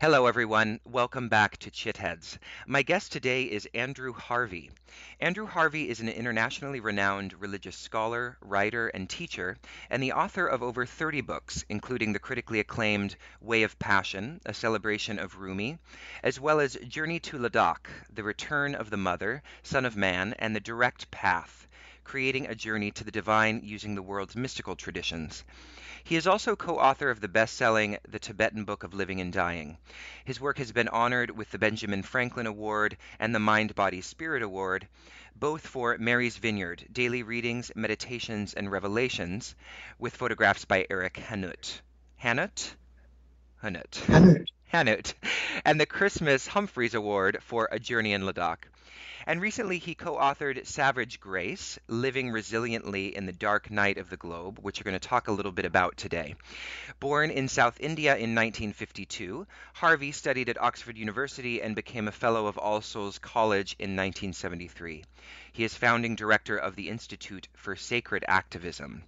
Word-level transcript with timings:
Hello, 0.00 0.26
everyone. 0.26 0.78
Welcome 0.84 1.28
back 1.28 1.56
to 1.56 1.72
Chitheads. 1.72 2.38
My 2.68 2.82
guest 2.82 3.10
today 3.10 3.42
is 3.42 3.68
Andrew 3.74 4.12
Harvey. 4.12 4.70
Andrew 5.18 5.44
Harvey 5.44 5.88
is 5.88 5.98
an 5.98 6.08
internationally 6.08 6.78
renowned 6.78 7.34
religious 7.40 7.76
scholar, 7.76 8.36
writer, 8.40 8.86
and 8.86 9.10
teacher, 9.10 9.56
and 9.90 10.00
the 10.00 10.12
author 10.12 10.46
of 10.46 10.62
over 10.62 10.86
30 10.86 11.22
books, 11.22 11.64
including 11.68 12.12
the 12.12 12.20
critically 12.20 12.60
acclaimed 12.60 13.16
Way 13.40 13.64
of 13.64 13.76
Passion, 13.80 14.40
a 14.46 14.54
celebration 14.54 15.18
of 15.18 15.38
Rumi, 15.38 15.80
as 16.22 16.38
well 16.38 16.60
as 16.60 16.76
Journey 16.86 17.18
to 17.18 17.36
Ladakh, 17.36 17.88
The 18.08 18.22
Return 18.22 18.76
of 18.76 18.90
the 18.90 18.96
Mother, 18.96 19.42
Son 19.64 19.84
of 19.84 19.96
Man, 19.96 20.32
and 20.38 20.54
The 20.54 20.60
Direct 20.60 21.10
Path, 21.10 21.66
creating 22.08 22.46
a 22.46 22.54
journey 22.54 22.90
to 22.90 23.04
the 23.04 23.10
divine 23.10 23.60
using 23.62 23.94
the 23.94 24.00
world's 24.00 24.34
mystical 24.34 24.74
traditions. 24.74 25.44
He 26.02 26.16
is 26.16 26.26
also 26.26 26.56
co 26.56 26.78
author 26.78 27.10
of 27.10 27.20
the 27.20 27.28
best 27.28 27.54
selling 27.54 27.98
The 28.08 28.18
Tibetan 28.18 28.64
Book 28.64 28.82
of 28.82 28.94
Living 28.94 29.20
and 29.20 29.30
Dying. 29.30 29.76
His 30.24 30.40
work 30.40 30.56
has 30.56 30.72
been 30.72 30.88
honored 30.88 31.30
with 31.30 31.50
the 31.50 31.58
Benjamin 31.58 32.02
Franklin 32.02 32.46
Award 32.46 32.96
and 33.18 33.34
the 33.34 33.38
Mind 33.38 33.74
Body 33.74 34.00
Spirit 34.00 34.42
Award, 34.42 34.88
both 35.36 35.66
for 35.66 35.98
Mary's 35.98 36.38
Vineyard 36.38 36.82
Daily 36.90 37.22
Readings, 37.22 37.70
Meditations, 37.74 38.54
and 38.54 38.72
Revelations, 38.72 39.54
with 39.98 40.16
photographs 40.16 40.64
by 40.64 40.86
Eryk 40.88 41.18
Hanut. 41.18 41.82
Hanut? 42.16 42.74
Hanut. 43.60 44.02
Hanut. 44.06 44.50
Hanut. 44.68 45.14
And 45.62 45.78
the 45.78 45.84
Christmas 45.84 46.46
Humphreys 46.46 46.94
Award 46.94 47.42
for 47.42 47.68
A 47.70 47.78
Journey 47.78 48.14
in 48.14 48.22
Ladakh. 48.22 48.64
And 49.28 49.42
recently 49.42 49.76
he 49.76 49.94
co 49.94 50.16
authored 50.16 50.66
Savage 50.66 51.20
Grace 51.20 51.78
Living 51.86 52.30
Resiliently 52.30 53.12
in 53.12 53.26
the 53.26 53.32
Dark 53.32 53.70
Night 53.70 53.98
of 53.98 54.08
the 54.08 54.16
Globe, 54.16 54.58
which 54.62 54.80
we're 54.80 54.90
going 54.90 54.98
to 54.98 55.06
talk 55.06 55.28
a 55.28 55.32
little 55.32 55.52
bit 55.52 55.66
about 55.66 55.98
today. 55.98 56.34
Born 56.98 57.30
in 57.30 57.46
South 57.48 57.76
India 57.78 58.12
in 58.12 58.34
1952, 58.34 59.46
Harvey 59.74 60.12
studied 60.12 60.48
at 60.48 60.58
Oxford 60.58 60.96
University 60.96 61.60
and 61.60 61.76
became 61.76 62.08
a 62.08 62.12
Fellow 62.12 62.46
of 62.46 62.56
All 62.56 62.80
Souls 62.80 63.18
College 63.18 63.76
in 63.78 63.90
1973. 63.90 65.04
He 65.52 65.62
is 65.62 65.74
founding 65.74 66.16
director 66.16 66.56
of 66.56 66.74
the 66.74 66.88
Institute 66.88 67.48
for 67.52 67.76
Sacred 67.76 68.24
Activism. 68.26 69.04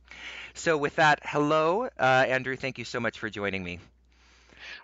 So, 0.53 0.77
with 0.77 0.97
that, 0.97 1.21
hello, 1.25 1.89
uh, 1.99 2.27
Andrew. 2.29 2.57
Thank 2.57 2.77
you 2.77 2.85
so 2.85 3.01
much 3.01 3.19
for 3.19 3.31
joining 3.31 3.65
me. 3.65 3.79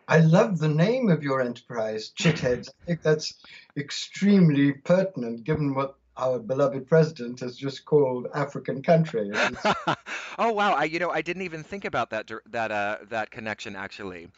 I 0.09 0.21
love 0.21 0.59
the 0.59 0.69
name 0.69 1.09
of 1.09 1.23
your 1.23 1.41
enterprise, 1.41 2.12
Chitheads. 2.17 2.69
I 2.69 2.85
think 2.87 3.03
that's 3.03 3.35
extremely 3.77 4.73
pertinent 4.73 5.45
given 5.45 5.75
what 5.75 5.97
our 6.17 6.39
beloved 6.39 6.87
president 6.89 7.41
has 7.41 7.57
just 7.57 7.85
called 7.85 8.29
African 8.34 8.83
country. 8.83 9.31
oh 10.39 10.53
wow! 10.53 10.73
I 10.73 10.84
you 10.84 10.99
know 10.99 11.11
I 11.11 11.21
didn't 11.21 11.43
even 11.43 11.62
think 11.62 11.84
about 11.84 12.11
that 12.11 12.31
that 12.47 12.71
uh, 12.71 12.99
that 13.11 13.31
connection 13.31 13.77
actually. 13.77 14.29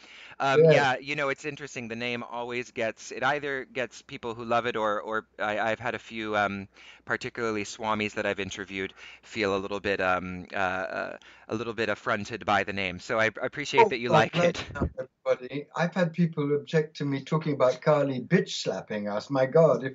Um, 0.40 0.64
yeah. 0.64 0.70
yeah. 0.70 0.98
you 0.98 1.14
know 1.14 1.28
it's 1.28 1.44
interesting. 1.44 1.88
The 1.88 1.96
name 1.96 2.24
always 2.24 2.70
gets 2.70 3.12
it 3.12 3.22
either 3.22 3.64
gets 3.66 4.02
people 4.02 4.34
who 4.34 4.44
love 4.44 4.66
it 4.66 4.76
or 4.76 5.00
or 5.00 5.26
I, 5.38 5.68
have 5.68 5.80
had 5.80 5.94
a 5.94 5.98
few 5.98 6.36
um, 6.36 6.66
particularly 7.04 7.64
swamis 7.64 8.12
that 8.14 8.26
I've 8.26 8.40
interviewed 8.40 8.92
feel 9.22 9.56
a 9.56 9.58
little 9.58 9.80
bit 9.80 10.00
um, 10.00 10.46
uh, 10.52 10.56
uh, 10.56 11.16
a 11.48 11.54
little 11.54 11.74
bit 11.74 11.88
affronted 11.88 12.44
by 12.44 12.64
the 12.64 12.72
name. 12.72 12.98
So 12.98 13.20
I, 13.20 13.26
appreciate 13.40 13.84
oh, 13.86 13.88
that 13.88 13.98
you 13.98 14.08
like 14.08 14.36
it. 14.36 14.64
I've 15.76 15.94
had 15.94 16.12
people 16.12 16.54
object 16.56 16.96
to 16.98 17.04
me 17.04 17.22
talking 17.24 17.54
about 17.54 17.80
Kali 17.82 18.20
bitch 18.20 18.50
slapping 18.50 19.08
us. 19.08 19.30
My 19.30 19.46
God, 19.46 19.84
if 19.84 19.94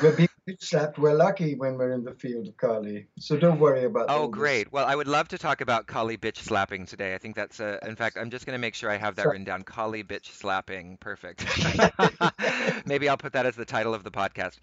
we're 0.00 0.12
slapped, 0.58 0.98
we're 0.98 1.14
lucky 1.14 1.54
when 1.54 1.76
we're 1.76 1.92
in 1.92 2.04
the 2.04 2.14
field 2.14 2.48
of 2.48 2.56
Kali. 2.56 3.06
So 3.18 3.36
don't 3.36 3.58
worry 3.58 3.84
about. 3.84 4.08
That. 4.08 4.14
Oh, 4.16 4.28
great. 4.28 4.64
This. 4.64 4.72
Well, 4.72 4.86
I 4.86 4.96
would 4.96 5.08
love 5.08 5.28
to 5.28 5.38
talk 5.38 5.60
about 5.60 5.86
Kali 5.86 6.16
bitch 6.16 6.38
slapping 6.38 6.86
today. 6.86 7.14
I 7.14 7.18
think 7.18 7.36
that's 7.36 7.60
a. 7.60 7.78
In 7.86 7.96
fact, 7.96 8.16
I'm 8.18 8.30
just 8.30 8.46
going 8.46 8.54
to 8.54 8.60
make 8.60 8.74
sure 8.74 8.90
I 8.90 8.96
have 8.96 9.16
that 9.16 9.26
written 9.26 9.44
down. 9.44 9.62
Kali 9.62 10.02
bitch 10.02 10.32
slapping. 10.32 10.96
Perfect. 10.98 11.44
Maybe 12.86 13.08
I'll 13.08 13.16
put 13.16 13.32
that 13.34 13.46
as 13.46 13.56
the 13.56 13.64
title 13.64 13.94
of 13.94 14.04
the 14.04 14.10
podcast. 14.10 14.58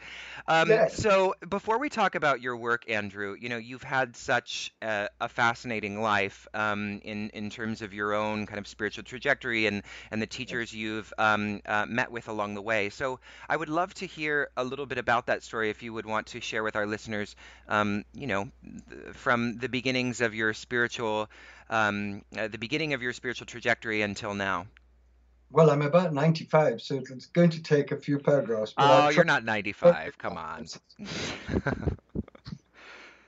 Um, 0.48 0.70
yes. 0.70 0.96
So 0.96 1.36
before 1.48 1.80
we 1.80 1.90
talk 1.90 2.16
about 2.16 2.42
your 2.42 2.58
work, 2.58 2.90
Andrew, 2.90 3.36
you 3.40 3.50
know 3.50 3.58
you've 3.58 3.84
had 3.84 4.16
such 4.16 4.74
a, 4.82 5.10
a 5.22 5.30
fascinating 5.30 6.02
life 6.02 6.48
um, 6.54 7.00
in 7.04 7.30
in 7.30 7.50
terms 7.50 7.82
of 7.82 7.94
your 7.94 8.14
own 8.14 8.46
kind 8.46 8.60
of 8.60 8.68
spiritual 8.68 9.04
trajectory 9.04 9.68
and 9.68 9.84
and 10.12 10.22
the 10.22 10.28
teachers 10.28 10.74
you've 10.74 11.14
um, 11.18 11.62
uh, 11.66 11.86
met 11.88 12.12
with 12.12 12.28
along 12.28 12.54
the 12.54 12.62
way. 12.62 12.90
So 12.90 13.20
I 13.50 13.58
would 13.58 13.70
love 13.70 13.94
to 13.96 14.06
hear 14.06 14.50
a 14.58 14.64
little 14.64 14.86
bit 14.86 14.98
about 14.98 15.28
that 15.28 15.44
story 15.44 15.70
if 15.78 15.84
you 15.84 15.94
would 15.94 16.08
want 16.08 16.26
to 16.26 16.42
share 16.42 16.64
with 16.64 16.76
our 16.76 16.88
listeners, 16.88 17.36
um, 17.70 18.04
you 18.12 18.26
know, 18.26 18.50
from 19.14 19.60
the 19.60 19.70
beginnings 19.70 20.22
of 20.22 20.34
your 20.34 20.52
spiritual, 20.56 21.30
um, 21.70 22.24
uh, 22.36 22.48
the 22.48 22.58
beginning 22.58 22.94
of 22.94 23.04
your 23.04 23.14
spiritual 23.14 23.46
trajectory 23.46 24.02
until 24.02 24.34
now. 24.34 24.66
Well, 25.52 25.70
I'm 25.70 25.84
about 25.84 26.16
95, 26.16 26.82
so 26.82 26.96
it's 26.96 27.28
going 27.28 27.52
to 27.52 27.62
take 27.62 27.92
a 27.92 27.96
few 27.96 28.18
paragraphs. 28.18 28.74
oh, 28.80 29.10
you're 29.10 29.24
not 29.24 29.46
95. 29.46 30.18
Come 30.18 30.36
on. 30.36 30.66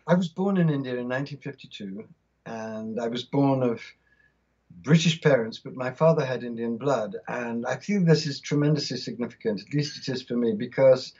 I 0.08 0.16
was 0.16 0.28
born 0.30 0.58
in 0.58 0.72
India 0.72 0.94
in 0.94 1.08
1952, 1.08 2.04
and 2.48 3.00
I 3.00 3.10
was 3.10 3.24
born 3.26 3.62
of 3.62 3.80
British 4.82 5.22
parents, 5.22 5.60
but 5.60 5.76
my 5.76 5.92
father 5.92 6.26
had 6.26 6.44
Indian 6.44 6.78
blood. 6.78 7.16
And 7.28 7.68
I 7.68 7.76
think 7.76 8.08
this 8.08 8.26
is 8.26 8.40
tremendously 8.40 8.98
significant, 8.98 9.62
at 9.62 9.72
least 9.72 10.00
it 10.00 10.12
is 10.12 10.24
for 10.24 10.36
me, 10.36 10.54
because 10.54 11.14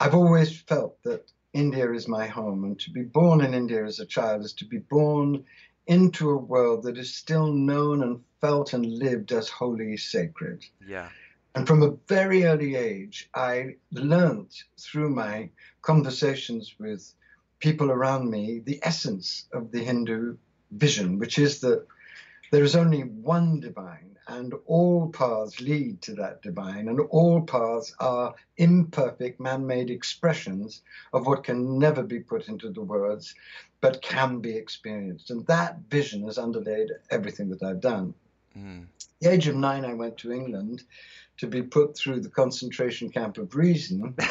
I've 0.00 0.14
always 0.14 0.60
felt 0.60 1.02
that 1.04 1.30
India 1.52 1.90
is 1.92 2.06
my 2.06 2.26
home. 2.26 2.64
And 2.64 2.78
to 2.80 2.90
be 2.90 3.02
born 3.02 3.40
in 3.40 3.54
India 3.54 3.84
as 3.84 3.98
a 3.98 4.06
child 4.06 4.44
is 4.44 4.52
to 4.54 4.64
be 4.64 4.78
born 4.78 5.44
into 5.86 6.30
a 6.30 6.36
world 6.36 6.82
that 6.82 6.98
is 6.98 7.14
still 7.14 7.52
known 7.52 8.02
and 8.02 8.20
felt 8.40 8.72
and 8.72 8.84
lived 8.84 9.32
as 9.32 9.48
holy 9.48 9.96
sacred. 9.96 10.64
Yeah. 10.86 11.08
And 11.54 11.66
from 11.66 11.82
a 11.82 11.96
very 12.08 12.44
early 12.44 12.74
age, 12.74 13.30
I 13.34 13.76
learned 13.90 14.52
through 14.78 15.10
my 15.10 15.48
conversations 15.80 16.74
with 16.78 17.14
people 17.60 17.90
around 17.90 18.30
me 18.30 18.58
the 18.58 18.80
essence 18.82 19.46
of 19.52 19.70
the 19.70 19.82
Hindu 19.82 20.36
vision, 20.72 21.18
which 21.18 21.38
is 21.38 21.60
that 21.60 21.86
there 22.50 22.62
is 22.62 22.76
only 22.76 23.02
one 23.02 23.60
divine, 23.60 24.15
and 24.28 24.54
all 24.66 25.08
paths 25.08 25.60
lead 25.60 26.02
to 26.02 26.14
that 26.14 26.42
divine, 26.42 26.88
and 26.88 27.00
all 27.10 27.40
paths 27.42 27.94
are 28.00 28.34
imperfect 28.56 29.38
man 29.40 29.66
made 29.66 29.90
expressions 29.90 30.82
of 31.12 31.26
what 31.26 31.44
can 31.44 31.78
never 31.78 32.02
be 32.02 32.20
put 32.20 32.48
into 32.48 32.70
the 32.70 32.82
words, 32.82 33.34
but 33.80 34.02
can 34.02 34.40
be 34.40 34.56
experienced. 34.56 35.30
And 35.30 35.46
that 35.46 35.78
vision 35.88 36.24
has 36.24 36.38
underlaid 36.38 36.90
everything 37.10 37.48
that 37.50 37.62
I've 37.62 37.80
done. 37.80 38.14
Mm. 38.56 38.84
At 38.84 38.88
the 39.20 39.32
age 39.32 39.48
of 39.48 39.56
nine, 39.56 39.84
I 39.84 39.94
went 39.94 40.16
to 40.18 40.32
England 40.32 40.82
to 41.38 41.46
be 41.46 41.62
put 41.62 41.96
through 41.96 42.20
the 42.20 42.30
concentration 42.30 43.10
camp 43.10 43.38
of 43.38 43.54
reason. 43.54 44.16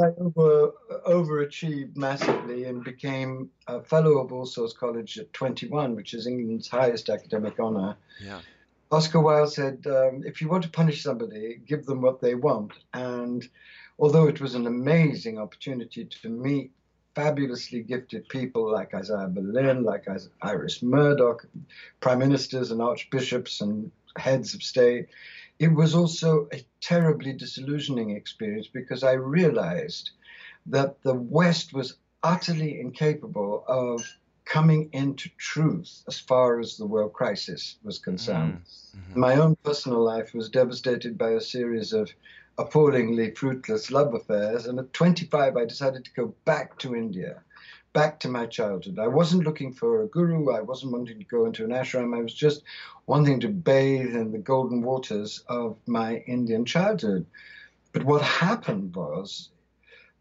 I 0.00 0.06
over, 0.18 0.72
overachieved 1.06 1.96
massively 1.96 2.64
and 2.64 2.84
became 2.84 3.50
a 3.66 3.82
fellow 3.82 4.18
of 4.18 4.32
All 4.32 4.46
Souls 4.46 4.72
College 4.72 5.18
at 5.18 5.32
21, 5.32 5.94
which 5.96 6.14
is 6.14 6.26
England's 6.26 6.68
highest 6.68 7.08
academic 7.08 7.58
honor. 7.58 7.96
Yeah. 8.22 8.40
Oscar 8.90 9.20
Wilde 9.20 9.52
said, 9.52 9.86
um, 9.86 10.22
if 10.24 10.40
you 10.40 10.48
want 10.48 10.62
to 10.64 10.70
punish 10.70 11.02
somebody, 11.02 11.60
give 11.66 11.84
them 11.84 12.00
what 12.00 12.20
they 12.20 12.34
want. 12.34 12.72
And 12.94 13.46
although 13.98 14.28
it 14.28 14.40
was 14.40 14.54
an 14.54 14.66
amazing 14.66 15.38
opportunity 15.38 16.04
to 16.04 16.28
meet 16.28 16.72
fabulously 17.14 17.82
gifted 17.82 18.28
people 18.28 18.70
like 18.70 18.94
Isaiah 18.94 19.28
Berlin, 19.28 19.82
like 19.82 20.06
Iris 20.40 20.82
Murdoch, 20.82 21.44
prime 22.00 22.20
ministers 22.20 22.70
and 22.70 22.80
archbishops 22.80 23.60
and 23.60 23.90
heads 24.16 24.54
of 24.54 24.62
state, 24.62 25.08
it 25.58 25.72
was 25.72 25.94
also 25.94 26.48
a 26.52 26.64
terribly 26.80 27.32
disillusioning 27.32 28.10
experience 28.10 28.68
because 28.68 29.02
I 29.02 29.12
realized 29.12 30.10
that 30.66 31.02
the 31.02 31.14
West 31.14 31.72
was 31.72 31.96
utterly 32.22 32.80
incapable 32.80 33.64
of 33.66 34.04
coming 34.44 34.88
into 34.92 35.28
truth 35.36 36.02
as 36.06 36.18
far 36.18 36.58
as 36.58 36.76
the 36.76 36.86
world 36.86 37.12
crisis 37.12 37.76
was 37.82 37.98
concerned. 37.98 38.62
Mm-hmm. 38.96 39.20
My 39.20 39.34
own 39.36 39.56
personal 39.56 40.02
life 40.02 40.32
was 40.32 40.48
devastated 40.48 41.18
by 41.18 41.30
a 41.30 41.40
series 41.40 41.92
of 41.92 42.10
appallingly 42.56 43.32
fruitless 43.32 43.90
love 43.90 44.14
affairs, 44.14 44.66
and 44.66 44.78
at 44.78 44.92
25, 44.92 45.56
I 45.56 45.64
decided 45.64 46.04
to 46.04 46.14
go 46.14 46.34
back 46.44 46.78
to 46.78 46.96
India 46.96 47.42
back 47.92 48.20
to 48.20 48.28
my 48.28 48.46
childhood. 48.46 48.98
I 48.98 49.06
wasn't 49.06 49.44
looking 49.44 49.72
for 49.72 50.02
a 50.02 50.08
guru. 50.08 50.50
I 50.50 50.60
wasn't 50.60 50.92
wanting 50.92 51.18
to 51.18 51.24
go 51.24 51.46
into 51.46 51.64
an 51.64 51.70
ashram. 51.70 52.16
I 52.16 52.22
was 52.22 52.34
just 52.34 52.62
wanting 53.06 53.40
to 53.40 53.48
bathe 53.48 54.14
in 54.14 54.32
the 54.32 54.38
golden 54.38 54.82
waters 54.82 55.42
of 55.48 55.76
my 55.86 56.16
Indian 56.26 56.64
childhood. 56.64 57.26
But 57.92 58.04
what 58.04 58.22
happened 58.22 58.94
was 58.94 59.50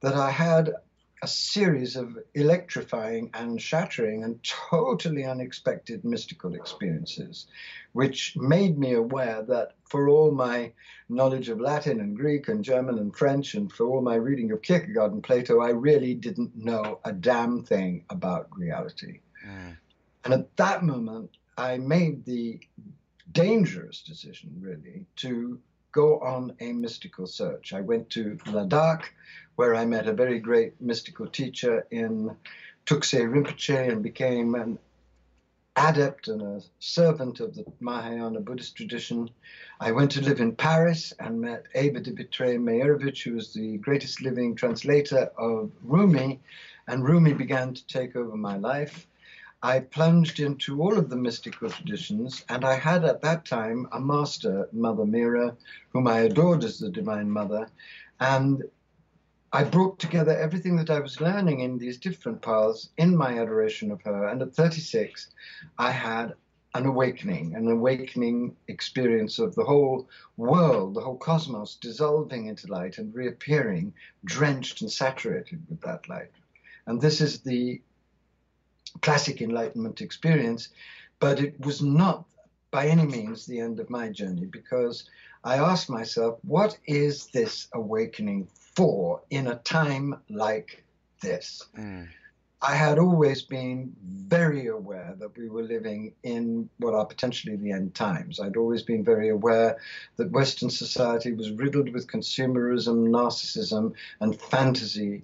that 0.01 0.15
I 0.15 0.31
had 0.31 0.73
a 1.21 1.27
series 1.27 1.95
of 1.95 2.17
electrifying 2.35 3.31
and 3.33 3.59
shattering 3.61 4.23
and 4.23 4.39
totally 4.43 5.25
unexpected 5.25 6.05
mystical 6.05 6.53
experiences, 6.53 7.47
which 7.93 8.37
made 8.37 8.77
me 8.77 8.93
aware 8.93 9.41
that 9.41 9.73
for 9.89 10.09
all 10.09 10.31
my 10.31 10.71
knowledge 11.09 11.49
of 11.49 11.59
Latin 11.59 11.99
and 11.99 12.15
Greek 12.15 12.47
and 12.47 12.63
German 12.63 12.99
and 12.99 13.15
French, 13.15 13.55
and 13.55 13.71
for 13.71 13.87
all 13.87 14.01
my 14.01 14.15
reading 14.15 14.51
of 14.51 14.61
Kierkegaard 14.61 15.11
and 15.11 15.23
Plato, 15.23 15.59
I 15.59 15.69
really 15.69 16.13
didn't 16.13 16.55
know 16.55 16.99
a 17.03 17.11
damn 17.11 17.63
thing 17.63 18.05
about 18.09 18.55
reality. 18.55 19.21
Mm. 19.45 19.77
And 20.23 20.33
at 20.33 20.55
that 20.57 20.83
moment, 20.83 21.31
I 21.57 21.77
made 21.77 22.25
the 22.25 22.59
dangerous 23.31 24.01
decision, 24.01 24.55
really, 24.59 25.05
to 25.17 25.59
go 25.91 26.19
on 26.19 26.55
a 26.59 26.73
mystical 26.73 27.25
search. 27.25 27.73
I 27.73 27.81
went 27.81 28.09
to 28.11 28.37
Ladakh, 28.45 29.05
where 29.57 29.75
I 29.75 29.85
met 29.85 30.07
a 30.07 30.13
very 30.13 30.37
great 30.39 30.79
mystical 30.79 31.25
teacher 31.25 31.87
in 31.89 32.29
Thuksey 32.85 33.23
Rinpoche 33.27 33.91
and 33.91 34.03
became 34.03 34.53
an 34.53 34.77
adept 35.75 36.27
and 36.27 36.43
a 36.43 36.61
servant 36.77 37.39
of 37.39 37.55
the 37.55 37.65
Mahayana 37.79 38.39
Buddhist 38.39 38.75
tradition. 38.75 39.31
I 39.79 39.93
went 39.93 40.11
to 40.11 40.21
live 40.21 40.41
in 40.41 40.55
Paris 40.55 41.11
and 41.19 41.41
met 41.41 41.65
Eva 41.73 41.99
de 41.99 42.11
Vitray-Meyerovitch, 42.11 43.23
who 43.23 43.33
was 43.33 43.51
the 43.51 43.77
greatest 43.77 44.21
living 44.21 44.53
translator 44.53 45.31
of 45.39 45.71
Rumi, 45.81 46.39
and 46.87 47.03
Rumi 47.03 47.33
began 47.33 47.73
to 47.73 47.87
take 47.87 48.15
over 48.15 48.37
my 48.37 48.57
life. 48.57 49.07
I 49.63 49.79
plunged 49.79 50.39
into 50.39 50.79
all 50.83 50.99
of 50.99 51.09
the 51.09 51.15
mystical 51.15 51.71
traditions, 51.71 52.45
and 52.47 52.63
I 52.63 52.75
had 52.75 53.03
at 53.03 53.23
that 53.23 53.45
time 53.45 53.87
a 53.91 53.99
master, 53.99 54.69
Mother 54.71 55.05
Meera, 55.05 55.57
whom 55.93 56.07
I 56.07 56.19
adored 56.19 56.63
as 56.63 56.77
the 56.77 56.91
Divine 56.91 57.31
Mother, 57.31 57.69
and 58.19 58.63
I 59.57 59.63
brought 59.63 59.97
together 59.97 60.37
everything 60.37 60.75
that 60.75 60.91
I 60.91 60.99
was 60.99 61.19
learning 61.19 61.61
in 61.61 61.79
these 61.79 61.97
different 61.97 62.43
paths 62.43 62.89
in 62.95 63.17
my 63.17 63.39
adoration 63.39 63.89
of 63.89 63.99
her. 64.03 64.27
And 64.27 64.39
at 64.43 64.53
36, 64.53 65.31
I 65.79 65.89
had 65.89 66.35
an 66.75 66.85
awakening, 66.85 67.55
an 67.55 67.67
awakening 67.67 68.55
experience 68.67 69.39
of 69.39 69.55
the 69.55 69.63
whole 69.63 70.07
world, 70.37 70.93
the 70.93 71.01
whole 71.01 71.17
cosmos 71.17 71.75
dissolving 71.81 72.45
into 72.45 72.67
light 72.67 72.99
and 72.99 73.15
reappearing, 73.15 73.95
drenched 74.25 74.81
and 74.81 74.91
saturated 74.91 75.59
with 75.67 75.81
that 75.81 76.07
light. 76.07 76.29
And 76.85 77.01
this 77.01 77.19
is 77.19 77.39
the 77.39 77.81
classic 79.01 79.41
Enlightenment 79.41 80.01
experience, 80.01 80.69
but 81.19 81.39
it 81.39 81.59
was 81.65 81.81
not 81.81 82.25
by 82.69 82.89
any 82.89 83.07
means 83.07 83.47
the 83.47 83.59
end 83.59 83.79
of 83.79 83.89
my 83.89 84.09
journey 84.09 84.45
because 84.45 85.09
I 85.43 85.57
asked 85.57 85.89
myself, 85.89 86.37
what 86.43 86.77
is 86.85 87.25
this 87.27 87.69
awakening 87.73 88.49
for 88.77 89.23
in 89.31 89.47
a 89.47 89.55
time 89.55 90.15
like 90.29 90.83
this. 91.19 91.65
Mm. 91.75 92.07
I 92.61 92.75
had 92.75 92.99
always 92.99 93.41
been 93.41 93.95
very 94.03 94.67
aware 94.67 95.15
that 95.17 95.35
we 95.35 95.49
were 95.49 95.63
living 95.63 96.13
in 96.21 96.69
what 96.77 96.93
are 96.93 97.05
potentially 97.05 97.55
the 97.55 97.71
end 97.71 97.95
times. 97.95 98.39
I'd 98.39 98.55
always 98.55 98.83
been 98.83 99.03
very 99.03 99.29
aware 99.29 99.77
that 100.17 100.29
Western 100.31 100.69
society 100.69 101.31
was 101.33 101.49
riddled 101.49 101.91
with 101.91 102.05
consumerism, 102.05 103.09
narcissism, 103.09 103.93
and 104.19 104.39
fantasy 104.39 105.23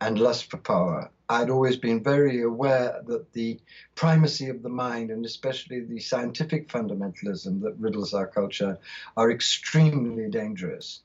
and 0.00 0.20
lust 0.20 0.48
for 0.48 0.58
power. 0.58 1.10
I'd 1.28 1.50
always 1.50 1.76
been 1.76 2.00
very 2.04 2.42
aware 2.42 3.02
that 3.08 3.32
the 3.32 3.58
primacy 3.96 4.50
of 4.50 4.62
the 4.62 4.68
mind, 4.68 5.10
and 5.10 5.26
especially 5.26 5.80
the 5.80 5.98
scientific 5.98 6.68
fundamentalism 6.68 7.60
that 7.62 7.76
riddles 7.76 8.14
our 8.14 8.28
culture, 8.28 8.78
are 9.16 9.32
extremely 9.32 10.28
dangerous. 10.30 11.00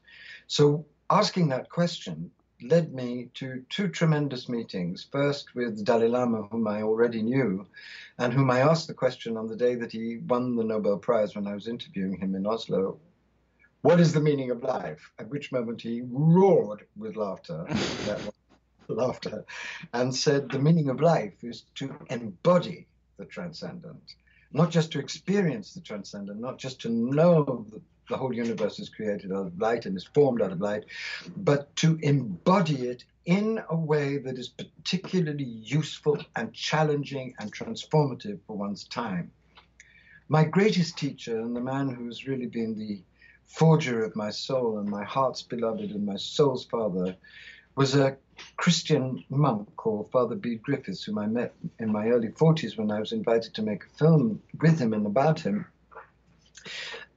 So 0.45 0.85
asking 1.13 1.47
that 1.49 1.69
question 1.69 2.31
led 2.63 2.91
me 2.91 3.29
to 3.35 3.63
two 3.69 3.87
tremendous 3.87 4.49
meetings. 4.49 5.07
First 5.11 5.53
with 5.53 5.85
Dalai 5.85 6.07
Lama, 6.07 6.43
whom 6.43 6.67
I 6.67 6.81
already 6.81 7.21
knew, 7.21 7.67
and 8.17 8.33
whom 8.33 8.49
I 8.49 8.61
asked 8.61 8.87
the 8.87 8.95
question 8.95 9.37
on 9.37 9.47
the 9.47 9.55
day 9.55 9.75
that 9.75 9.91
he 9.91 10.17
won 10.27 10.55
the 10.55 10.63
Nobel 10.63 10.97
Prize 10.97 11.35
when 11.35 11.45
I 11.45 11.53
was 11.53 11.67
interviewing 11.67 12.17
him 12.17 12.33
in 12.33 12.47
Oslo 12.47 12.99
What 13.81 13.99
is 13.99 14.11
the 14.13 14.21
meaning 14.21 14.49
of 14.49 14.63
life? 14.63 15.11
At 15.19 15.29
which 15.29 15.51
moment 15.51 15.81
he 15.81 16.01
roared 16.03 16.87
with 16.97 17.15
laughter. 17.15 17.67
laughter 18.87 19.45
and 19.93 20.13
said 20.13 20.49
the 20.49 20.59
meaning 20.59 20.89
of 20.89 20.99
life 20.99 21.33
is 21.41 21.63
to 21.75 21.95
embody 22.09 22.85
the 23.17 23.25
transcendent 23.25 24.15
not 24.51 24.69
just 24.69 24.91
to 24.91 24.99
experience 24.99 25.73
the 25.73 25.81
transcendent 25.81 26.39
not 26.39 26.57
just 26.57 26.81
to 26.81 26.89
know 26.89 27.65
the 27.71 27.81
the 28.09 28.17
whole 28.17 28.33
universe 28.33 28.79
is 28.79 28.89
created 28.89 29.31
out 29.31 29.47
of 29.47 29.59
light 29.59 29.85
and 29.85 29.95
is 29.95 30.03
formed 30.03 30.41
out 30.41 30.51
of 30.51 30.61
light, 30.61 30.85
but 31.37 31.73
to 31.77 31.97
embody 32.01 32.87
it 32.87 33.03
in 33.25 33.61
a 33.69 33.75
way 33.75 34.17
that 34.17 34.37
is 34.37 34.49
particularly 34.49 35.43
useful 35.43 36.17
and 36.35 36.53
challenging 36.53 37.33
and 37.39 37.53
transformative 37.53 38.39
for 38.45 38.57
one's 38.57 38.83
time. 38.83 39.31
My 40.27 40.43
greatest 40.43 40.97
teacher 40.97 41.39
and 41.39 41.55
the 41.55 41.61
man 41.61 41.89
who's 41.89 42.27
really 42.27 42.47
been 42.47 42.77
the 42.77 43.01
forger 43.45 44.03
of 44.03 44.15
my 44.15 44.29
soul 44.29 44.79
and 44.79 44.89
my 44.89 45.03
heart's 45.03 45.41
beloved 45.41 45.91
and 45.91 46.05
my 46.05 46.15
soul's 46.17 46.65
father 46.65 47.15
was 47.75 47.95
a 47.95 48.17
Christian 48.57 49.23
monk 49.29 49.69
called 49.75 50.11
Father 50.11 50.35
Bede 50.35 50.61
Griffiths, 50.61 51.03
whom 51.03 51.17
I 51.17 51.27
met 51.27 51.53
in 51.79 51.91
my 51.91 52.07
early 52.07 52.29
40s 52.29 52.77
when 52.77 52.91
I 52.91 52.99
was 52.99 53.11
invited 53.11 53.53
to 53.53 53.61
make 53.61 53.83
a 53.83 53.97
film 53.97 54.41
with 54.61 54.79
him 54.79 54.93
and 54.93 55.05
about 55.05 55.39
him. 55.39 55.65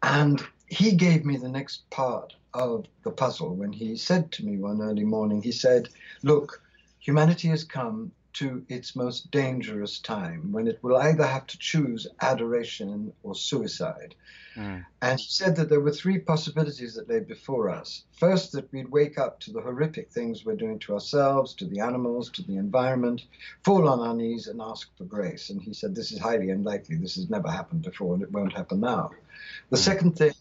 And 0.03 0.47
he 0.67 0.93
gave 0.93 1.25
me 1.25 1.37
the 1.37 1.49
next 1.49 1.89
part 1.91 2.35
of 2.55 2.87
the 3.05 3.11
puzzle 3.11 3.55
when 3.55 3.73
he 3.73 3.97
said 3.97 4.33
to 4.33 4.45
me 4.45 4.57
one 4.57 4.81
early 4.81 5.05
morning, 5.05 5.43
he 5.43 5.53
said, 5.53 5.89
Look, 6.23 6.63
humanity 6.99 7.49
has 7.49 7.65
come 7.65 8.13
to 8.35 8.65
its 8.69 8.95
most 8.95 9.31
dangerous 9.31 9.99
time 9.99 10.53
when 10.53 10.67
it 10.67 10.79
will 10.83 10.97
either 10.99 11.27
have 11.27 11.47
to 11.47 11.59
choose 11.59 12.07
adoration 12.21 13.11
or 13.23 13.35
suicide. 13.35 14.15
Mm. 14.57 14.85
And 15.01 15.21
he 15.21 15.27
said 15.31 15.57
that 15.57 15.71
there 15.71 15.81
were 15.81 15.93
three 15.93 16.19
possibilities 16.19 16.95
that 16.95 17.09
lay 17.09 17.21
before 17.21 17.71
us. 17.71 18.05
First, 18.13 18.53
that 18.53 18.71
we'd 18.73 18.91
wake 18.91 19.19
up 19.19 19.41
to 19.41 19.53
the 19.53 19.61
horrific 19.63 20.11
things 20.11 20.45
we're 20.45 20.57
doing 20.57 20.79
to 20.81 20.95
ourselves, 20.95 21.55
to 21.55 21.67
the 21.67 21.81
animals, 21.81 22.29
to 22.31 22.43
the 22.43 22.57
environment, 22.57 23.25
fall 23.65 23.89
on 23.89 24.01
our 24.01 24.15
knees 24.15 24.49
and 24.49 24.61
ask 24.61 24.89
for 24.99 25.05
grace. 25.05 25.49
And 25.49 25.63
he 25.63 25.73
said, 25.73 25.95
This 25.95 26.13
is 26.13 26.19
highly 26.19 26.51
unlikely. 26.51 26.97
This 26.97 27.17
has 27.17 27.31
never 27.31 27.51
happened 27.51 27.83
before 27.83 28.15
and 28.15 28.23
it 28.23 28.33
won't 28.33 28.53
happen 28.53 28.81
now. 28.81 29.13
The 29.71 29.77
mm. 29.77 29.81
second 29.81 30.17
thing 30.17 30.33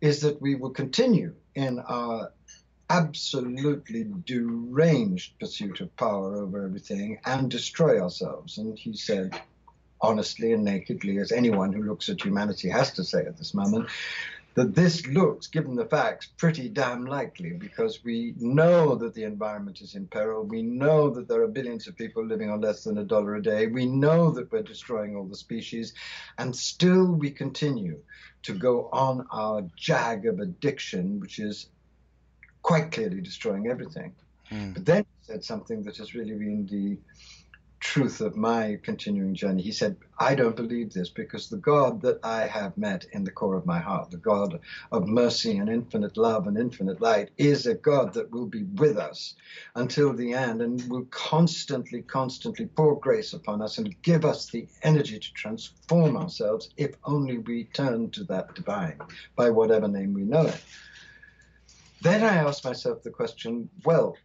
is 0.00 0.20
that 0.20 0.40
we 0.40 0.54
will 0.54 0.70
continue 0.70 1.34
in 1.54 1.78
our 1.80 2.32
absolutely 2.88 4.06
deranged 4.24 5.38
pursuit 5.38 5.80
of 5.80 5.94
power 5.96 6.36
over 6.36 6.64
everything 6.64 7.18
and 7.24 7.50
destroy 7.50 8.00
ourselves. 8.00 8.58
And 8.58 8.78
he 8.78 8.94
said, 8.94 9.40
honestly 10.00 10.52
and 10.52 10.64
nakedly, 10.64 11.18
as 11.18 11.32
anyone 11.32 11.72
who 11.72 11.82
looks 11.82 12.08
at 12.08 12.24
humanity 12.24 12.68
has 12.68 12.92
to 12.92 13.04
say 13.04 13.24
at 13.24 13.36
this 13.36 13.54
moment, 13.54 13.88
that 14.56 14.74
this 14.74 15.06
looks, 15.06 15.46
given 15.46 15.76
the 15.76 15.84
facts, 15.84 16.28
pretty 16.38 16.70
damn 16.70 17.04
likely 17.04 17.50
because 17.50 18.02
we 18.02 18.34
know 18.38 18.94
that 18.94 19.12
the 19.12 19.22
environment 19.22 19.82
is 19.82 19.94
in 19.94 20.06
peril. 20.06 20.44
We 20.44 20.62
know 20.62 21.10
that 21.10 21.28
there 21.28 21.42
are 21.42 21.48
billions 21.48 21.86
of 21.86 21.94
people 21.94 22.24
living 22.24 22.48
on 22.48 22.62
less 22.62 22.82
than 22.82 22.96
a 22.96 23.04
dollar 23.04 23.34
a 23.34 23.42
day. 23.42 23.66
We 23.66 23.84
know 23.84 24.30
that 24.30 24.50
we're 24.50 24.62
destroying 24.62 25.14
all 25.14 25.26
the 25.26 25.36
species. 25.36 25.92
And 26.38 26.56
still 26.56 27.04
we 27.04 27.30
continue 27.30 27.98
to 28.44 28.54
go 28.54 28.88
on 28.94 29.26
our 29.30 29.62
jag 29.76 30.24
of 30.24 30.40
addiction, 30.40 31.20
which 31.20 31.38
is 31.38 31.68
quite 32.62 32.92
clearly 32.92 33.20
destroying 33.20 33.68
everything. 33.68 34.14
Mm. 34.50 34.72
But 34.72 34.86
then 34.86 35.02
he 35.02 35.32
said 35.32 35.44
something 35.44 35.82
that 35.82 35.98
has 35.98 36.14
really 36.14 36.32
been 36.32 36.66
the 36.66 36.96
truth 37.80 38.20
of 38.20 38.36
my 38.36 38.78
continuing 38.82 39.34
journey. 39.34 39.62
He 39.62 39.72
said, 39.72 39.96
I 40.18 40.34
don't 40.34 40.56
believe 40.56 40.92
this 40.92 41.10
because 41.10 41.48
the 41.48 41.58
God 41.58 42.00
that 42.02 42.18
I 42.24 42.46
have 42.46 42.76
met 42.76 43.06
in 43.12 43.24
the 43.24 43.30
core 43.30 43.56
of 43.56 43.66
my 43.66 43.78
heart, 43.78 44.10
the 44.10 44.16
God 44.16 44.60
of 44.92 45.06
mercy 45.06 45.58
and 45.58 45.68
infinite 45.68 46.16
love 46.16 46.46
and 46.46 46.56
infinite 46.56 47.00
light, 47.00 47.30
is 47.36 47.66
a 47.66 47.74
God 47.74 48.14
that 48.14 48.30
will 48.30 48.46
be 48.46 48.64
with 48.64 48.96
us 48.96 49.34
until 49.74 50.12
the 50.12 50.32
end 50.32 50.62
and 50.62 50.82
will 50.88 51.06
constantly, 51.10 52.02
constantly 52.02 52.66
pour 52.66 52.98
grace 52.98 53.32
upon 53.32 53.60
us 53.60 53.78
and 53.78 54.00
give 54.02 54.24
us 54.24 54.50
the 54.50 54.66
energy 54.82 55.18
to 55.18 55.32
transform 55.34 56.16
ourselves 56.16 56.70
if 56.76 56.94
only 57.04 57.38
we 57.38 57.64
turn 57.64 58.10
to 58.10 58.24
that 58.24 58.54
divine 58.54 58.98
by 59.36 59.50
whatever 59.50 59.88
name 59.88 60.14
we 60.14 60.22
know 60.22 60.46
it. 60.46 60.62
Then 62.02 62.22
I 62.22 62.36
asked 62.36 62.64
myself 62.64 63.02
the 63.02 63.10
question 63.10 63.68
well, 63.84 64.16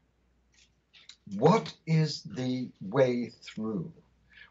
what 1.35 1.73
is 1.85 2.23
the 2.23 2.69
way 2.81 3.31
through? 3.41 3.91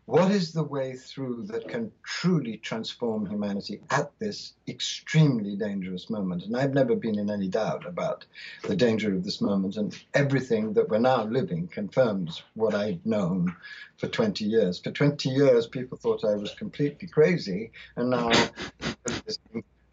What 0.06 0.32
is 0.32 0.52
the 0.52 0.64
way 0.64 0.94
through 0.94 1.44
that 1.50 1.68
can 1.68 1.92
truly 2.02 2.56
transform 2.56 3.26
humanity 3.26 3.80
at 3.90 4.10
this 4.18 4.54
extremely 4.66 5.54
dangerous 5.54 6.10
moment? 6.10 6.44
And 6.46 6.56
I've 6.56 6.74
never 6.74 6.96
been 6.96 7.18
in 7.18 7.30
any 7.30 7.46
doubt 7.46 7.86
about 7.86 8.24
the 8.66 8.74
danger 8.74 9.14
of 9.14 9.22
this 9.22 9.40
moment, 9.40 9.76
and 9.76 9.96
everything 10.14 10.72
that 10.72 10.88
we're 10.88 10.98
now 10.98 11.24
living 11.24 11.68
confirms 11.68 12.42
what 12.54 12.74
I've 12.74 13.04
known 13.06 13.54
for 13.98 14.08
20 14.08 14.44
years. 14.44 14.80
For 14.80 14.90
20 14.90 15.28
years, 15.28 15.68
people 15.68 15.96
thought 15.96 16.24
I 16.24 16.34
was 16.34 16.54
completely 16.54 17.06
crazy, 17.06 17.70
and 17.94 18.10
now 18.10 18.30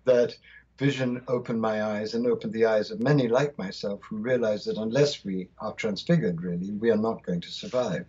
that 0.05 0.35
vision 0.77 1.23
opened 1.27 1.59
my 1.59 1.83
eyes 1.83 2.13
and 2.13 2.27
opened 2.27 2.53
the 2.53 2.65
eyes 2.65 2.91
of 2.91 2.99
many 2.99 3.27
like 3.27 3.57
myself 3.57 3.99
who 4.03 4.17
realized 4.17 4.67
that 4.67 4.77
unless 4.77 5.25
we 5.25 5.49
are 5.59 5.73
transfigured, 5.73 6.41
really, 6.41 6.71
we 6.71 6.91
are 6.91 6.97
not 6.97 7.25
going 7.25 7.41
to 7.41 7.51
survive. 7.51 8.05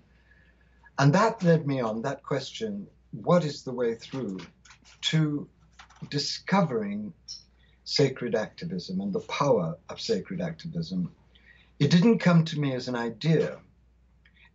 And 0.98 1.12
that 1.14 1.42
led 1.42 1.66
me 1.66 1.80
on, 1.80 2.02
that 2.02 2.22
question, 2.22 2.86
what 3.12 3.44
is 3.44 3.62
the 3.62 3.72
way 3.72 3.94
through, 3.94 4.40
to 5.02 5.48
discovering 6.10 7.12
sacred 7.84 8.34
activism 8.34 9.00
and 9.00 9.12
the 9.12 9.20
power 9.20 9.76
of 9.88 10.00
sacred 10.00 10.40
activism. 10.40 11.10
It 11.78 11.90
didn't 11.90 12.18
come 12.18 12.44
to 12.46 12.60
me 12.60 12.74
as 12.74 12.88
an 12.88 12.96
idea. 12.96 13.58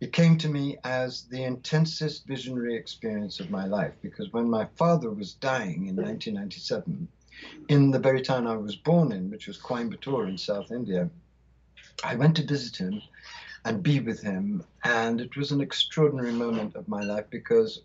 it 0.00 0.12
came 0.12 0.36
to 0.38 0.48
me 0.48 0.76
as 0.84 1.22
the 1.30 1.42
intensest 1.42 2.26
visionary 2.26 2.76
experience 2.76 3.40
of 3.40 3.50
my 3.50 3.64
life 3.66 3.94
because 4.02 4.32
when 4.32 4.48
my 4.50 4.66
father 4.76 5.10
was 5.10 5.34
dying 5.34 5.86
in 5.86 5.96
1997, 5.96 7.08
in 7.68 7.90
the 7.90 7.98
very 7.98 8.20
town 8.22 8.46
I 8.46 8.56
was 8.56 8.76
born 8.76 9.12
in, 9.12 9.30
which 9.30 9.46
was 9.46 9.58
Coimbatore 9.58 10.28
in 10.28 10.38
South 10.38 10.70
India, 10.70 11.10
I 12.02 12.14
went 12.16 12.36
to 12.36 12.46
visit 12.46 12.76
him 12.76 13.02
and 13.64 13.82
be 13.82 14.00
with 14.00 14.22
him. 14.22 14.64
And 14.84 15.20
it 15.20 15.36
was 15.36 15.52
an 15.52 15.60
extraordinary 15.60 16.32
moment 16.32 16.76
of 16.76 16.88
my 16.88 17.02
life 17.02 17.26
because 17.30 17.82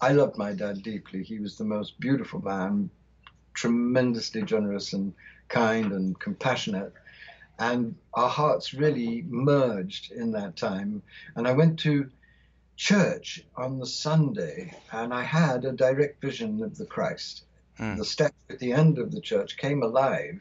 I 0.00 0.12
loved 0.12 0.36
my 0.36 0.52
dad 0.52 0.82
deeply. 0.82 1.22
He 1.22 1.38
was 1.38 1.56
the 1.56 1.64
most 1.64 1.98
beautiful 2.00 2.42
man, 2.42 2.90
tremendously 3.54 4.42
generous 4.42 4.92
and 4.92 5.14
kind 5.48 5.92
and 5.92 6.18
compassionate. 6.18 6.92
And 7.58 7.94
our 8.14 8.28
hearts 8.28 8.74
really 8.74 9.22
merged 9.28 10.12
in 10.12 10.32
that 10.32 10.56
time. 10.56 11.02
And 11.36 11.46
I 11.46 11.52
went 11.52 11.78
to 11.80 12.10
church 12.76 13.44
on 13.56 13.78
the 13.78 13.86
Sunday 13.86 14.74
and 14.90 15.14
I 15.14 15.22
had 15.22 15.64
a 15.64 15.72
direct 15.72 16.20
vision 16.20 16.62
of 16.62 16.76
the 16.76 16.86
Christ. 16.86 17.44
Mm. 17.78 17.98
The 17.98 18.04
statue 18.04 18.34
at 18.50 18.58
the 18.58 18.72
end 18.72 18.98
of 18.98 19.12
the 19.12 19.20
church 19.20 19.56
came 19.56 19.82
alive 19.82 20.40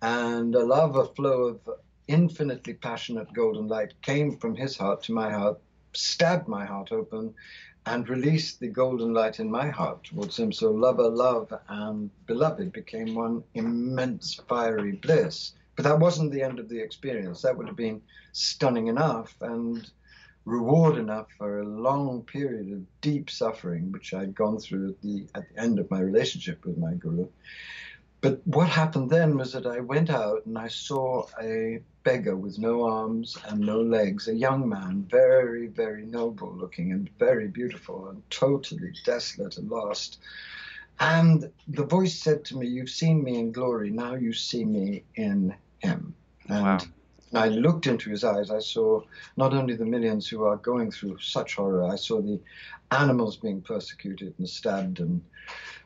and 0.00 0.54
a 0.54 0.64
lava 0.64 1.06
flow 1.06 1.42
of 1.42 1.60
infinitely 2.08 2.74
passionate 2.74 3.32
golden 3.32 3.68
light 3.68 3.94
came 4.02 4.36
from 4.36 4.56
his 4.56 4.76
heart 4.76 5.02
to 5.04 5.12
my 5.12 5.30
heart, 5.30 5.60
stabbed 5.92 6.48
my 6.48 6.64
heart 6.64 6.92
open, 6.92 7.34
and 7.86 8.08
released 8.08 8.60
the 8.60 8.68
golden 8.68 9.12
light 9.12 9.40
in 9.40 9.50
my 9.50 9.68
heart 9.68 10.04
towards 10.04 10.38
him. 10.38 10.52
So 10.52 10.70
lover, 10.70 11.08
love, 11.08 11.52
and 11.68 12.10
beloved 12.26 12.72
became 12.72 13.14
one 13.14 13.42
immense 13.54 14.34
fiery 14.48 14.92
bliss. 14.92 15.52
But 15.76 15.84
that 15.84 15.98
wasn't 15.98 16.32
the 16.32 16.42
end 16.42 16.58
of 16.58 16.68
the 16.68 16.80
experience. 16.80 17.42
That 17.42 17.56
would 17.56 17.66
have 17.66 17.76
been 17.76 18.02
stunning 18.32 18.88
enough 18.88 19.34
and 19.40 19.88
reward 20.44 20.96
enough 20.96 21.28
for 21.38 21.60
a 21.60 21.64
long 21.64 22.22
period 22.22 22.72
of 22.72 23.00
deep 23.00 23.30
suffering, 23.30 23.92
which 23.92 24.12
I'd 24.12 24.34
gone 24.34 24.58
through 24.58 24.90
at 24.90 25.00
the 25.02 25.26
at 25.34 25.48
the 25.48 25.60
end 25.60 25.78
of 25.78 25.90
my 25.90 26.00
relationship 26.00 26.64
with 26.64 26.78
my 26.78 26.94
guru. 26.94 27.28
But 28.22 28.40
what 28.46 28.68
happened 28.68 29.10
then 29.10 29.36
was 29.36 29.52
that 29.52 29.66
I 29.66 29.80
went 29.80 30.08
out 30.08 30.46
and 30.46 30.56
I 30.56 30.68
saw 30.68 31.26
a 31.40 31.82
beggar 32.04 32.36
with 32.36 32.56
no 32.56 32.84
arms 32.84 33.36
and 33.48 33.60
no 33.60 33.80
legs, 33.80 34.28
a 34.28 34.34
young 34.34 34.68
man, 34.68 35.06
very, 35.10 35.66
very 35.66 36.06
noble 36.06 36.52
looking 36.52 36.92
and 36.92 37.10
very 37.18 37.48
beautiful 37.48 38.08
and 38.08 38.22
totally 38.30 38.92
desolate 39.04 39.58
and 39.58 39.68
lost. 39.68 40.18
And 41.00 41.50
the 41.66 41.84
voice 41.84 42.14
said 42.14 42.44
to 42.46 42.56
me, 42.56 42.68
You've 42.68 42.90
seen 42.90 43.24
me 43.24 43.38
in 43.40 43.50
glory, 43.50 43.90
now 43.90 44.14
you 44.14 44.32
see 44.32 44.64
me 44.64 45.02
in 45.16 45.54
him. 45.80 46.14
And 46.48 46.64
wow. 46.64 46.78
I 47.34 47.48
looked 47.48 47.86
into 47.86 48.10
his 48.10 48.24
eyes. 48.24 48.50
I 48.50 48.58
saw 48.58 49.02
not 49.36 49.54
only 49.54 49.74
the 49.74 49.86
millions 49.86 50.28
who 50.28 50.44
are 50.44 50.56
going 50.56 50.90
through 50.90 51.18
such 51.18 51.54
horror, 51.54 51.84
I 51.84 51.96
saw 51.96 52.20
the 52.20 52.40
animals 52.90 53.36
being 53.36 53.62
persecuted 53.62 54.34
and 54.38 54.48
stabbed 54.48 55.00
and 55.00 55.22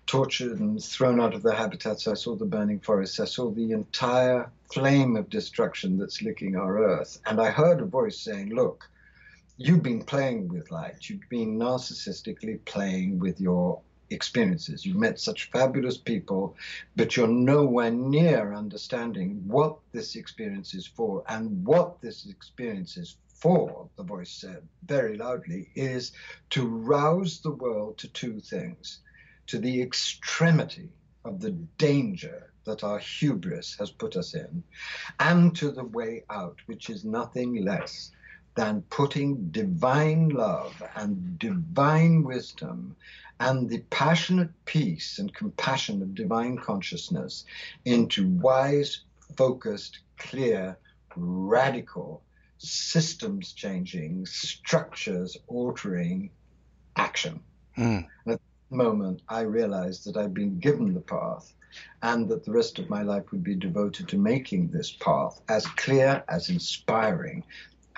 tortured 0.07 0.59
and 0.59 0.83
thrown 0.83 1.21
out 1.21 1.35
of 1.35 1.43
their 1.43 1.55
habitats. 1.55 2.09
I 2.09 2.15
saw 2.15 2.35
the 2.35 2.45
burning 2.45 2.81
forests. 2.81 3.21
I 3.21 3.27
saw 3.27 3.51
the 3.51 3.73
entire 3.73 4.51
flame 4.73 5.17
of 5.17 5.31
destruction 5.31 5.99
that's 5.99 6.23
licking 6.23 6.57
our 6.57 6.79
earth. 6.79 7.21
And 7.27 7.41
I 7.41 7.51
heard 7.51 7.81
a 7.81 7.87
voice 7.87 8.19
saying, 8.19 8.51
Look, 8.51 8.89
you've 9.57 9.83
been 9.83 10.03
playing 10.03 10.49
with 10.49 10.71
light. 10.71 11.09
You've 11.09 11.29
been 11.29 11.59
narcissistically 11.59 12.65
playing 12.65 13.19
with 13.19 13.41
your 13.41 13.81
experiences. 14.11 14.85
You've 14.85 14.97
met 14.97 15.19
such 15.19 15.51
fabulous 15.51 15.97
people, 15.97 16.57
but 16.95 17.17
you're 17.17 17.29
nowhere 17.29 17.91
near 17.91 18.55
understanding 18.55 19.43
what 19.47 19.79
this 19.93 20.17
experience 20.17 20.75
is 20.75 20.87
for. 20.87 21.25
And 21.29 21.65
what 21.65 22.01
this 22.01 22.27
experience 22.27 22.97
is 22.97 23.17
for, 23.29 23.89
the 23.97 24.03
voice 24.03 24.31
said 24.31 24.63
very 24.87 25.17
loudly, 25.17 25.71
is 25.75 26.13
to 26.51 26.67
rouse 26.67 27.41
the 27.41 27.51
world 27.51 27.99
to 27.99 28.09
two 28.09 28.41
things 28.41 29.01
to 29.47 29.59
the 29.59 29.81
extremity 29.81 30.89
of 31.25 31.41
the 31.41 31.53
danger 31.79 32.53
that 32.65 32.83
our 32.83 32.99
hubris 32.99 33.77
has 33.79 33.91
put 33.91 34.17
us 34.17 34.35
in, 34.35 34.63
and 35.21 35.55
to 35.57 35.71
the 35.71 35.85
way 35.85 36.25
out, 36.31 36.59
which 36.67 36.91
is 36.91 37.05
nothing 37.05 37.65
less 37.65 38.11
than 38.57 38.83
putting 38.91 39.49
divine 39.51 40.31
love 40.31 40.83
and 40.97 41.39
divine 41.39 42.25
wisdom 42.25 42.97
and 43.41 43.69
the 43.69 43.81
passionate 43.91 44.51
peace 44.65 45.19
and 45.19 45.35
compassion 45.35 46.03
of 46.03 46.15
divine 46.15 46.57
consciousness 46.57 47.45
into 47.85 48.29
wise, 48.29 49.03
focused, 49.37 50.01
clear, 50.17 50.77
radical, 51.17 52.23
systems 52.59 53.53
changing, 53.53 54.25
structures 54.27 55.37
altering 55.47 56.31
action. 56.97 57.41
Mm 57.77 58.07
At 58.27 58.41
that 58.41 58.41
moment, 58.71 59.23
I 59.29 59.41
realized 59.41 60.07
that 60.07 60.17
I'd 60.17 60.35
been 60.35 60.59
given 60.59 60.95
the 60.95 61.01
path 61.01 61.53
and 62.03 62.29
that 62.31 62.45
the 62.45 62.53
rest 62.53 62.79
of 62.79 62.89
my 62.89 63.03
life 63.03 63.31
would 63.31 63.45
be 63.45 63.55
devoted 63.55 64.09
to 64.09 64.19
making 64.19 64.69
this 64.69 64.93
path 64.93 65.43
as 65.49 65.67
clear, 65.67 66.25
as 66.29 66.49
inspiring, 66.49 67.45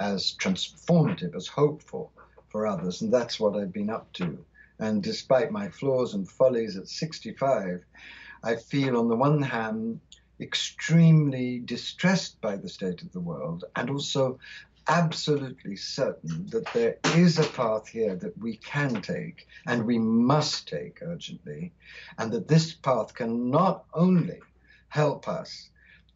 as 0.01 0.35
transformative, 0.39 1.37
as 1.37 1.47
hopeful 1.47 2.13
for 2.49 2.67
others. 2.67 3.03
And 3.03 3.13
that's 3.13 3.39
what 3.39 3.57
I've 3.57 3.73
been 3.73 3.91
up 3.91 4.13
to. 4.15 4.45
And 4.79 5.03
despite 5.03 5.51
my 5.51 5.69
flaws 5.69 6.15
and 6.15 6.29
follies 6.29 6.77
at 6.77 6.89
65, 6.89 7.85
I 8.43 8.57
feel 8.57 8.97
on 8.97 9.09
the 9.09 9.17
one 9.17 9.43
hand 9.43 10.01
extremely 10.41 11.59
distressed 11.59 12.41
by 12.41 12.57
the 12.57 12.69
state 12.69 13.03
of 13.03 13.13
the 13.13 13.21
world 13.21 13.65
and 13.75 13.91
also 13.91 14.39
absolutely 14.89 15.77
certain 15.77 16.47
that 16.47 16.73
there 16.73 16.97
is 17.17 17.39
a 17.39 17.45
path 17.45 17.89
here 17.89 18.17
that 18.17 18.39
we 18.39 18.57
can 18.57 19.03
take 19.03 19.47
and 19.67 19.85
we 19.85 19.99
must 19.99 20.67
take 20.67 21.03
urgently, 21.03 21.73
and 22.17 22.33
that 22.33 22.49
this 22.49 22.73
path 22.73 23.13
can 23.15 23.51
not 23.51 23.85
only 23.93 24.41
help 24.89 25.29
us 25.29 25.69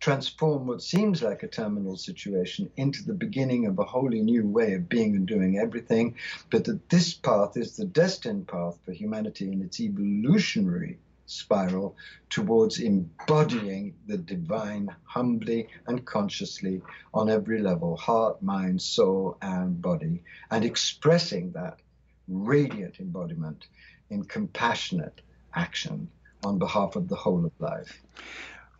transform 0.03 0.67
what 0.67 0.83
seems 0.83 1.23
like 1.23 1.45
a 1.45 1.49
terminal 1.49 1.97
situation 1.97 2.69
into 2.77 3.05
the 3.05 3.15
beginning 3.15 3.67
of 3.67 3.79
a 3.79 3.85
wholly 3.85 4.21
new 4.21 4.45
way 4.45 4.75
of 4.75 4.89
being 4.89 5.15
and 5.15 5.29
doing 5.29 5.59
everything, 5.59 6.17
but 6.51 6.65
that 6.65 6.89
this 6.89 7.15
path 7.15 7.57
is 7.57 7.77
the 7.77 7.85
destined 7.85 8.49
path 8.49 8.77
for 8.85 8.91
humanity 8.91 9.53
in 9.53 9.63
its 9.63 9.79
evolutionary 9.79 10.99
spiral 11.27 11.97
towards 12.31 12.81
embodying 12.81 13.95
the 14.09 14.19
divine 14.19 14.93
humbly 15.05 15.69
and 15.87 16.05
consciously 16.05 16.83
on 17.15 17.31
every 17.31 17.61
level 17.61 17.97
heart, 17.97 18.43
mind, 18.43 18.83
soul, 18.83 19.39
and 19.41 19.81
body, 19.81 20.21
and 20.51 20.65
expressing 20.65 21.53
that 21.53 21.79
radiant 22.27 22.99
embodiment 22.99 23.67
in 24.11 24.25
compassionate 24.25 25.21
action 25.55 26.11
on 26.43 26.59
behalf 26.59 26.97
of 26.97 27.09
the 27.09 27.15
whole 27.15 27.47
of 27.47 27.53
life. 27.61 28.03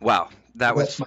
Wow, 0.01 0.27
that 0.55 0.75
was 0.75 1.01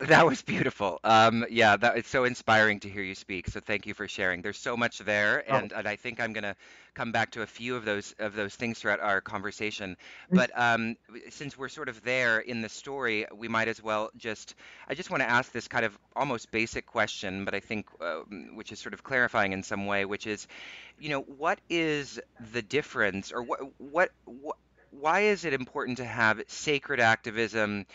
that 0.00 0.26
was 0.26 0.42
beautiful. 0.42 0.98
Um, 1.04 1.44
yeah, 1.50 1.76
that 1.76 1.98
it's 1.98 2.08
so 2.08 2.24
inspiring 2.24 2.80
to 2.80 2.88
hear 2.88 3.02
you 3.02 3.14
speak. 3.14 3.48
So 3.48 3.60
thank 3.60 3.86
you 3.86 3.94
for 3.94 4.08
sharing. 4.08 4.42
There's 4.42 4.58
so 4.58 4.76
much 4.76 4.98
there, 4.98 5.44
oh. 5.48 5.56
and, 5.56 5.72
and 5.72 5.86
I 5.86 5.96
think 5.96 6.20
I'm 6.20 6.32
gonna 6.32 6.56
come 6.94 7.12
back 7.12 7.32
to 7.32 7.42
a 7.42 7.46
few 7.46 7.76
of 7.76 7.84
those 7.84 8.14
of 8.18 8.34
those 8.34 8.54
things 8.54 8.78
throughout 8.78 9.00
our 9.00 9.20
conversation. 9.20 9.96
Mm. 10.32 10.36
But 10.36 10.50
um, 10.58 10.96
since 11.28 11.56
we're 11.56 11.68
sort 11.68 11.88
of 11.88 12.02
there 12.02 12.40
in 12.40 12.62
the 12.62 12.68
story, 12.68 13.26
we 13.34 13.48
might 13.48 13.68
as 13.68 13.82
well 13.82 14.10
just 14.16 14.54
I 14.88 14.94
just 14.94 15.10
want 15.10 15.22
to 15.22 15.28
ask 15.28 15.52
this 15.52 15.68
kind 15.68 15.84
of 15.84 15.98
almost 16.16 16.50
basic 16.50 16.86
question, 16.86 17.44
but 17.44 17.54
I 17.54 17.60
think 17.60 17.86
uh, 18.00 18.20
which 18.54 18.72
is 18.72 18.78
sort 18.78 18.94
of 18.94 19.02
clarifying 19.02 19.52
in 19.52 19.62
some 19.62 19.86
way, 19.86 20.04
which 20.06 20.26
is, 20.26 20.48
you 20.98 21.10
know, 21.10 21.20
what 21.20 21.60
is 21.68 22.18
the 22.52 22.62
difference, 22.62 23.32
or 23.32 23.42
what 23.42 23.60
what, 23.78 24.10
what 24.24 24.56
why 24.92 25.20
is 25.20 25.44
it 25.44 25.52
important 25.52 25.98
to 25.98 26.04
have 26.04 26.42
sacred 26.48 27.00
activism? 27.00 27.86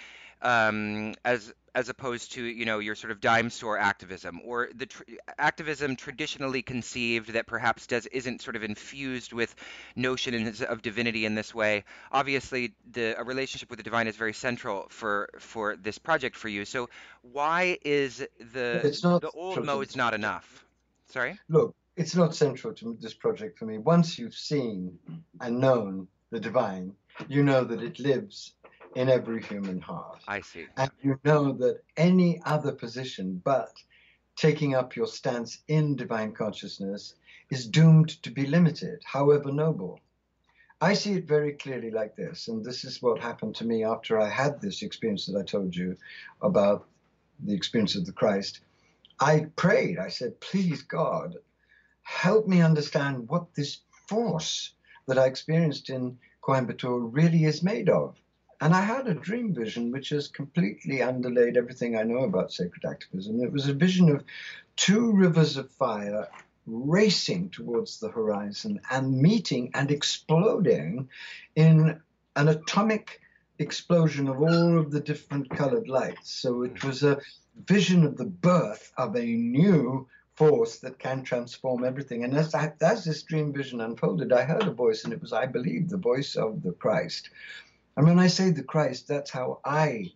um, 0.42 1.16
as 1.24 1.54
as 1.75 1.89
opposed 1.89 2.32
to 2.32 2.44
you 2.44 2.65
know 2.65 2.79
your 2.79 2.96
sort 2.96 3.12
of 3.12 3.20
dime 3.20 3.50
store 3.50 3.77
activism 3.77 4.39
or 4.46 4.70
the 4.74 4.86
tr- 4.86 5.03
activism 5.38 5.96
traditionally 5.96 6.62
conceived 6.62 7.34
that 7.34 7.46
perhaps 7.46 7.86
does 7.86 8.08
isn't 8.08 8.41
sort 8.41 8.55
of 8.55 8.63
infused 8.63 9.34
with 9.34 9.53
notions 9.96 10.62
of 10.62 10.82
divinity 10.82 11.25
in 11.25 11.36
this 11.36 11.53
way. 11.53 11.84
Obviously 12.12 12.74
the 12.94 13.20
a 13.20 13.24
relationship 13.24 13.70
with 13.70 13.77
the 13.77 13.84
divine 13.84 14.08
is 14.08 14.15
very 14.15 14.34
central 14.34 14.88
for 14.89 15.29
for 15.38 15.75
this 15.75 15.98
project 15.98 16.36
for 16.38 16.48
you. 16.48 16.63
So 16.63 16.89
why 17.22 17.77
is 17.84 18.25
the 18.39 19.20
the 19.22 19.32
old 19.36 19.63
modes 19.63 19.96
not 19.96 20.13
enough? 20.13 20.65
Sorry? 21.10 21.38
Look 21.50 21.75
it's 21.98 22.15
not 22.15 22.36
central 22.36 22.74
to 22.74 22.98
this 23.00 23.13
project 23.13 23.58
for 23.58 23.65
me. 23.65 23.77
Once 23.77 24.17
you've 24.17 24.34
seen 24.34 24.98
and 25.41 25.60
known 25.60 26.08
the 26.32 26.39
divine 26.39 26.94
you 27.27 27.44
know 27.44 27.63
that 27.63 27.82
it 27.82 28.00
lives 28.00 28.55
in 28.96 29.10
every 29.10 29.44
human 29.44 29.82
heart. 29.82 30.22
I 30.28 30.42
see. 30.42 30.66
And 30.78 30.90
you 31.02 31.20
know 31.24 31.52
that 31.54 31.84
any 31.98 32.42
other 32.46 32.72
position 32.72 33.42
but 33.44 33.74
taking 34.36 34.74
up 34.74 34.96
your 34.96 35.08
stance 35.08 35.60
in 35.68 35.96
divine 35.96 36.34
consciousness 36.34 37.16
is 37.50 37.68
doomed 37.68 38.22
to 38.24 38.32
be 38.32 38.46
limited, 38.48 39.02
however 39.06 39.52
noble. 39.52 40.00
I 40.82 40.94
see 40.94 41.14
it 41.14 41.28
very 41.28 41.54
clearly 41.54 41.92
like 41.92 42.16
this, 42.16 42.48
and 42.48 42.64
this 42.64 42.84
is 42.84 43.02
what 43.02 43.22
happened 43.22 43.56
to 43.56 43.66
me 43.66 43.84
after 43.84 44.20
I 44.20 44.30
had 44.30 44.60
this 44.60 44.82
experience 44.82 45.25
that 45.25 45.40
I 45.40 45.44
told 45.44 45.75
you 45.75 45.96
about 46.42 46.88
the 47.40 47.54
experience 47.54 47.96
of 47.96 48.06
the 48.06 48.12
Christ. 48.12 48.62
I 49.20 49.48
prayed, 49.56 49.98
I 49.98 50.10
said, 50.10 50.40
please, 50.42 50.82
God, 50.82 51.36
help 52.04 52.48
me 52.48 52.62
understand 52.62 53.30
what 53.30 53.54
this 53.56 53.80
force 54.10 54.74
that 55.08 55.18
I 55.18 55.25
experienced 55.25 55.90
in 55.90 56.18
Coimbatore 56.42 57.10
really 57.12 57.46
is 57.46 57.64
made 57.64 57.90
of. 57.90 58.18
And 58.62 58.74
I 58.74 58.82
had 58.82 59.08
a 59.08 59.14
dream 59.14 59.54
vision 59.54 59.92
which 59.92 60.10
has 60.10 60.28
completely 60.28 61.02
underlaid 61.02 61.58
everything 61.58 61.98
I 61.98 62.04
know 62.04 62.20
about 62.20 62.54
sacred 62.54 62.86
activism. 62.86 63.42
It 63.42 63.52
was 63.52 63.68
a 63.68 63.74
vision 63.74 64.10
of 64.10 64.24
two 64.76 65.12
rivers 65.12 65.58
of 65.58 65.70
fire 65.72 66.28
racing 66.66 67.50
towards 67.50 68.00
the 68.00 68.10
horizon 68.10 68.82
and 68.90 69.22
meeting 69.22 69.72
and 69.74 69.92
exploding 69.92 71.10
in 71.56 72.02
an 72.36 72.48
atomic 72.48 73.22
explosion 73.60 74.28
of 74.28 74.42
all 74.42 74.80
of 74.80 74.92
the 74.92 75.00
different 75.00 75.50
colored 75.50 75.88
lights. 75.88 76.32
So 76.32 76.64
it 76.64 76.76
mm. 76.76 76.84
was 76.86 77.04
a 77.04 77.20
vision 77.66 78.04
of 78.04 78.18
the 78.18 78.26
birth 78.26 78.92
of 78.98 79.16
a 79.16 79.26
new 79.26 80.08
force 80.34 80.80
that 80.80 81.00
can 81.00 81.24
transform 81.24 81.86
everything. 81.86 82.24
And 82.24 82.36
as, 82.36 82.54
I, 82.54 82.74
as 82.82 83.06
this 83.06 83.24
dream 83.24 83.54
vision 83.54 83.80
unfolded, 83.80 84.34
I 84.34 84.44
heard 84.44 84.64
a 84.64 84.72
voice, 84.72 85.06
and 85.06 85.14
it 85.14 85.22
was, 85.22 85.32
I 85.32 85.46
believe, 85.46 85.90
the 85.90 85.98
voice 85.98 86.36
of 86.36 86.62
the 86.62 86.74
Christ. 86.74 87.30
And 87.98 88.06
when 88.06 88.20
I 88.20 88.28
say 88.28 88.52
the 88.52 88.64
Christ, 88.64 89.08
that's 89.08 89.32
how 89.32 89.60
I, 89.64 90.12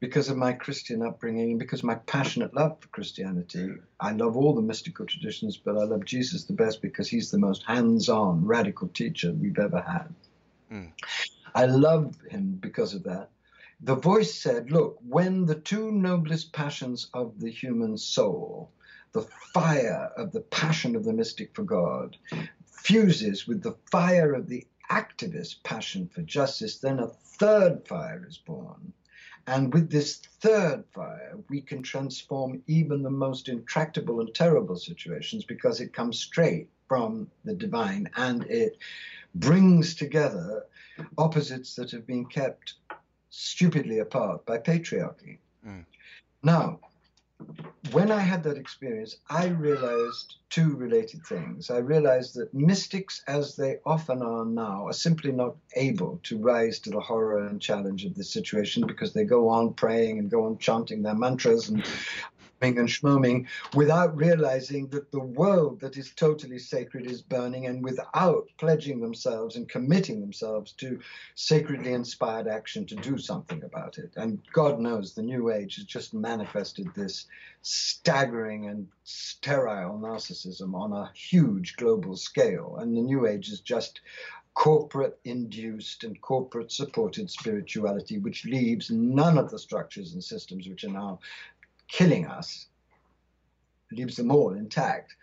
because 0.00 0.28
of 0.28 0.36
my 0.36 0.52
Christian 0.52 1.02
upbringing 1.02 1.50
and 1.50 1.58
because 1.58 1.80
of 1.80 1.86
my 1.86 1.96
passionate 1.96 2.54
love 2.54 2.80
for 2.80 2.88
Christianity, 2.88 3.74
I 3.98 4.12
love 4.12 4.36
all 4.36 4.54
the 4.54 4.62
mystical 4.62 5.06
traditions, 5.06 5.56
but 5.56 5.76
I 5.76 5.84
love 5.84 6.04
Jesus 6.04 6.44
the 6.44 6.52
best 6.52 6.82
because 6.82 7.08
he's 7.08 7.30
the 7.30 7.38
most 7.38 7.64
hands 7.64 8.08
on, 8.08 8.44
radical 8.44 8.88
teacher 8.88 9.32
we've 9.32 9.58
ever 9.58 9.80
had. 9.80 10.14
Mm. 10.70 10.92
I 11.54 11.66
love 11.66 12.16
him 12.30 12.58
because 12.60 12.94
of 12.94 13.02
that. 13.04 13.30
The 13.80 13.94
voice 13.94 14.34
said, 14.34 14.70
Look, 14.70 14.98
when 15.06 15.46
the 15.46 15.54
two 15.54 15.90
noblest 15.90 16.52
passions 16.52 17.08
of 17.12 17.40
the 17.40 17.50
human 17.50 17.98
soul, 17.98 18.70
the 19.12 19.22
fire 19.52 20.12
of 20.16 20.32
the 20.32 20.40
passion 20.40 20.96
of 20.96 21.04
the 21.04 21.12
mystic 21.12 21.54
for 21.54 21.62
God 21.62 22.16
fuses 22.66 23.46
with 23.46 23.62
the 23.62 23.76
fire 23.90 24.32
of 24.34 24.48
the 24.48 24.66
activist 24.90 25.62
passion 25.62 26.08
for 26.08 26.22
justice, 26.22 26.78
then 26.78 26.98
a 26.98 27.08
third 27.08 27.86
fire 27.86 28.24
is 28.26 28.38
born. 28.38 28.92
And 29.46 29.72
with 29.72 29.90
this 29.90 30.16
third 30.40 30.84
fire, 30.92 31.38
we 31.48 31.60
can 31.60 31.82
transform 31.82 32.62
even 32.66 33.02
the 33.02 33.10
most 33.10 33.48
intractable 33.48 34.20
and 34.20 34.34
terrible 34.34 34.76
situations 34.76 35.44
because 35.44 35.80
it 35.80 35.92
comes 35.92 36.18
straight 36.18 36.68
from 36.88 37.30
the 37.44 37.54
divine 37.54 38.08
and 38.16 38.44
it 38.44 38.78
brings 39.34 39.94
together 39.94 40.64
opposites 41.18 41.74
that 41.76 41.90
have 41.92 42.06
been 42.06 42.26
kept 42.26 42.74
stupidly 43.30 44.00
apart 44.00 44.44
by 44.46 44.58
patriarchy. 44.58 45.38
Mm. 45.66 45.84
Now, 46.42 46.80
when 47.92 48.10
I 48.10 48.20
had 48.20 48.42
that 48.44 48.56
experience, 48.56 49.16
I 49.28 49.48
realized 49.48 50.36
two 50.50 50.74
related 50.76 51.24
things. 51.26 51.70
I 51.70 51.78
realized 51.78 52.34
that 52.36 52.52
mystics, 52.52 53.22
as 53.26 53.56
they 53.56 53.78
often 53.84 54.22
are 54.22 54.44
now, 54.44 54.86
are 54.86 54.92
simply 54.92 55.32
not 55.32 55.56
able 55.74 56.20
to 56.24 56.38
rise 56.38 56.78
to 56.80 56.90
the 56.90 57.00
horror 57.00 57.46
and 57.46 57.60
challenge 57.60 58.04
of 58.04 58.14
this 58.14 58.32
situation 58.32 58.86
because 58.86 59.12
they 59.12 59.24
go 59.24 59.48
on 59.48 59.74
praying 59.74 60.18
and 60.18 60.30
go 60.30 60.46
on 60.46 60.58
chanting 60.58 61.02
their 61.02 61.14
mantras 61.14 61.68
and 61.68 61.84
and 62.60 62.88
schmooming 62.88 63.46
without 63.74 64.16
realizing 64.16 64.88
that 64.88 65.10
the 65.12 65.20
world 65.20 65.80
that 65.80 65.96
is 65.96 66.12
totally 66.16 66.58
sacred 66.58 67.06
is 67.06 67.22
burning 67.22 67.66
and 67.66 67.84
without 67.84 68.48
pledging 68.58 69.00
themselves 69.00 69.56
and 69.56 69.68
committing 69.68 70.20
themselves 70.20 70.72
to 70.72 70.98
sacredly 71.34 71.92
inspired 71.92 72.48
action 72.48 72.86
to 72.86 72.96
do 72.96 73.18
something 73.18 73.62
about 73.62 73.98
it. 73.98 74.12
And 74.16 74.40
God 74.52 74.80
knows 74.80 75.14
the 75.14 75.22
New 75.22 75.52
Age 75.52 75.76
has 75.76 75.84
just 75.84 76.14
manifested 76.14 76.88
this 76.94 77.26
staggering 77.62 78.66
and 78.66 78.88
sterile 79.04 79.98
narcissism 79.98 80.74
on 80.74 80.92
a 80.92 81.10
huge 81.14 81.76
global 81.76 82.16
scale. 82.16 82.76
And 82.80 82.96
the 82.96 83.02
New 83.02 83.26
Age 83.26 83.50
is 83.50 83.60
just 83.60 84.00
corporate 84.56 85.18
induced 85.24 86.02
and 86.02 86.18
corporate 86.22 86.72
supported 86.72 87.30
spirituality, 87.30 88.18
which 88.18 88.46
leaves 88.46 88.90
none 88.90 89.36
of 89.36 89.50
the 89.50 89.58
structures 89.58 90.14
and 90.14 90.24
systems 90.24 90.66
which 90.66 90.82
are 90.82 90.90
now 90.90 91.20
killing 91.88 92.26
us, 92.26 92.66
leaves 93.92 94.16
them 94.16 94.30
all 94.30 94.54
intact. 94.54 95.16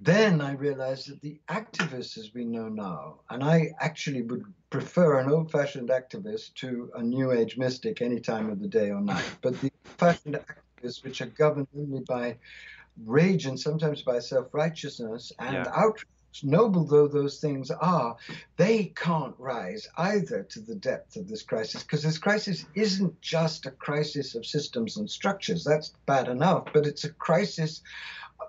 Then 0.00 0.40
I 0.40 0.52
realized 0.52 1.08
that 1.08 1.20
the 1.20 1.38
activists 1.48 2.18
as 2.18 2.34
we 2.34 2.44
know 2.44 2.68
now, 2.68 3.20
and 3.30 3.44
I 3.44 3.70
actually 3.78 4.22
would 4.22 4.44
prefer 4.68 5.20
an 5.20 5.30
old 5.30 5.52
fashioned 5.52 5.90
activist 5.90 6.54
to 6.54 6.90
a 6.96 7.02
new 7.02 7.30
age 7.30 7.56
mystic 7.56 8.02
any 8.02 8.18
time 8.18 8.50
of 8.50 8.58
the 8.60 8.66
day 8.66 8.90
or 8.90 9.00
night, 9.00 9.24
but 9.42 9.60
the 9.60 9.70
fashioned 9.84 10.36
activists, 10.36 11.04
which 11.04 11.20
are 11.20 11.26
governed 11.26 11.68
only 11.76 12.00
by 12.00 12.36
rage 13.04 13.46
and 13.46 13.58
sometimes 13.58 14.02
by 14.02 14.18
self 14.18 14.52
righteousness 14.52 15.30
and 15.38 15.54
yeah. 15.54 15.72
outrage 15.74 16.06
noble 16.42 16.84
though 16.84 17.08
those 17.08 17.40
things 17.40 17.70
are, 17.70 18.16
they 18.56 18.92
can't 18.96 19.34
rise 19.38 19.88
either 19.96 20.42
to 20.44 20.60
the 20.60 20.74
depth 20.74 21.16
of 21.16 21.28
this 21.28 21.42
crisis 21.42 21.82
because 21.82 22.02
this 22.02 22.18
crisis 22.18 22.64
isn't 22.74 23.20
just 23.20 23.66
a 23.66 23.70
crisis 23.70 24.34
of 24.34 24.46
systems 24.46 24.96
and 24.96 25.10
structures. 25.10 25.64
That's 25.64 25.94
bad 26.06 26.28
enough, 26.28 26.68
but 26.72 26.86
it's 26.86 27.04
a 27.04 27.12
crisis 27.12 27.82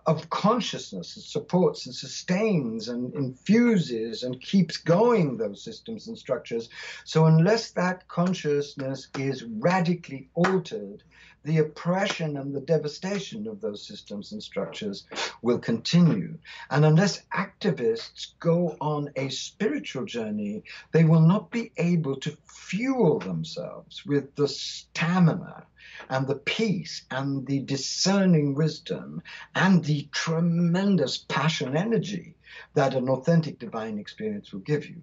of 0.06 0.30
consciousness 0.30 1.16
that 1.16 1.22
supports 1.22 1.86
and 1.86 1.96
sustains 1.96 2.90
and 2.90 3.14
infuses 3.14 4.24
and 4.24 4.42
keeps 4.42 4.78
going 4.78 5.38
those 5.38 5.64
systems 5.64 6.08
and 6.08 6.18
structures. 6.18 6.70
So, 7.06 7.26
unless 7.26 7.72
that 7.72 8.08
consciousness 8.08 9.08
is 9.18 9.44
radically 9.44 10.30
altered, 10.34 11.04
the 11.44 11.58
oppression 11.60 12.38
and 12.38 12.56
the 12.56 12.62
devastation 12.62 13.48
of 13.48 13.60
those 13.60 13.86
systems 13.86 14.32
and 14.32 14.42
structures 14.42 15.06
will 15.42 15.60
continue. 15.60 16.38
And 16.70 16.86
unless 16.86 17.24
activists 17.36 18.34
go 18.40 18.78
on 18.80 19.10
a 19.16 19.30
spiritual 19.30 20.06
journey, 20.06 20.64
they 20.92 21.04
will 21.04 21.22
not 21.22 21.52
be 21.52 21.72
able 21.78 22.16
to 22.22 22.38
fuel 22.46 23.20
themselves 23.20 24.06
with 24.06 24.36
the 24.36 24.48
stamina 24.48 25.66
and 26.10 26.28
the 26.28 26.36
peace 26.36 27.04
and 27.12 27.46
the 27.46 27.60
discerning 27.60 28.56
wisdom 28.56 29.22
and 29.56 29.84
the 29.84 30.08
tremendous 30.12 31.18
passion 31.18 31.76
energy 31.76 32.36
that 32.74 32.96
an 32.96 33.10
authentic 33.10 33.60
divine 33.60 33.98
experience 33.98 34.52
will 34.52 34.62
give 34.62 34.88
you. 34.90 35.02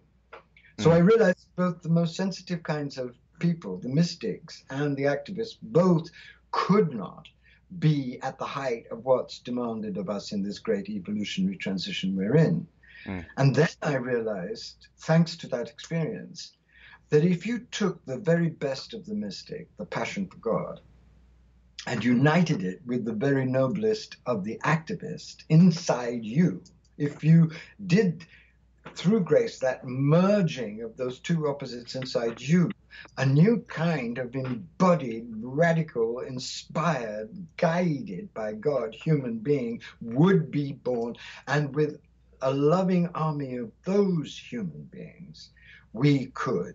So 0.79 0.91
mm. 0.91 0.95
I 0.95 0.99
realized 0.99 1.47
both 1.57 1.83
the 1.83 1.91
most 1.91 2.17
sensitive 2.17 2.63
kinds 2.63 2.97
of 2.97 3.15
people, 3.41 3.79
the 3.79 3.89
mystics 3.89 4.63
and 4.71 4.97
the 4.97 5.05
activists, 5.05 5.57
both 5.61 6.09
could 6.53 6.95
not 6.95 7.27
be 7.79 8.19
at 8.23 8.39
the 8.39 8.45
height 8.45 8.87
of 8.91 9.05
what's 9.05 9.39
demanded 9.41 9.97
of 9.97 10.09
us 10.09 10.33
in 10.33 10.43
this 10.43 10.59
great 10.59 10.89
evolutionary 10.89 11.57
transition 11.57 12.17
we're 12.17 12.37
in. 12.37 12.67
Mm. 13.07 13.25
And 13.37 13.55
then 13.55 13.69
I 13.83 13.95
realized, 13.95 14.89
thanks 14.99 15.37
to 15.37 15.49
that 15.49 15.69
experience, 15.69 16.53
that 17.09 17.25
if 17.25 17.47
you 17.47 17.61
took 17.71 18.05
the 18.05 18.19
very 18.19 18.51
best 18.51 18.95
of 18.95 19.07
the 19.07 19.15
mystic, 19.15 19.69
the 19.77 19.87
passion 19.87 20.27
for 20.27 20.39
God, 20.39 20.81
and 21.87 22.05
united 22.05 22.63
it 22.63 22.81
with 22.87 23.05
the 23.05 23.13
very 23.13 23.47
noblest 23.47 24.17
of 24.27 24.45
the 24.45 24.59
activist 24.65 25.45
inside 25.49 26.25
you, 26.25 26.63
if 26.99 27.25
you 27.25 27.51
did 27.87 28.27
through 28.95 29.21
grace 29.21 29.59
that 29.59 29.85
merging 29.85 30.83
of 30.83 30.97
those 30.97 31.19
two 31.19 31.49
opposites 31.49 31.95
inside 31.95 32.41
you, 32.41 32.71
a 33.17 33.27
new 33.27 33.65
kind 33.69 34.19
of 34.19 34.35
embodied, 34.35 35.27
radical, 35.41 36.21
inspired, 36.21 37.31
guided 37.57 38.33
by 38.35 38.53
God 38.53 38.95
human 38.95 39.39
being 39.39 39.81
would 40.01 40.51
be 40.51 40.73
born, 40.73 41.17
and 41.47 41.75
with 41.75 41.99
a 42.43 42.53
loving 42.53 43.09
army 43.15 43.57
of 43.57 43.71
those 43.85 44.37
human 44.37 44.89
beings, 44.91 45.51
we 45.93 46.27
could 46.27 46.75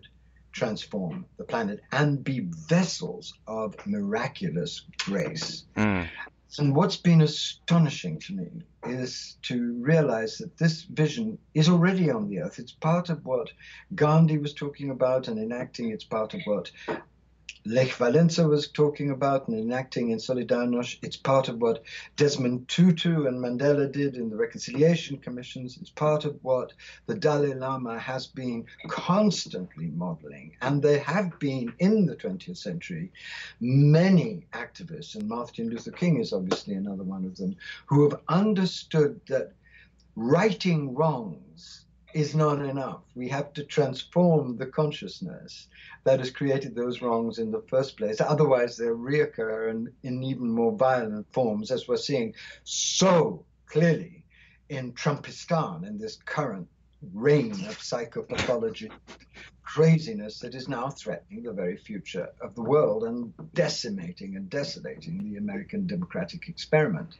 transform 0.52 1.26
the 1.36 1.44
planet 1.44 1.80
and 1.92 2.24
be 2.24 2.40
vessels 2.40 3.34
of 3.46 3.74
miraculous 3.86 4.82
grace. 4.98 5.64
Mm. 5.76 6.08
And 6.58 6.74
what's 6.74 6.96
been 6.96 7.20
astonishing 7.22 8.18
to 8.20 8.34
me 8.34 8.48
is 8.86 9.36
to 9.42 9.74
realize 9.82 10.38
that 10.38 10.56
this 10.58 10.82
vision 10.82 11.38
is 11.54 11.68
already 11.68 12.10
on 12.10 12.28
the 12.28 12.40
earth. 12.40 12.58
It's 12.58 12.72
part 12.72 13.10
of 13.10 13.24
what 13.24 13.50
Gandhi 13.94 14.38
was 14.38 14.54
talking 14.54 14.90
about 14.90 15.28
and 15.28 15.38
enacting. 15.38 15.90
It's 15.90 16.04
part 16.04 16.34
of 16.34 16.40
what 16.44 16.70
Lech 17.68 17.98
Walesa 17.98 18.48
was 18.48 18.68
talking 18.68 19.10
about 19.10 19.48
and 19.48 19.58
enacting 19.58 20.10
in 20.10 20.18
Solidarność. 20.18 20.98
It's 21.02 21.16
part 21.16 21.48
of 21.48 21.60
what 21.60 21.82
Desmond 22.14 22.68
Tutu 22.68 23.26
and 23.26 23.40
Mandela 23.40 23.90
did 23.90 24.14
in 24.14 24.30
the 24.30 24.36
Reconciliation 24.36 25.16
Commissions. 25.16 25.76
It's 25.80 25.90
part 25.90 26.24
of 26.24 26.38
what 26.42 26.74
the 27.06 27.16
Dalai 27.16 27.54
Lama 27.54 27.98
has 27.98 28.28
been 28.28 28.66
constantly 28.86 29.88
modeling. 29.88 30.56
And 30.62 30.80
there 30.80 31.00
have 31.00 31.40
been 31.40 31.72
in 31.80 32.06
the 32.06 32.14
20th 32.14 32.56
century 32.56 33.10
many 33.58 34.46
activists, 34.52 35.16
and 35.16 35.28
Martin 35.28 35.68
Luther 35.68 35.90
King 35.90 36.20
is 36.20 36.32
obviously 36.32 36.74
another 36.74 37.02
one 37.02 37.24
of 37.24 37.36
them, 37.36 37.56
who 37.86 38.08
have 38.08 38.20
understood 38.28 39.20
that 39.26 39.52
righting 40.14 40.94
wrongs 40.94 41.85
is 42.16 42.34
not 42.34 42.64
enough. 42.64 43.02
We 43.14 43.28
have 43.28 43.52
to 43.52 43.62
transform 43.62 44.56
the 44.56 44.64
consciousness 44.64 45.68
that 46.04 46.18
has 46.20 46.30
created 46.30 46.74
those 46.74 47.02
wrongs 47.02 47.38
in 47.38 47.50
the 47.50 47.60
first 47.68 47.98
place. 47.98 48.22
Otherwise, 48.22 48.78
they'll 48.78 48.96
reoccur 48.96 49.70
in, 49.70 49.92
in 50.02 50.22
even 50.22 50.48
more 50.48 50.72
violent 50.72 51.30
forms, 51.30 51.70
as 51.70 51.86
we're 51.86 51.98
seeing 51.98 52.32
so 52.64 53.44
clearly 53.66 54.24
in 54.70 54.92
Trumpistan, 54.92 55.86
in 55.86 55.98
this 55.98 56.16
current 56.24 56.66
reign 57.12 57.52
of 57.52 57.76
psychopathology, 57.76 58.90
craziness 59.62 60.38
that 60.38 60.54
is 60.54 60.68
now 60.68 60.88
threatening 60.88 61.42
the 61.42 61.52
very 61.52 61.76
future 61.76 62.30
of 62.40 62.54
the 62.54 62.62
world 62.62 63.04
and 63.04 63.34
decimating 63.52 64.36
and 64.36 64.48
desolating 64.48 65.18
the 65.18 65.36
American 65.36 65.86
democratic 65.86 66.48
experiment. 66.48 67.18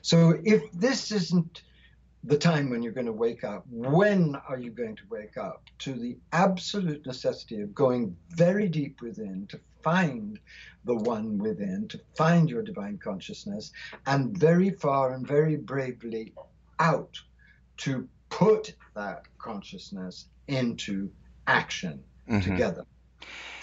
So, 0.00 0.38
if 0.44 0.70
this 0.70 1.10
isn't 1.10 1.62
the 2.28 2.36
time 2.36 2.68
when 2.68 2.82
you're 2.82 2.92
going 2.92 3.06
to 3.06 3.12
wake 3.12 3.42
up, 3.42 3.64
when 3.70 4.36
are 4.48 4.58
you 4.58 4.70
going 4.70 4.94
to 4.96 5.02
wake 5.08 5.38
up 5.38 5.62
to 5.78 5.94
the 5.94 6.18
absolute 6.32 7.06
necessity 7.06 7.62
of 7.62 7.74
going 7.74 8.14
very 8.28 8.68
deep 8.68 9.00
within 9.00 9.46
to 9.46 9.58
find 9.82 10.38
the 10.84 10.94
one 10.94 11.38
within, 11.38 11.88
to 11.88 11.98
find 12.18 12.50
your 12.50 12.62
divine 12.62 12.98
consciousness, 12.98 13.72
and 14.06 14.36
very 14.36 14.68
far 14.68 15.14
and 15.14 15.26
very 15.26 15.56
bravely 15.56 16.34
out 16.80 17.18
to 17.78 18.06
put 18.28 18.74
that 18.94 19.22
consciousness 19.38 20.26
into 20.48 21.10
action 21.46 21.98
mm-hmm. 22.28 22.50
together. 22.50 22.84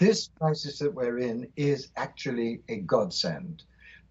This 0.00 0.28
crisis 0.40 0.80
that 0.80 0.92
we're 0.92 1.18
in 1.20 1.48
is 1.56 1.92
actually 1.96 2.62
a 2.68 2.78
godsend 2.78 3.62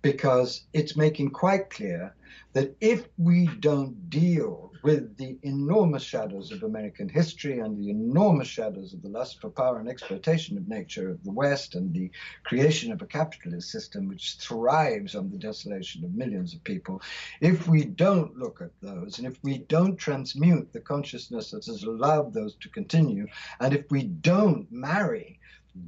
because 0.06 0.68
it's 0.72 0.96
making 0.96 1.32
quite 1.32 1.72
clear 1.72 2.14
that 2.54 2.76
if 2.80 3.08
we 3.18 3.48
don't 3.60 4.08
deal 4.08 4.72
with 4.84 5.18
the 5.18 5.36
enormous 5.42 6.04
shadows 6.04 6.52
of 6.52 6.62
American 6.62 7.10
history 7.10 7.58
and 7.58 7.76
the 7.76 7.90
enormous 7.90 8.48
shadows 8.48 8.94
of 8.94 9.02
the 9.02 9.10
lust 9.10 9.42
for 9.42 9.50
power 9.50 9.80
and 9.80 9.90
exploitation 9.90 10.60
of 10.60 10.68
nature 10.68 11.10
of 11.10 11.24
the 11.24 11.32
West 11.32 11.74
and 11.74 11.92
the 11.92 12.12
creation 12.44 12.92
of 12.92 13.02
a 13.02 13.08
capitalist 13.08 13.72
system 13.72 14.08
which 14.08 14.38
thrives 14.40 15.16
on 15.16 15.32
the 15.32 15.40
desolation 15.40 16.06
of 16.06 16.14
millions 16.14 16.54
of 16.54 16.64
people, 16.64 17.02
if 17.42 17.68
we 17.68 17.84
don't 17.84 18.38
look 18.38 18.62
at 18.62 18.80
those 18.84 19.18
and 19.18 19.26
if 19.26 19.40
we 19.42 19.58
don't 19.58 19.98
transmute 19.98 20.72
the 20.72 20.82
consciousness 20.82 21.50
that 21.50 21.66
has 21.66 21.82
allowed 21.82 22.32
those 22.32 22.54
to 22.58 22.70
continue, 22.70 23.26
and 23.60 23.74
if 23.74 23.90
we 23.90 24.04
don't 24.04 24.72
marry 24.72 25.40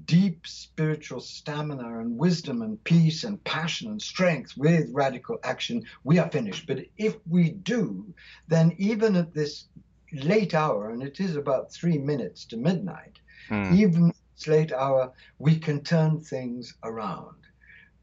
deep 0.05 0.45
spiritual 0.45 1.19
stamina 1.19 1.99
and 1.99 2.17
wisdom 2.17 2.61
and 2.61 2.83
peace 2.83 3.23
and 3.23 3.43
passion 3.43 3.89
and 3.89 4.01
strength 4.01 4.55
with 4.57 4.89
radical 4.91 5.39
action, 5.43 5.83
we 6.03 6.19
are 6.19 6.29
finished. 6.29 6.67
But 6.67 6.85
if 6.97 7.15
we 7.27 7.51
do, 7.51 8.05
then 8.47 8.75
even 8.77 9.15
at 9.15 9.33
this 9.33 9.65
late 10.11 10.53
hour, 10.53 10.89
and 10.89 11.01
it 11.03 11.19
is 11.19 11.35
about 11.35 11.71
three 11.71 11.97
minutes 11.97 12.45
to 12.45 12.57
midnight, 12.57 13.19
mm. 13.49 13.73
even 13.73 14.13
this 14.35 14.47
late 14.47 14.71
hour, 14.71 15.11
we 15.39 15.57
can 15.57 15.83
turn 15.83 16.19
things 16.19 16.73
around. 16.83 17.35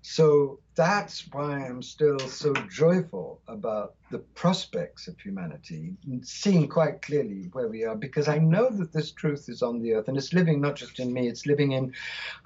So 0.06 0.60
that's 0.74 1.26
why 1.32 1.64
I'm 1.64 1.80
still 1.80 2.18
so 2.18 2.52
joyful 2.70 3.40
about 3.48 3.94
the 4.10 4.18
prospects 4.18 5.08
of 5.08 5.18
humanity, 5.18 5.94
seeing 6.20 6.68
quite 6.68 7.00
clearly 7.00 7.48
where 7.52 7.68
we 7.68 7.84
are, 7.84 7.96
because 7.96 8.28
I 8.28 8.36
know 8.36 8.68
that 8.68 8.92
this 8.92 9.12
truth 9.12 9.48
is 9.48 9.62
on 9.62 9.80
the 9.80 9.94
earth 9.94 10.08
and 10.08 10.18
it's 10.18 10.34
living 10.34 10.60
not 10.60 10.76
just 10.76 11.00
in 11.00 11.10
me, 11.10 11.26
it's 11.26 11.46
living 11.46 11.72
in 11.72 11.94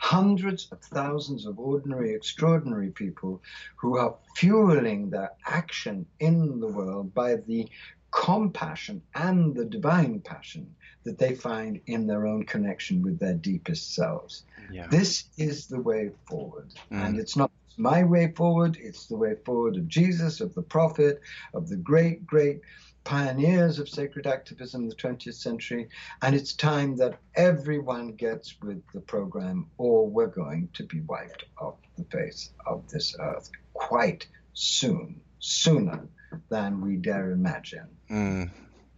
hundreds 0.01 0.69
of 0.71 0.81
thousands 0.81 1.47
of 1.47 1.59
ordinary, 1.59 2.15
extraordinary 2.15 2.91
people 2.91 3.43
who 3.75 3.99
are 3.99 4.15
fueling 4.37 5.11
their 5.11 5.33
action 5.45 6.07
in 6.21 6.61
the 6.61 6.69
world 6.69 7.13
by 7.13 7.35
the 7.49 7.69
compassion 8.13 9.03
and 9.17 9.57
the 9.57 9.65
divine 9.65 10.21
passion 10.21 10.77
that 11.05 11.19
they 11.19 11.35
find 11.35 11.81
in 11.87 12.07
their 12.07 12.27
own 12.27 12.45
connection 12.45 13.03
with 13.03 13.19
their 13.19 13.35
deepest 13.35 13.95
selves. 13.95 14.45
Yeah. 14.71 14.87
This 14.89 15.25
is 15.37 15.67
the 15.67 15.81
way 15.81 16.11
forward. 16.29 16.73
Mm. 16.91 17.07
And 17.07 17.19
it's 17.19 17.37
not 17.37 17.51
my 17.77 18.03
way 18.03 18.33
forward, 18.35 18.77
it's 18.81 19.07
the 19.07 19.17
way 19.17 19.37
forward 19.45 19.77
of 19.77 19.89
Jesus, 19.89 20.41
of 20.41 20.55
the 20.55 20.63
prophet, 20.63 21.21
of 21.55 21.69
the 21.69 21.77
great, 21.77 22.27
great 22.27 22.61
pioneers 23.05 23.79
of 23.79 23.89
sacred 23.89 24.27
activism 24.27 24.83
in 24.83 24.89
the 24.89 24.95
20th 24.95 25.35
century. 25.35 25.89
And 26.21 26.35
it's 26.35 26.53
time 26.53 26.97
that 26.97 27.19
everyone 27.35 28.13
gets 28.13 28.61
with 28.61 28.83
the 28.93 29.01
program, 29.01 29.71
or 29.79 30.09
we're 30.09 30.27
going 30.27 30.69
to 30.75 30.85
be 30.85 31.01
wiped 31.01 31.45
off 31.59 31.77
the 31.97 32.05
face 32.05 32.51
of 32.67 32.89
this 32.91 33.17
earth 33.19 33.51
quite 33.73 34.27
soon, 34.53 35.21
sooner 35.39 36.07
than 36.51 36.81
we 36.81 36.97
dare 36.97 37.31
imagine. 37.31 37.89
Mm, 38.11 38.51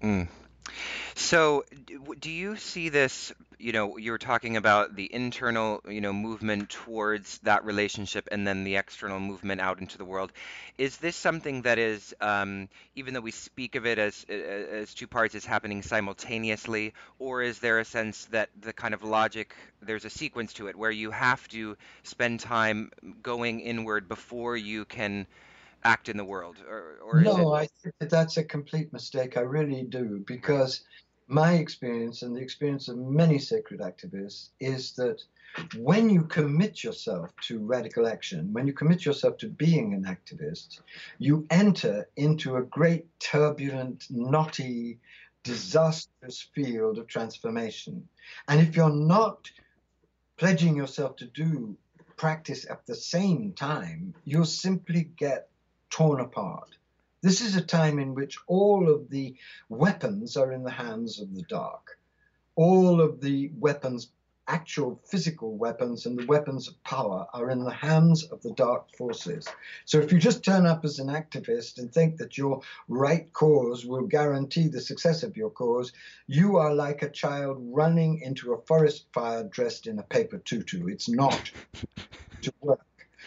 mm. 0.03 0.29
So, 1.31 1.65
do 2.19 2.29
you 2.29 2.57
see 2.57 2.89
this? 2.89 3.33
You 3.57 3.71
know, 3.71 3.99
you 3.99 4.11
were 4.11 4.19
talking 4.19 4.57
about 4.57 4.97
the 4.97 5.09
internal, 5.15 5.81
you 5.89 6.01
know, 6.01 6.13
movement 6.13 6.71
towards 6.71 7.39
that 7.45 7.65
relationship, 7.65 8.29
and 8.33 8.45
then 8.45 8.65
the 8.65 8.75
external 8.75 9.21
movement 9.21 9.61
out 9.61 9.79
into 9.79 9.97
the 9.97 10.05
world. 10.05 10.33
Is 10.77 10.97
this 10.97 11.15
something 11.15 11.63
that 11.63 11.79
is, 11.79 12.13
um, 12.21 12.69
even 12.97 13.15
though 13.15 13.21
we 13.21 13.31
speak 13.31 13.77
of 13.77 13.87
it 13.87 14.01
as 14.01 14.27
as 14.29 14.93
two 14.93 15.07
parts, 15.07 15.37
is 15.37 15.47
happening 15.47 15.83
simultaneously, 15.83 16.95
or 17.21 17.43
is 17.43 17.61
there 17.61 17.79
a 17.79 17.85
sense 17.85 18.25
that 18.33 18.49
the 18.61 18.73
kind 18.73 18.93
of 18.93 19.05
logic 19.05 19.55
there's 19.81 20.05
a 20.05 20.11
sequence 20.11 20.55
to 20.55 20.67
it 20.67 20.75
where 20.75 20.91
you 20.91 21.13
have 21.13 21.47
to 21.51 21.77
spend 22.03 22.41
time 22.41 22.91
going 23.23 23.61
inward 23.61 24.09
before 24.09 24.57
you 24.57 24.85
can 24.85 25.29
act 25.85 26.09
in 26.09 26.17
the 26.17 26.25
world 26.25 26.57
or, 26.69 26.99
or 27.03 27.21
no 27.23 27.55
it... 27.55 27.57
i 27.57 27.69
think 27.83 27.95
that 28.01 28.11
that's 28.11 28.37
a 28.37 28.45
complete 28.45 28.93
mistake 28.93 29.39
i 29.39 29.41
really 29.41 29.83
do 29.83 30.23
because 30.27 30.83
my 31.31 31.55
experience 31.55 32.23
and 32.23 32.35
the 32.35 32.41
experience 32.41 32.89
of 32.89 32.99
many 32.99 33.39
sacred 33.39 33.81
activists 33.81 34.49
is 34.59 34.93
that 34.95 35.23
when 35.77 36.11
you 36.11 36.25
commit 36.25 36.83
yourself 36.83 37.31
to 37.43 37.61
radical 37.61 38.07
action, 38.07 38.53
when 38.53 38.67
you 38.67 38.73
commit 38.73 39.05
yourself 39.05 39.37
to 39.39 39.49
being 39.49 39.95
an 39.95 40.05
activist, 40.05 40.81
you 41.19 41.47
enter 41.51 42.09
into 42.17 42.57
a 42.57 42.63
great, 42.63 43.07
turbulent, 43.21 44.07
knotty, 44.11 44.99
disastrous 45.45 46.49
field 46.53 46.99
of 46.99 47.07
transformation. 47.07 48.09
And 48.49 48.61
if 48.61 48.75
you're 48.75 48.91
not 48.91 49.51
pledging 50.37 50.75
yourself 50.75 51.15
to 51.17 51.27
do 51.27 51.77
practice 52.17 52.67
at 52.69 52.85
the 52.87 52.95
same 52.95 53.53
time, 53.53 54.15
you'll 54.25 54.45
simply 54.45 55.11
get 55.17 55.49
torn 55.91 56.21
apart. 56.21 56.77
This 57.23 57.43
is 57.43 57.55
a 57.55 57.61
time 57.61 57.99
in 57.99 58.15
which 58.15 58.39
all 58.47 58.89
of 58.89 59.11
the 59.11 59.35
weapons 59.69 60.39
are 60.39 60.53
in 60.53 60.63
the 60.63 60.71
hands 60.71 61.21
of 61.21 61.35
the 61.35 61.43
dark. 61.43 61.99
All 62.57 63.03
of 63.03 63.21
the 63.21 63.51
weapons, 63.59 64.11
actual 64.49 64.99
physical 65.05 65.55
weapons, 65.55 66.07
and 66.07 66.19
the 66.19 66.25
weapons 66.25 66.67
of 66.67 66.83
power 66.83 67.27
are 67.35 67.51
in 67.51 67.63
the 67.63 67.71
hands 67.71 68.25
of 68.25 68.41
the 68.41 68.53
dark 68.53 68.97
forces. 68.97 69.47
So 69.85 69.99
if 69.99 70.13
you 70.13 70.19
just 70.19 70.43
turn 70.43 70.65
up 70.65 70.83
as 70.83 70.99
an 70.99 71.09
activist 71.09 71.77
and 71.79 71.93
think 71.93 72.17
that 72.17 72.39
your 72.39 72.63
right 72.89 73.31
cause 73.35 73.85
will 73.85 74.07
guarantee 74.07 74.69
the 74.69 74.81
success 74.81 75.23
of 75.23 75.37
your 75.37 75.51
cause, 75.51 75.93
you 76.27 76.57
are 76.57 76.75
like 76.75 77.03
a 77.03 77.11
child 77.11 77.59
running 77.61 78.21
into 78.23 78.55
a 78.55 78.63
forest 78.63 79.05
fire 79.13 79.45
dressed 79.45 79.87
in 79.87 79.99
a 79.99 80.05
paper 80.05 80.39
tutu. 80.39 80.87
It's 80.89 81.09
not 81.09 81.51
to 82.41 82.53
work. 82.63 82.87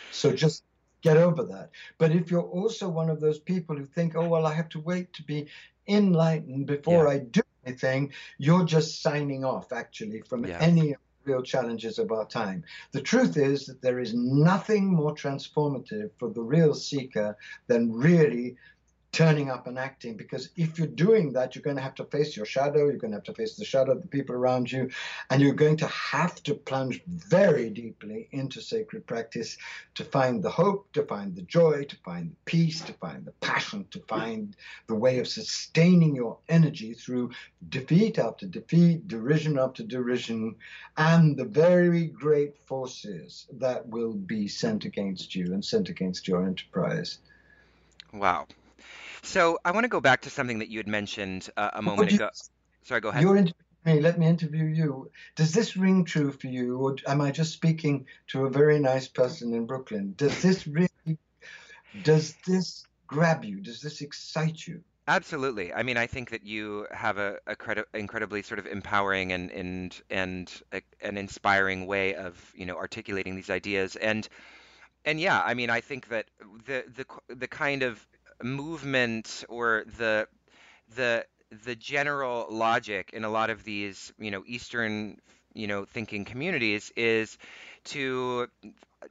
So 0.09 0.33
just 0.33 0.63
get 1.03 1.17
over 1.17 1.43
that. 1.43 1.69
But 1.99 2.11
if 2.11 2.31
you're 2.31 2.41
also 2.41 2.89
one 2.89 3.09
of 3.09 3.21
those 3.21 3.37
people 3.37 3.75
who 3.75 3.85
think, 3.85 4.15
oh, 4.15 4.27
well, 4.27 4.47
I 4.47 4.53
have 4.53 4.69
to 4.69 4.79
wait 4.79 5.13
to 5.13 5.23
be 5.23 5.47
enlightened 5.87 6.65
before 6.65 7.05
yeah. 7.05 7.11
I 7.11 7.17
do 7.19 7.41
anything, 7.65 8.11
you're 8.39 8.65
just 8.65 9.01
signing 9.01 9.45
off 9.45 9.71
actually 9.71 10.21
from 10.21 10.45
yeah. 10.45 10.57
any 10.59 10.95
real 11.25 11.41
challenges 11.41 11.99
of 11.99 12.11
our 12.11 12.25
time. 12.25 12.63
The 12.91 13.01
truth 13.01 13.37
is 13.37 13.65
that 13.65 13.81
there 13.81 13.99
is 13.99 14.13
nothing 14.13 14.87
more 14.87 15.13
transformative 15.13 16.09
for 16.17 16.29
the 16.29 16.41
real 16.41 16.73
seeker 16.73 17.37
than 17.67 17.93
really 17.93 18.55
turning 19.13 19.51
up 19.51 19.67
and 19.67 19.77
acting 19.77 20.17
because 20.17 20.49
if 20.55 20.79
you're 20.79 20.87
doing 20.87 21.31
that 21.31 21.53
you're 21.53 21.61
going 21.61 21.75
to 21.75 21.81
have 21.81 21.93
to 21.93 22.03
face 22.05 22.35
your 22.35 22.47
shadow 22.47 22.87
you're 22.87 22.97
going 22.97 23.11
to 23.11 23.17
have 23.17 23.23
to 23.23 23.33
face 23.33 23.55
the 23.55 23.63
shadow 23.63 23.91
of 23.91 24.01
the 24.01 24.07
people 24.07 24.35
around 24.35 24.71
you 24.71 24.89
and 25.29 25.39
you're 25.39 25.53
going 25.53 25.77
to 25.77 25.87
have 25.87 26.41
to 26.41 26.55
plunge 26.55 26.99
very 27.05 27.69
deeply 27.69 28.27
into 28.31 28.59
sacred 28.59 29.05
practice 29.05 29.55
to 29.93 30.03
find 30.03 30.41
the 30.41 30.49
hope 30.49 30.91
to 30.93 31.03
find 31.03 31.35
the 31.35 31.43
joy 31.43 31.83
to 31.83 31.95
find 31.97 32.31
the 32.31 32.35
peace 32.45 32.81
to 32.81 32.91
find 32.93 33.23
the 33.23 33.31
passion 33.33 33.85
to 33.91 33.99
find 34.07 34.55
the 34.87 34.95
way 34.95 35.19
of 35.19 35.27
sustaining 35.27 36.15
your 36.15 36.39
energy 36.49 36.95
through 36.95 37.29
defeat 37.69 38.17
after 38.17 38.47
defeat 38.47 39.07
derision 39.07 39.59
after 39.59 39.83
derision 39.83 40.55
and 40.97 41.37
the 41.37 41.45
very 41.45 42.07
great 42.07 42.57
forces 42.65 43.45
that 43.53 43.87
will 43.87 44.13
be 44.13 44.47
sent 44.47 44.85
against 44.85 45.35
you 45.35 45.53
and 45.53 45.63
sent 45.63 45.87
against 45.87 46.27
your 46.27 46.43
enterprise. 46.43 47.19
Wow 48.11 48.47
so 49.23 49.57
I 49.65 49.71
want 49.71 49.85
to 49.85 49.89
go 49.89 50.01
back 50.01 50.21
to 50.21 50.29
something 50.29 50.59
that 50.59 50.69
you 50.69 50.77
had 50.77 50.87
mentioned 50.87 51.49
uh, 51.57 51.71
a 51.73 51.81
moment 51.81 52.11
you, 52.11 52.17
ago. 52.17 52.29
Sorry, 52.83 53.01
go 53.01 53.09
ahead. 53.09 53.21
You're 53.21 53.37
interviewing 53.37 53.55
me. 53.85 53.99
Let 54.01 54.19
me 54.19 54.27
interview 54.27 54.65
you. 54.65 55.09
Does 55.35 55.53
this 55.53 55.75
ring 55.75 56.05
true 56.05 56.31
for 56.31 56.47
you, 56.47 56.77
or 56.77 56.95
am 57.07 57.21
I 57.21 57.31
just 57.31 57.53
speaking 57.53 58.05
to 58.27 58.45
a 58.45 58.49
very 58.49 58.79
nice 58.79 59.07
person 59.07 59.53
in 59.53 59.65
Brooklyn? 59.65 60.13
Does 60.17 60.41
this 60.41 60.67
really? 60.67 60.89
Does 62.03 62.35
this 62.45 62.85
grab 63.07 63.45
you? 63.45 63.61
Does 63.61 63.81
this 63.81 64.01
excite 64.01 64.67
you? 64.67 64.81
Absolutely. 65.07 65.73
I 65.73 65.83
mean, 65.83 65.97
I 65.97 66.07
think 66.07 66.29
that 66.29 66.45
you 66.45 66.87
have 66.91 67.17
a, 67.17 67.37
a 67.45 67.55
credi- 67.55 67.83
incredibly 67.93 68.41
sort 68.41 68.59
of 68.59 68.67
empowering 68.67 69.31
and 69.33 69.51
and 69.51 70.01
and 70.09 70.51
a, 70.71 70.81
an 71.01 71.17
inspiring 71.17 71.87
way 71.87 72.15
of 72.15 72.53
you 72.55 72.65
know 72.65 72.75
articulating 72.75 73.35
these 73.35 73.49
ideas 73.49 73.95
and 73.95 74.27
and 75.05 75.19
yeah, 75.19 75.41
I 75.43 75.53
mean, 75.53 75.69
I 75.69 75.81
think 75.81 76.07
that 76.07 76.27
the 76.65 76.85
the 76.95 77.35
the 77.35 77.47
kind 77.47 77.83
of 77.83 78.05
movement 78.41 79.43
or 79.49 79.83
the 79.97 80.27
the 80.95 81.25
the 81.65 81.75
general 81.75 82.47
logic 82.49 83.11
in 83.13 83.23
a 83.23 83.29
lot 83.29 83.49
of 83.49 83.63
these, 83.63 84.11
you 84.17 84.31
know, 84.31 84.43
Eastern, 84.45 85.17
you 85.53 85.67
know, 85.67 85.85
thinking 85.85 86.25
communities 86.25 86.91
is 86.95 87.37
to 87.85 88.47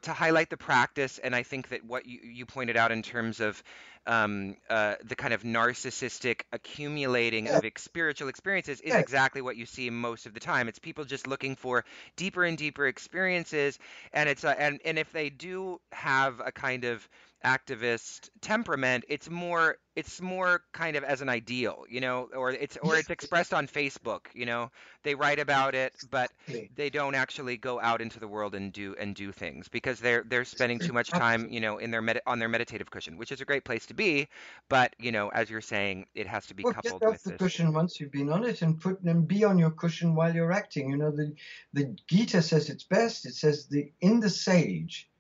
to 0.03 0.13
highlight 0.13 0.51
the 0.51 0.57
practice, 0.57 1.19
and 1.19 1.35
I 1.35 1.43
think 1.43 1.69
that 1.69 1.85
what 1.85 2.07
you, 2.07 2.21
you 2.23 2.47
pointed 2.47 2.77
out 2.77 2.93
in 2.93 3.03
terms 3.03 3.41
of 3.41 3.63
um, 4.07 4.57
uh, 4.69 4.95
the 5.05 5.15
kind 5.15 5.33
of 5.33 5.43
narcissistic 5.43 6.43
accumulating 6.53 7.49
Yeah, 7.49 7.51
of 7.51 7.65
ex- 7.65 7.83
spiritual 7.83 8.29
experiences 8.29 8.81
is 8.81 8.97
yeah, 8.97 8.99
exactly 8.99 9.41
what 9.43 9.57
you 9.57 9.67
see 9.67 9.91
most 9.91 10.27
of 10.27 10.35
the 10.35 10.41
time. 10.41 10.69
It's 10.69 10.79
people 10.79 11.05
just 11.05 11.27
looking 11.27 11.57
for 11.57 11.85
deeper 12.17 12.45
and 12.45 12.57
deeper 12.59 12.87
experiences, 12.87 13.79
and 14.13 14.29
it's 14.29 14.45
uh, 14.45 14.55
and 14.59 14.81
and 14.85 14.99
if 14.99 15.13
they 15.13 15.31
do 15.31 15.81
have 15.93 16.41
a 16.45 16.53
kind 16.53 16.85
of 16.85 17.07
activist 17.45 18.31
temperament, 18.41 19.05
it's 19.09 19.29
more 19.31 19.79
it's 19.95 20.21
more 20.23 20.63
kind 20.73 20.97
of 20.97 21.05
as 21.05 21.21
an 21.21 21.29
ideal, 21.29 21.85
you 21.89 22.01
know, 22.01 22.29
or 22.35 22.51
it's 22.51 22.77
or 22.83 22.97
it's 22.97 23.11
expressed 23.11 23.53
on 23.53 23.67
Facebook, 23.67 24.27
you 24.35 24.47
know. 24.47 24.71
They 25.03 25.15
write 25.15 25.39
about 25.39 25.75
it, 25.75 25.95
but 26.11 26.33
they 26.75 26.91
don't 26.91 27.15
actually 27.15 27.57
go 27.59 27.81
out 27.81 28.01
into 28.01 28.19
the 28.21 28.29
world 28.29 28.55
and 28.55 28.73
do 28.73 28.95
and 28.99 29.15
do 29.15 29.33
things 29.33 29.69
because 29.69 30.01
they're 30.01 30.25
they're 30.27 30.45
spending 30.45 30.79
too 30.79 30.93
much 30.93 31.13
time, 31.13 31.49
you 31.51 31.61
know, 31.61 31.79
in 31.79 31.91
their 31.91 32.03
med 32.03 32.21
on 32.27 32.39
their 32.39 32.49
meditative 32.49 32.91
cushion, 32.91 33.17
which 33.19 33.33
is 33.33 33.41
a 33.41 33.45
great 33.45 33.65
place 33.65 33.87
to 33.87 33.95
be, 33.95 34.29
but 34.69 34.95
you 34.99 35.13
know, 35.13 35.29
as 35.31 35.51
you're 35.51 35.61
saying, 35.61 36.07
it 36.15 36.27
has 36.27 36.47
to 36.47 36.55
be 36.55 36.65
Well, 36.65 36.75
get 36.83 36.95
coupled 36.95 37.05
off 37.05 37.11
with 37.13 37.23
the 37.25 37.33
this. 37.33 37.39
cushion 37.39 37.73
once 37.73 38.01
you've 38.01 38.13
been 38.13 38.31
on 38.31 38.45
it 38.45 38.63
and 38.63 38.81
put 38.81 39.01
and 39.03 39.29
be 39.29 39.45
on 39.45 39.59
your 39.59 39.71
cushion 39.73 40.15
while 40.15 40.35
you're 40.35 40.53
acting. 40.53 40.91
You 40.91 40.97
know, 40.97 41.11
the 41.11 41.35
the 41.73 41.97
Gita 42.09 42.43
says 42.43 42.71
it's 42.71 42.85
best. 42.85 43.27
It 43.27 43.35
says 43.35 43.69
the 43.69 43.93
in 44.01 44.21
the 44.21 44.31
sage 44.31 45.11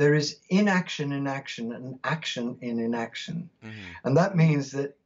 there 0.00 0.14
is 0.14 0.38
inaction 0.48 1.12
in 1.12 1.26
action 1.26 1.72
and 1.74 1.98
action 2.04 2.56
in 2.62 2.80
inaction. 2.80 3.50
hmm 3.62 3.68
And 4.04 4.16
that 4.16 4.34
means 4.34 4.70
that 4.72 4.96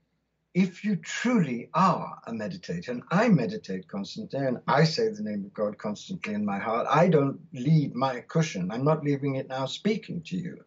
if 0.54 0.84
you 0.84 0.94
truly 0.94 1.68
are 1.74 2.20
a 2.28 2.32
meditator, 2.32 2.90
and 2.90 3.02
I 3.10 3.28
meditate 3.28 3.88
constantly, 3.88 4.38
and 4.38 4.58
I 4.68 4.84
say 4.84 5.08
the 5.08 5.28
name 5.28 5.44
of 5.46 5.52
God 5.52 5.78
constantly 5.78 6.32
in 6.32 6.44
my 6.44 6.60
heart, 6.60 6.86
I 6.88 7.08
don't 7.08 7.40
leave 7.52 7.92
my 7.96 8.20
cushion. 8.20 8.70
I'm 8.70 8.84
not 8.84 9.02
leaving 9.02 9.34
it 9.34 9.48
now 9.48 9.66
speaking 9.66 10.22
to 10.28 10.36
you. 10.36 10.64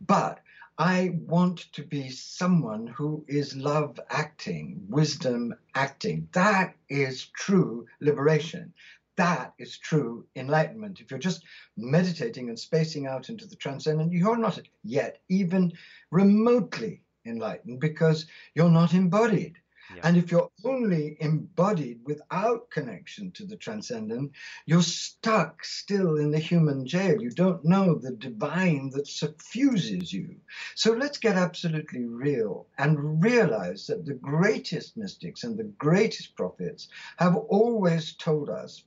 But 0.00 0.40
I 0.78 1.18
want 1.26 1.58
to 1.72 1.82
be 1.82 2.08
someone 2.10 2.86
who 2.86 3.24
is 3.28 3.56
love 3.56 4.00
acting, 4.10 4.86
wisdom 4.88 5.54
acting. 5.74 6.28
That 6.32 6.74
is 6.88 7.26
true 7.26 7.86
liberation. 8.00 8.72
That 9.16 9.54
is 9.58 9.78
true 9.78 10.26
enlightenment. 10.36 11.00
If 11.00 11.10
you're 11.10 11.18
just 11.18 11.42
meditating 11.76 12.48
and 12.50 12.58
spacing 12.58 13.06
out 13.06 13.30
into 13.30 13.46
the 13.46 13.56
transcendent, 13.56 14.12
you're 14.12 14.36
not 14.36 14.60
yet 14.84 15.20
even 15.28 15.72
remotely 16.10 17.02
enlightened 17.24 17.80
because 17.80 18.26
you're 18.54 18.70
not 18.70 18.92
embodied. 18.92 19.56
Yeah. 19.94 20.00
And 20.02 20.16
if 20.16 20.30
you're 20.30 20.50
only 20.64 21.16
embodied 21.20 22.00
without 22.04 22.70
connection 22.70 23.30
to 23.32 23.46
the 23.46 23.56
transcendent, 23.56 24.32
you're 24.66 24.82
stuck 24.82 25.64
still 25.64 26.16
in 26.16 26.30
the 26.30 26.38
human 26.38 26.86
jail. 26.86 27.22
You 27.22 27.30
don't 27.30 27.64
know 27.64 27.94
the 27.94 28.10
divine 28.10 28.90
that 28.90 29.06
suffuses 29.06 30.12
you. 30.12 30.36
So 30.74 30.92
let's 30.92 31.18
get 31.18 31.36
absolutely 31.36 32.04
real 32.04 32.66
and 32.78 33.22
realize 33.22 33.86
that 33.86 34.04
the 34.04 34.14
greatest 34.14 34.96
mystics 34.96 35.44
and 35.44 35.56
the 35.56 35.64
greatest 35.64 36.34
prophets 36.34 36.88
have 37.18 37.36
always 37.36 38.12
told 38.14 38.50
us 38.50 38.82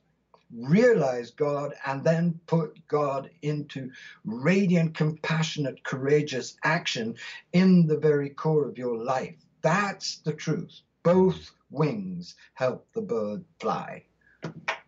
realize 0.52 1.30
God 1.30 1.74
and 1.86 2.04
then 2.04 2.40
put 2.46 2.86
God 2.88 3.30
into 3.42 3.90
radiant, 4.24 4.94
compassionate, 4.94 5.84
courageous 5.84 6.56
action 6.64 7.16
in 7.52 7.86
the 7.86 7.98
very 7.98 8.30
core 8.30 8.68
of 8.68 8.78
your 8.78 8.96
life. 8.96 9.36
That's 9.62 10.18
the 10.18 10.32
truth. 10.32 10.80
Both 11.02 11.50
wings 11.70 12.36
help 12.54 12.86
the 12.94 13.02
bird 13.02 13.44
fly. 13.60 14.04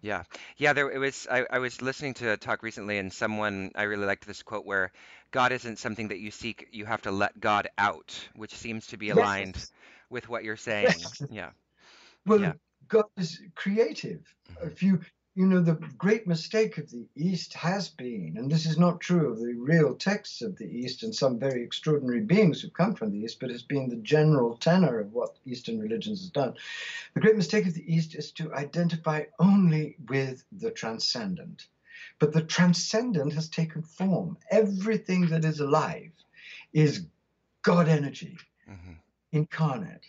Yeah. 0.00 0.24
Yeah, 0.56 0.72
there 0.72 0.90
it 0.90 0.98
was 0.98 1.26
I, 1.30 1.46
I 1.50 1.58
was 1.58 1.80
listening 1.80 2.14
to 2.14 2.32
a 2.32 2.36
talk 2.36 2.62
recently 2.62 2.98
and 2.98 3.12
someone 3.12 3.70
I 3.74 3.84
really 3.84 4.06
liked 4.06 4.26
this 4.26 4.42
quote 4.42 4.66
where 4.66 4.92
God 5.30 5.52
isn't 5.52 5.78
something 5.78 6.08
that 6.08 6.18
you 6.18 6.30
seek, 6.30 6.68
you 6.72 6.84
have 6.86 7.02
to 7.02 7.10
let 7.10 7.40
God 7.40 7.68
out, 7.78 8.18
which 8.34 8.54
seems 8.54 8.86
to 8.88 8.96
be 8.96 9.10
aligned 9.10 9.54
Yes, 9.56 9.72
with 10.10 10.28
what 10.28 10.44
you're 10.44 10.56
saying. 10.56 10.96
yes. 11.02 11.22
Yeah. 11.30 11.50
Yeah. 12.34 12.54
Well, 12.54 12.54
God 12.88 13.06
is 13.16 13.40
creative. 13.54 14.34
hmm 14.48 14.66
If 14.66 14.82
you, 14.82 15.00
you 15.34 15.46
know, 15.46 15.60
the 15.60 15.74
great 15.96 16.26
mistake 16.26 16.76
of 16.76 16.90
the 16.90 17.06
East 17.16 17.54
has 17.54 17.88
been, 17.88 18.34
and 18.36 18.50
this 18.50 18.66
is 18.66 18.78
not 18.78 19.00
true 19.00 19.32
of 19.32 19.40
the 19.40 19.54
real 19.54 19.94
texts 19.94 20.42
of 20.42 20.58
the 20.58 20.66
East 20.66 21.02
and 21.02 21.14
some 21.14 21.38
very 21.38 21.62
extraordinary 21.62 22.20
beings 22.20 22.60
who've 22.60 22.72
come 22.74 22.94
from 22.94 23.12
the 23.12 23.18
East, 23.18 23.40
but 23.40 23.50
has 23.50 23.62
been 23.62 23.88
the 23.88 23.96
general 23.96 24.56
tenor 24.58 25.00
of 25.00 25.12
what 25.12 25.38
Eastern 25.46 25.78
religions 25.78 26.20
has 26.20 26.30
done. 26.30 26.54
The 27.14 27.20
great 27.20 27.36
mistake 27.36 27.66
of 27.66 27.74
the 27.74 27.94
East 27.94 28.14
is 28.14 28.30
to 28.32 28.52
identify 28.52 29.24
only 29.38 29.96
with 30.06 30.44
the 30.52 30.70
transcendent. 30.70 31.66
But 32.18 32.34
the 32.34 32.42
transcendent 32.42 33.32
has 33.32 33.48
taken 33.48 33.82
form. 33.82 34.36
Everything 34.50 35.28
that 35.28 35.44
is 35.46 35.60
alive 35.60 36.12
is 36.72 37.06
God 37.62 37.88
energy 37.88 38.36
hmm 38.66 38.92
incarnate. 39.32 40.04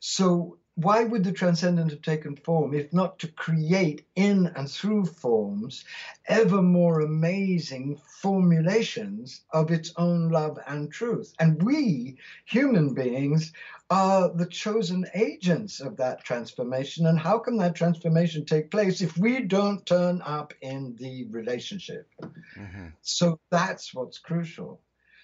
So, 0.00 0.56
why 0.74 1.04
would 1.04 1.24
the 1.24 1.32
transcendent 1.32 1.90
have 1.90 2.02
taken 2.02 2.34
form 2.36 2.72
if 2.72 2.92
not 2.92 3.18
to 3.18 3.28
create 3.28 4.06
in 4.16 4.46
and 4.56 4.70
through 4.70 5.04
forms 5.04 5.84
ever 6.26 6.62
more 6.62 7.00
amazing 7.00 8.00
formulations 8.22 9.44
of 9.52 9.70
its 9.70 9.92
own 9.96 10.30
love 10.30 10.58
and 10.66 10.90
truth? 10.90 11.34
And 11.38 11.62
we, 11.62 12.16
human 12.46 12.94
beings, 12.94 13.52
are 13.90 14.30
the 14.34 14.46
chosen 14.46 15.04
agents 15.14 15.80
of 15.80 15.98
that 15.98 16.24
transformation. 16.24 17.06
And 17.06 17.18
how 17.18 17.38
can 17.38 17.58
that 17.58 17.74
transformation 17.74 18.46
take 18.46 18.70
place 18.70 19.02
if 19.02 19.18
we 19.18 19.42
don't 19.42 19.84
turn 19.84 20.22
up 20.22 20.54
in 20.62 20.96
the 20.98 21.26
relationship? 21.26 22.08
hmm 22.54 22.88
So, 23.02 23.38
that's 23.50 23.92
what's 23.92 24.18
crucial. 24.18 24.80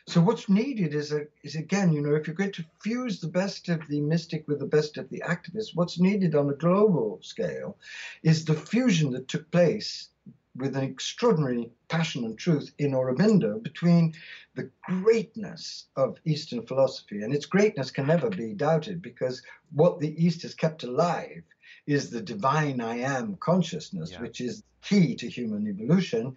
So 0.08 0.22
what's 0.22 0.48
needed 0.48 0.94
is 0.94 1.12
a, 1.12 1.26
is 1.42 1.54
again, 1.54 1.92
you 1.92 2.00
know, 2.00 2.14
if 2.14 2.26
you're 2.26 2.34
going 2.34 2.52
to 2.52 2.64
fuse 2.80 3.20
the 3.20 3.28
best 3.28 3.68
of 3.68 3.86
the 3.88 4.00
mystic 4.00 4.48
with 4.48 4.58
the 4.58 4.64
best 4.64 4.96
of 4.96 5.10
the 5.10 5.22
activist, 5.26 5.74
what's 5.76 6.00
needed 6.00 6.34
on 6.34 6.48
a 6.48 6.54
global 6.54 7.18
scale 7.20 7.76
is 8.22 8.46
the 8.46 8.54
fusion 8.54 9.10
that 9.10 9.28
took 9.28 9.50
place 9.50 10.08
with 10.56 10.74
an 10.76 10.82
extraordinary 10.82 11.70
passion 11.88 12.24
and 12.24 12.38
truth 12.38 12.72
in 12.78 12.92
Aurobindo 12.92 13.62
between 13.62 14.14
the 14.54 14.70
greatness 14.86 15.88
of 15.94 16.16
Eastern 16.24 16.66
philosophy, 16.66 17.20
and 17.20 17.34
its 17.34 17.44
greatness 17.44 17.90
can 17.90 18.06
never 18.06 18.30
be 18.30 18.54
doubted 18.54 19.02
because 19.02 19.42
what 19.72 20.00
the 20.00 20.24
East 20.24 20.40
has 20.40 20.54
kept 20.54 20.84
alive 20.84 21.42
is 21.88 22.10
the 22.10 22.20
divine 22.20 22.82
I 22.82 22.98
am 22.98 23.36
consciousness, 23.36 24.10
Yeah. 24.12 24.20
which 24.20 24.42
is 24.42 24.62
key 24.82 25.16
to 25.16 25.28
human 25.28 25.66
evolution, 25.66 26.34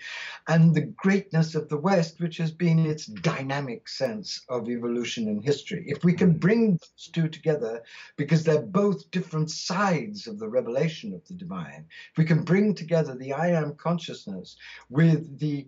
and 0.47 0.73
the 0.73 0.87
greatness 1.03 1.55
of 1.55 1.67
the 1.69 1.77
West, 1.77 2.19
which 2.21 2.37
has 2.37 2.51
been 2.51 2.79
its 2.79 3.05
dynamic 3.05 3.87
sense 3.87 4.43
of 4.49 4.69
evolution 4.69 5.27
in 5.27 5.41
history. 5.41 5.83
If 5.87 6.03
we 6.03 6.13
can 6.13 6.35
Mm. 6.35 6.39
bring 6.39 6.71
those 6.71 7.09
two 7.11 7.27
together, 7.27 7.83
because 8.15 8.43
they're 8.43 8.61
both 8.61 9.11
different 9.11 9.51
sides 9.51 10.25
of 10.25 10.39
the 10.39 10.47
revelation 10.49 11.13
of 11.13 11.23
the 11.27 11.35
divine, 11.35 11.85
if 12.11 12.17
we 12.17 12.25
can 12.25 12.43
bring 12.43 12.73
together 12.73 13.15
the 13.15 13.33
I 13.33 13.49
am 13.49 13.75
consciousness 13.75 14.55
with 14.89 15.37
the 15.37 15.67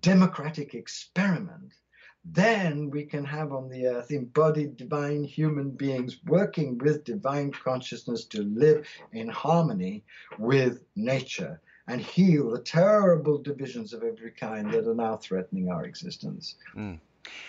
democratic 0.00 0.74
experiment, 0.74 1.74
then 2.24 2.90
we 2.90 3.04
can 3.04 3.24
have 3.24 3.52
on 3.52 3.68
the 3.68 3.86
earth 3.86 4.10
embodied 4.10 4.76
divine 4.76 5.24
human 5.24 5.70
beings 5.70 6.18
working 6.26 6.78
with 6.78 7.04
divine 7.04 7.52
consciousness 7.52 8.24
to 8.24 8.42
live 8.42 8.86
in 9.12 9.28
harmony 9.28 10.02
with 10.38 10.82
nature 10.96 11.60
and 11.86 12.00
heal 12.00 12.50
the 12.50 12.60
terrible 12.60 13.38
divisions 13.38 13.92
of 13.92 14.02
every 14.02 14.30
kind 14.30 14.72
that 14.72 14.88
are 14.88 14.94
now 14.94 15.16
threatening 15.16 15.70
our 15.70 15.84
existence. 15.84 16.56
Mm. 16.74 16.98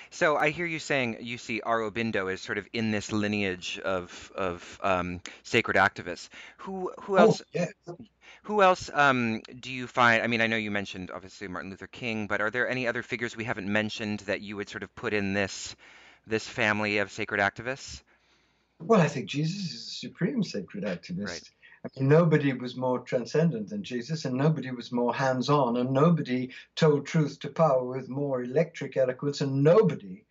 So 0.10 0.38
I 0.38 0.50
hear 0.50 0.66
you 0.66 0.80
saying 0.80 1.18
you 1.22 1.38
see 1.38 1.62
Aurobindo 1.62 2.32
as 2.32 2.42
sort 2.42 2.58
of 2.58 2.68
in 2.72 2.92
this 2.92 3.12
lineage 3.12 3.80
of 3.80 4.32
of 4.36 4.80
um, 4.84 5.22
sacred 5.44 5.78
activists. 5.78 6.30
Who 6.58 6.92
who 7.02 7.18
Oh, 7.18 7.22
else 7.22 7.42
yeah. 7.54 7.68
Who 8.46 8.62
else 8.62 8.90
um, 8.94 9.42
do 9.60 9.72
you 9.72 9.88
find? 9.88 10.22
I 10.24 10.28
mean, 10.28 10.42
I 10.42 10.48
know 10.48 10.58
you 10.58 10.72
mentioned 10.72 11.12
obviously 11.12 11.48
Martin 11.48 11.72
Luther 11.72 11.88
King, 11.88 12.28
but 12.28 12.42
are 12.42 12.52
there 12.52 12.70
any 12.70 12.88
other 12.88 13.02
figures 13.02 13.36
we 13.36 13.44
haven't 13.44 13.68
mentioned 13.68 14.20
that 14.22 14.42
you 14.42 14.56
would 14.56 14.70
sort 14.70 14.84
of 14.84 14.94
put 14.96 15.14
in 15.14 15.34
this 15.34 15.76
this 16.28 16.48
family 16.48 17.00
of 17.00 17.12
sacred 17.12 17.42
activists? 17.42 18.02
Well, 18.80 19.02
I 19.02 19.08
think 19.08 19.28
Jesus 19.30 19.74
is 19.74 19.88
a 19.88 19.92
supreme 20.08 20.44
sacred 20.44 20.84
Right. 20.84 21.02
activist. 21.02 21.50
I 21.86 22.00
mean, 22.00 22.10
nobody 22.10 22.54
was 22.54 22.76
more 22.76 23.00
transcendent 23.00 23.70
than 23.70 23.84
Jesus, 23.84 24.26
and 24.26 24.36
nobody 24.36 24.72
was 24.72 24.92
more 24.92 25.14
hands 25.14 25.50
on, 25.50 25.78
and 25.78 25.92
nobody 25.92 26.52
told 26.76 27.06
truth 27.06 27.40
to 27.40 27.50
power 27.50 27.84
with 27.84 28.10
more 28.10 28.44
electric 28.44 28.98
eloquence, 28.98 29.42
and 29.42 29.64
nobody 29.64 30.26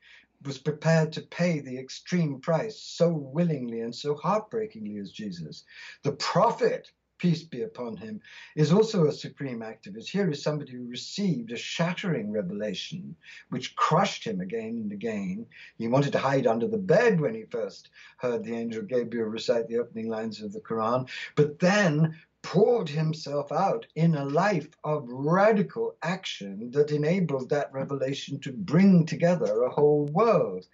was 0.45 0.59
prepared 0.59 1.13
to 1.13 1.23
pay 1.23 1.61
the 1.61 1.79
extreme 1.79 2.41
price 2.41 2.81
so 2.81 3.09
willingly 3.13 3.81
and 3.81 3.95
so 3.95 4.15
heartbreakingly 4.15 4.99
as 4.99 5.11
Jesus. 5.11 5.65
The 6.03 6.13
prophet 6.13 6.91
peace 7.19 7.43
be 7.43 7.63
upon 7.63 7.97
him, 7.97 8.21
is 8.57 8.73
also 8.73 9.07
a 9.07 9.13
supreme 9.13 9.61
activist. 9.61 10.09
Here 10.09 10.31
is 10.31 10.43
somebody 10.43 10.73
who 10.73 10.89
received 10.89 11.53
a 11.53 11.57
shattering 11.57 12.31
revelation 12.31 13.17
which 13.51 13.77
crushed 13.77 14.25
him 14.25 14.41
again 14.41 14.79
and 14.83 14.93
again. 14.93 15.47
He 15.79 15.89
wanted 15.89 16.13
to 16.13 16.19
hide 16.19 16.47
under 16.47 16.69
the 16.69 16.79
bed 16.79 17.21
when 17.21 17.35
he 17.35 17.45
first 17.45 17.91
heard 18.19 18.45
the 18.45 18.55
angel 18.55 18.83
Gabriel 18.83 19.29
recite 19.29 19.69
the 19.69 19.79
opening 19.79 20.09
lines 20.09 20.43
of 20.43 20.53
the 20.53 20.61
Quran, 20.61 21.09
but 21.35 21.59
then 21.59 22.15
poured 22.45 22.91
himself 22.91 23.51
out 23.51 23.87
in 23.95 24.15
a 24.15 24.25
life 24.25 24.69
of 24.85 25.09
radical 25.09 25.97
action 26.03 26.71
that 26.73 26.91
enabled 26.91 27.49
that 27.49 27.73
revelation 27.73 28.39
to 28.39 28.53
bring 28.53 29.07
together 29.07 29.63
a 29.63 29.71
whole 29.71 30.05
world. 30.13 30.67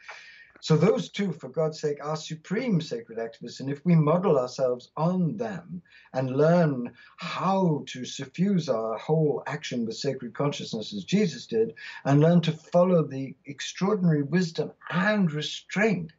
So 0.62 0.76
those 0.76 1.08
two, 1.08 1.32
for 1.32 1.48
God's 1.48 1.80
sake, 1.80 2.04
are 2.04 2.16
supreme 2.16 2.80
sacred 2.80 3.18
activists. 3.18 3.60
And 3.60 3.70
if 3.70 3.84
we 3.84 3.94
model 3.94 4.38
ourselves 4.38 4.90
on 4.96 5.36
them 5.36 5.82
and 6.12 6.36
learn 6.36 6.92
how 7.16 7.84
to 7.86 8.04
suffuse 8.04 8.68
our 8.68 8.98
whole 8.98 9.42
action 9.46 9.86
with 9.86 9.96
sacred 9.96 10.34
consciousness 10.34 10.92
as 10.92 11.04
Jesus 11.04 11.46
did, 11.46 11.74
and 12.04 12.20
learn 12.20 12.42
to 12.42 12.52
follow 12.52 13.02
the 13.02 13.34
extraordinary 13.46 14.22
wisdom 14.22 14.72
and 14.90 15.32
restraint 15.32 16.12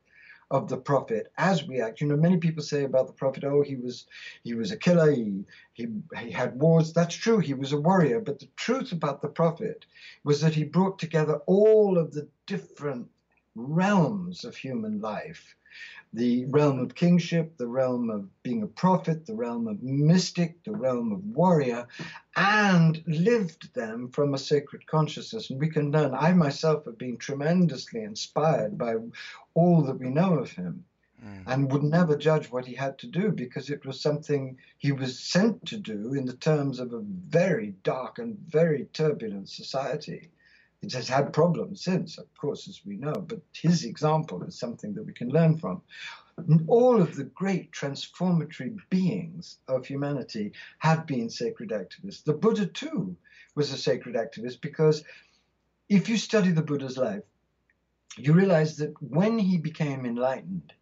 of 0.49 0.67
the 0.67 0.77
prophet 0.77 1.31
as 1.37 1.65
we 1.65 1.79
act. 1.79 2.01
You 2.01 2.07
know, 2.07 2.17
many 2.17 2.37
people 2.37 2.61
say 2.61 2.83
about 2.83 3.07
the 3.07 3.13
prophet, 3.13 3.43
oh, 3.43 3.61
he 3.61 3.75
was 3.77 4.05
he 4.43 4.53
was 4.53 4.71
a 4.71 4.77
killer, 4.77 5.11
he, 5.11 5.45
he 5.73 5.87
he 6.17 6.31
had 6.31 6.59
wars. 6.59 6.93
That's 6.93 7.15
true, 7.15 7.39
he 7.39 7.53
was 7.53 7.71
a 7.71 7.79
warrior. 7.79 8.19
But 8.19 8.39
the 8.39 8.49
truth 8.57 8.91
about 8.91 9.21
the 9.21 9.29
prophet 9.29 9.85
was 10.23 10.41
that 10.41 10.53
he 10.53 10.63
brought 10.63 10.99
together 10.99 11.35
all 11.45 11.97
of 11.97 12.11
the 12.11 12.27
different 12.47 13.07
realms 13.55 14.43
of 14.43 14.55
human 14.55 14.99
life 15.01 15.55
the 16.13 16.45
realm 16.45 16.79
of 16.79 16.93
kingship, 16.93 17.55
the 17.57 17.67
realm 17.67 18.09
of 18.09 18.27
being 18.43 18.63
a 18.63 18.67
prophet, 18.67 19.25
the 19.25 19.35
realm 19.35 19.67
of 19.67 19.81
mystic, 19.81 20.61
the 20.63 20.71
realm 20.71 21.13
of 21.13 21.23
warrior, 21.25 21.87
and 22.35 23.01
lived 23.07 23.73
them 23.73 24.09
from 24.09 24.33
a 24.33 24.37
sacred 24.37 24.85
consciousness. 24.87 25.49
And 25.49 25.59
we 25.59 25.69
can 25.69 25.91
learn. 25.91 26.13
I 26.13 26.33
myself 26.33 26.85
have 26.85 26.97
been 26.97 27.17
tremendously 27.17 28.03
inspired 28.03 28.77
by 28.77 28.95
all 29.53 29.83
that 29.83 29.99
we 29.99 30.09
know 30.09 30.33
of 30.33 30.51
him. 30.51 30.85
Mm. 31.23 31.43
And 31.45 31.71
would 31.71 31.83
never 31.83 32.17
judge 32.17 32.51
what 32.51 32.65
he 32.65 32.73
had 32.73 32.97
to 32.97 33.07
do 33.07 33.31
because 33.31 33.69
it 33.69 33.85
was 33.85 34.01
something 34.01 34.57
he 34.79 34.91
was 34.91 35.19
sent 35.19 35.67
to 35.67 35.77
do 35.77 36.15
in 36.15 36.25
the 36.25 36.33
terms 36.33 36.79
of 36.79 36.93
a 36.93 36.99
very 36.99 37.75
dark 37.83 38.17
and 38.17 38.39
very 38.39 38.85
turbulent 38.85 39.47
society. 39.47 40.31
It 40.81 40.93
has 40.93 41.07
had 41.07 41.31
problems 41.31 41.83
since, 41.83 42.17
of 42.17 42.25
course, 42.35 42.67
as 42.67 42.83
we 42.83 42.97
know, 42.97 43.13
but 43.13 43.41
his 43.53 43.85
example 43.85 44.43
is 44.43 44.57
something 44.57 44.93
that 44.95 45.05
we 45.05 45.13
can 45.13 45.29
learn 45.29 45.59
from. 45.59 45.83
All 46.67 46.99
of 46.99 47.15
the 47.15 47.25
great 47.25 47.71
transformatory 47.71 48.75
beings 48.89 49.59
of 49.67 49.85
humanity 49.85 50.53
have 50.79 51.05
been 51.05 51.29
sacred 51.29 51.69
activists. 51.69 52.23
The 52.23 52.33
Buddha, 52.33 52.65
too, 52.65 53.15
was 53.53 53.71
a 53.71 53.77
sacred 53.77 54.15
activist 54.15 54.59
because 54.61 55.03
if 55.87 56.09
you 56.09 56.17
study 56.17 56.51
the 56.51 56.63
Buddha's 56.63 56.97
life, 56.97 57.23
you 58.17 58.33
realize 58.33 58.77
that 58.77 58.99
when 59.01 59.37
he 59.37 59.57
became 59.59 60.05
enlightened, 60.05 60.73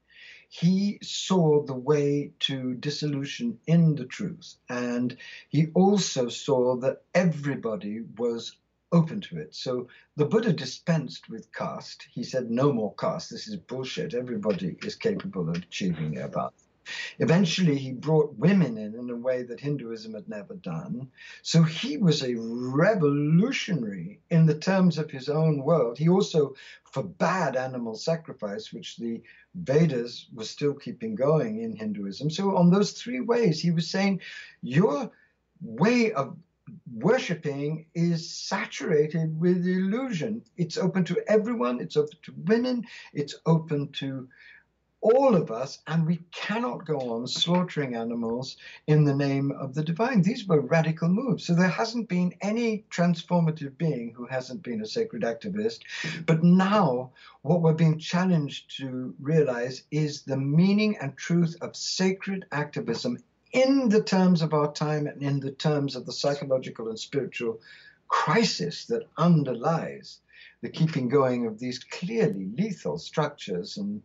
he 0.48 1.00
saw 1.04 1.64
the 1.64 1.76
way 1.76 2.32
to 2.40 2.74
dissolution 2.76 3.60
in 3.68 3.96
the 3.96 4.06
truth. 4.06 4.56
And 4.70 5.18
he 5.50 5.68
also 5.74 6.30
saw 6.30 6.78
that 6.78 7.04
everybody 7.14 8.02
was 8.18 8.56
open 8.92 9.22
to 9.22 9.38
it. 9.38 9.54
So 9.54 9.88
the 10.16 10.26
Buddha 10.26 10.54
dispensed 10.54 11.30
with 11.30 11.52
caste. 11.54 12.08
He 12.12 12.24
said, 12.24 12.50
no 12.50 12.74
more 12.74 12.94
caste. 12.96 13.30
This 13.30 13.48
is 13.48 13.56
bullshit. 13.56 14.14
Everybody 14.14 14.76
is 14.84 14.96
capable 14.96 15.50
of 15.50 15.58
achieving 15.58 16.14
their. 16.14 16.30
Eventually, 17.20 17.78
he 17.78 17.92
brought 17.92 18.36
women 18.38 18.78
in 18.78 18.96
in 18.96 19.10
a 19.12 19.16
way 19.16 19.44
that 19.44 19.60
Hinduism 19.60 20.16
had 20.16 20.28
never 20.28 20.56
done. 20.56 21.12
So 21.44 21.62
he 21.62 21.98
was 21.98 22.24
a 22.24 22.36
revolutionary 22.36 24.22
in 24.32 24.48
the 24.48 24.58
terms 24.58 24.98
of 24.98 25.12
his 25.12 25.30
own 25.30 25.62
world. 25.62 26.00
He 26.00 26.10
also 26.10 26.56
forbade 26.92 27.56
animal 27.56 27.96
sacrifice, 27.96 28.74
which 28.74 28.98
the 28.98 29.22
Vedas 29.54 30.28
were 30.34 30.46
still 30.46 30.74
keeping 30.74 31.14
going 31.14 31.62
in 31.62 31.76
Hinduism. 31.76 32.32
So, 32.32 32.58
on 32.58 32.72
those 32.72 32.94
three 32.94 33.20
ways, 33.20 33.62
he 33.62 33.70
was 33.70 33.90
saying, 33.90 34.22
Your 34.62 35.12
way 35.62 36.12
of 36.14 36.38
worshipping 36.92 37.86
is 37.94 38.30
saturated 38.30 39.40
with 39.40 39.66
illusion. 39.66 40.44
It's 40.58 40.78
open 40.78 41.04
to 41.06 41.22
everyone, 41.28 41.80
it's 41.80 41.98
open 41.98 42.18
to 42.24 42.34
women, 42.46 42.86
it's 43.14 43.36
open 43.46 43.92
to 43.94 44.28
all 45.02 45.36
of 45.36 45.50
us, 45.50 45.80
and 45.88 46.06
we 46.06 46.20
cannot 46.32 46.86
go 46.86 47.00
on 47.00 47.26
slaughtering 47.26 47.96
animals 47.96 48.58
in 48.88 49.06
the 49.06 49.16
name 49.16 49.52
of 49.52 49.74
the 49.74 49.84
divine. 49.84 50.22
These 50.22 50.46
were 50.46 50.60
radical 50.60 51.08
moves. 51.08 51.46
So 51.46 51.54
there 51.54 51.70
hasn't 51.70 52.10
been 52.10 52.34
any 52.42 52.84
transformative 52.92 53.78
being 53.78 54.14
who 54.14 54.26
hasn't 54.26 54.62
been 54.62 54.82
a 54.82 54.86
sacred 54.86 55.24
activist. 55.24 55.80
But 56.26 56.44
now, 56.44 57.12
what 57.44 57.62
we're 57.62 57.74
being 57.74 57.98
challenged 57.98 58.76
to 58.78 59.16
realize 59.22 59.84
is 59.90 60.24
the 60.24 60.38
meaning 60.38 60.98
and 60.98 61.16
truth 61.16 61.56
of 61.62 61.76
sacred 61.76 62.46
activism 62.52 63.20
in 63.52 63.90
the 63.90 64.04
terms 64.04 64.42
of 64.42 64.54
our 64.54 64.72
time 64.72 65.08
and 65.08 65.22
in 65.24 65.40
the 65.40 65.52
terms 65.52 65.96
of 65.96 66.06
the 66.06 66.12
psychological 66.14 66.90
and 66.90 67.00
spiritual 67.00 67.60
crisis 68.08 68.86
that 68.86 69.08
underlies 69.18 70.20
the 70.62 70.70
keeping 70.70 71.10
going 71.10 71.48
of 71.48 71.60
these 71.60 71.80
clearly 71.80 72.50
lethal 72.58 72.98
structures 72.98 73.78
and 73.78 74.02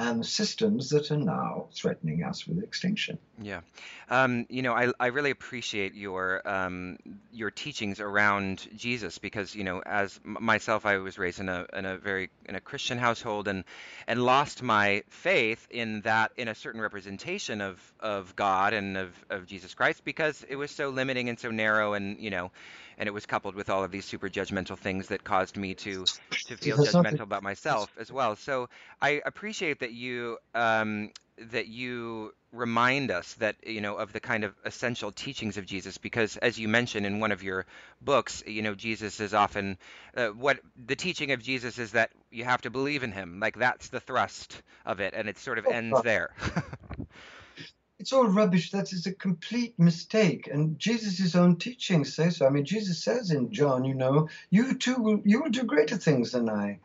and 0.00 0.24
systems 0.24 0.88
that 0.88 1.10
are 1.10 1.18
now 1.18 1.66
threatening 1.74 2.24
us 2.24 2.46
with 2.46 2.62
extinction. 2.62 3.18
Yeah, 3.38 3.60
um, 4.08 4.46
you 4.48 4.62
know, 4.62 4.72
I, 4.72 4.92
I 4.98 5.08
really 5.08 5.30
appreciate 5.30 5.94
your 5.94 6.40
um, 6.48 6.96
your 7.30 7.50
teachings 7.50 8.00
around 8.00 8.66
Jesus 8.74 9.18
because 9.18 9.54
you 9.54 9.62
know, 9.62 9.82
as 9.84 10.18
myself, 10.24 10.86
I 10.86 10.96
was 10.96 11.18
raised 11.18 11.38
in 11.38 11.50
a 11.50 11.66
in 11.74 11.84
a 11.84 11.98
very 11.98 12.30
in 12.46 12.54
a 12.54 12.60
Christian 12.60 12.96
household 12.96 13.46
and 13.46 13.64
and 14.06 14.24
lost 14.24 14.62
my 14.62 15.02
faith 15.10 15.68
in 15.70 16.00
that 16.02 16.32
in 16.38 16.48
a 16.48 16.54
certain 16.54 16.80
representation 16.80 17.60
of 17.60 17.78
of 18.00 18.34
God 18.34 18.72
and 18.72 18.96
of 18.96 19.14
of 19.28 19.46
Jesus 19.46 19.74
Christ 19.74 20.02
because 20.02 20.46
it 20.48 20.56
was 20.56 20.70
so 20.70 20.88
limiting 20.88 21.28
and 21.28 21.38
so 21.38 21.50
narrow 21.50 21.92
and 21.92 22.18
you 22.18 22.30
know 22.30 22.50
and 22.98 23.06
it 23.06 23.12
was 23.12 23.26
coupled 23.26 23.54
with 23.54 23.70
all 23.70 23.84
of 23.84 23.90
these 23.90 24.04
super 24.04 24.28
judgmental 24.28 24.78
things 24.78 25.08
that 25.08 25.24
caused 25.24 25.56
me 25.56 25.74
to 25.74 26.04
to 26.46 26.56
feel 26.56 26.76
judgmental 26.78 27.20
about 27.20 27.42
myself 27.42 27.90
as 27.98 28.10
well. 28.10 28.36
So 28.36 28.68
I 29.00 29.22
appreciate 29.24 29.80
that 29.80 29.92
you 29.92 30.38
um, 30.54 31.10
that 31.38 31.68
you 31.68 32.34
remind 32.52 33.10
us 33.10 33.34
that 33.34 33.56
you 33.64 33.80
know 33.80 33.96
of 33.96 34.12
the 34.12 34.20
kind 34.20 34.44
of 34.44 34.54
essential 34.64 35.12
teachings 35.12 35.56
of 35.56 35.64
Jesus 35.64 35.98
because 35.98 36.36
as 36.36 36.58
you 36.58 36.68
mentioned 36.68 37.06
in 37.06 37.20
one 37.20 37.30
of 37.30 37.44
your 37.44 37.64
books 38.02 38.42
you 38.44 38.62
know 38.62 38.74
Jesus 38.74 39.20
is 39.20 39.32
often 39.32 39.78
uh, 40.16 40.28
what 40.28 40.58
the 40.86 40.96
teaching 40.96 41.30
of 41.30 41.40
Jesus 41.40 41.78
is 41.78 41.92
that 41.92 42.10
you 42.30 42.44
have 42.44 42.62
to 42.62 42.70
believe 42.70 43.04
in 43.04 43.12
him. 43.12 43.38
Like 43.40 43.56
that's 43.56 43.88
the 43.88 44.00
thrust 44.00 44.62
of 44.84 45.00
it 45.00 45.14
and 45.16 45.28
it 45.28 45.38
sort 45.38 45.58
of 45.58 45.66
ends 45.66 46.00
there 46.02 46.30
it's 48.00 48.14
all 48.14 48.26
rubbish. 48.26 48.70
That 48.70 48.92
is 48.94 49.06
a 49.06 49.14
complete 49.14 49.78
mistake. 49.78 50.48
And 50.50 50.78
Jesus' 50.78 51.34
own 51.34 51.56
teachings 51.56 52.16
say 52.16 52.30
so. 52.30 52.46
I 52.46 52.50
mean, 52.50 52.64
Jesus 52.64 53.04
says 53.04 53.30
in 53.30 53.52
John, 53.52 53.84
you 53.84 53.94
know, 53.94 54.28
you 54.50 54.74
too 54.74 54.96
will, 54.96 55.20
you 55.24 55.42
will 55.42 55.50
do 55.50 55.64
greater 55.64 55.98
things 55.98 56.32
than 56.32 56.48
I. 56.48 56.80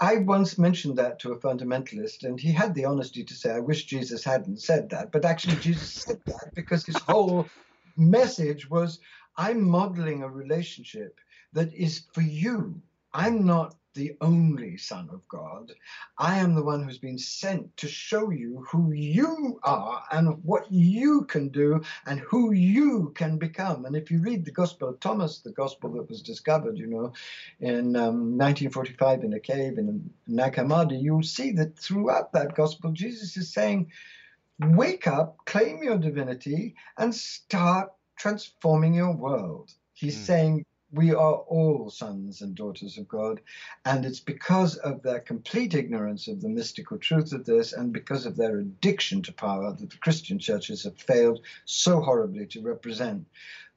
I 0.00 0.16
once 0.18 0.58
mentioned 0.58 0.98
that 0.98 1.20
to 1.20 1.32
a 1.32 1.38
fundamentalist, 1.38 2.24
and 2.24 2.40
he 2.40 2.52
had 2.52 2.74
the 2.74 2.84
honesty 2.86 3.24
to 3.24 3.34
say, 3.34 3.50
I 3.52 3.60
wish 3.60 3.84
Jesus 3.86 4.24
hadn't 4.24 4.60
said 4.60 4.90
that. 4.90 5.12
But 5.12 5.24
actually, 5.24 5.56
Jesus 5.56 5.92
said 5.92 6.20
that 6.26 6.54
because 6.54 6.84
his 6.84 7.00
whole 7.00 7.48
message 7.96 8.68
was, 8.68 9.00
I'm 9.36 9.62
modeling 9.62 10.22
a 10.22 10.28
relationship 10.28 11.20
that 11.52 11.72
is 11.72 12.04
for 12.12 12.22
you. 12.22 12.82
I'm 13.12 13.46
not 13.46 13.74
the 13.94 14.16
only 14.20 14.76
Son 14.76 15.08
of 15.12 15.26
God. 15.28 15.72
I 16.18 16.38
am 16.38 16.54
the 16.54 16.62
one 16.62 16.84
who's 16.84 16.98
been 16.98 17.18
sent 17.18 17.76
to 17.78 17.88
show 17.88 18.30
you 18.30 18.64
who 18.70 18.92
you 18.92 19.58
are 19.64 20.02
and 20.12 20.42
what 20.44 20.70
you 20.70 21.24
can 21.24 21.48
do 21.48 21.82
and 22.06 22.20
who 22.20 22.52
you 22.52 23.12
can 23.16 23.38
become. 23.38 23.86
And 23.86 23.96
if 23.96 24.10
you 24.10 24.20
read 24.20 24.44
the 24.44 24.52
Gospel 24.52 24.88
of 24.90 25.00
Thomas, 25.00 25.40
the 25.40 25.50
Gospel 25.50 25.90
that 25.94 26.08
was 26.08 26.22
discovered, 26.22 26.78
you 26.78 26.86
know, 26.86 27.12
in 27.58 27.96
um, 27.96 28.38
1945 28.38 29.24
in 29.24 29.32
a 29.32 29.40
cave 29.40 29.78
in 29.78 30.08
Nag 30.28 30.54
Hammadi, 30.54 31.02
you'll 31.02 31.22
see 31.24 31.50
that 31.52 31.76
throughout 31.76 32.32
that 32.34 32.54
Gospel, 32.54 32.92
Jesus 32.92 33.36
is 33.36 33.52
saying, 33.52 33.90
Wake 34.60 35.06
up, 35.06 35.38
claim 35.44 35.82
your 35.82 35.98
divinity, 35.98 36.74
and 36.98 37.14
start 37.14 37.90
transforming 38.16 38.94
your 38.94 39.14
world. 39.14 39.72
He's 39.94 40.16
mm. 40.18 40.26
saying, 40.26 40.64
we 40.92 41.12
are 41.12 41.34
all 41.34 41.90
sons 41.90 42.40
and 42.40 42.54
daughters 42.54 42.98
of 42.98 43.08
God. 43.08 43.40
And 43.84 44.04
it's 44.04 44.20
because 44.20 44.76
of 44.76 45.02
their 45.02 45.20
complete 45.20 45.74
ignorance 45.74 46.28
of 46.28 46.40
the 46.40 46.48
mystical 46.48 46.98
truth 46.98 47.32
of 47.32 47.44
this 47.44 47.72
and 47.72 47.92
because 47.92 48.26
of 48.26 48.36
their 48.36 48.58
addiction 48.58 49.22
to 49.22 49.32
power 49.32 49.72
that 49.72 49.90
the 49.90 49.98
Christian 49.98 50.38
churches 50.38 50.84
have 50.84 50.96
failed 50.96 51.40
so 51.64 52.00
horribly 52.00 52.46
to 52.46 52.62
represent 52.62 53.26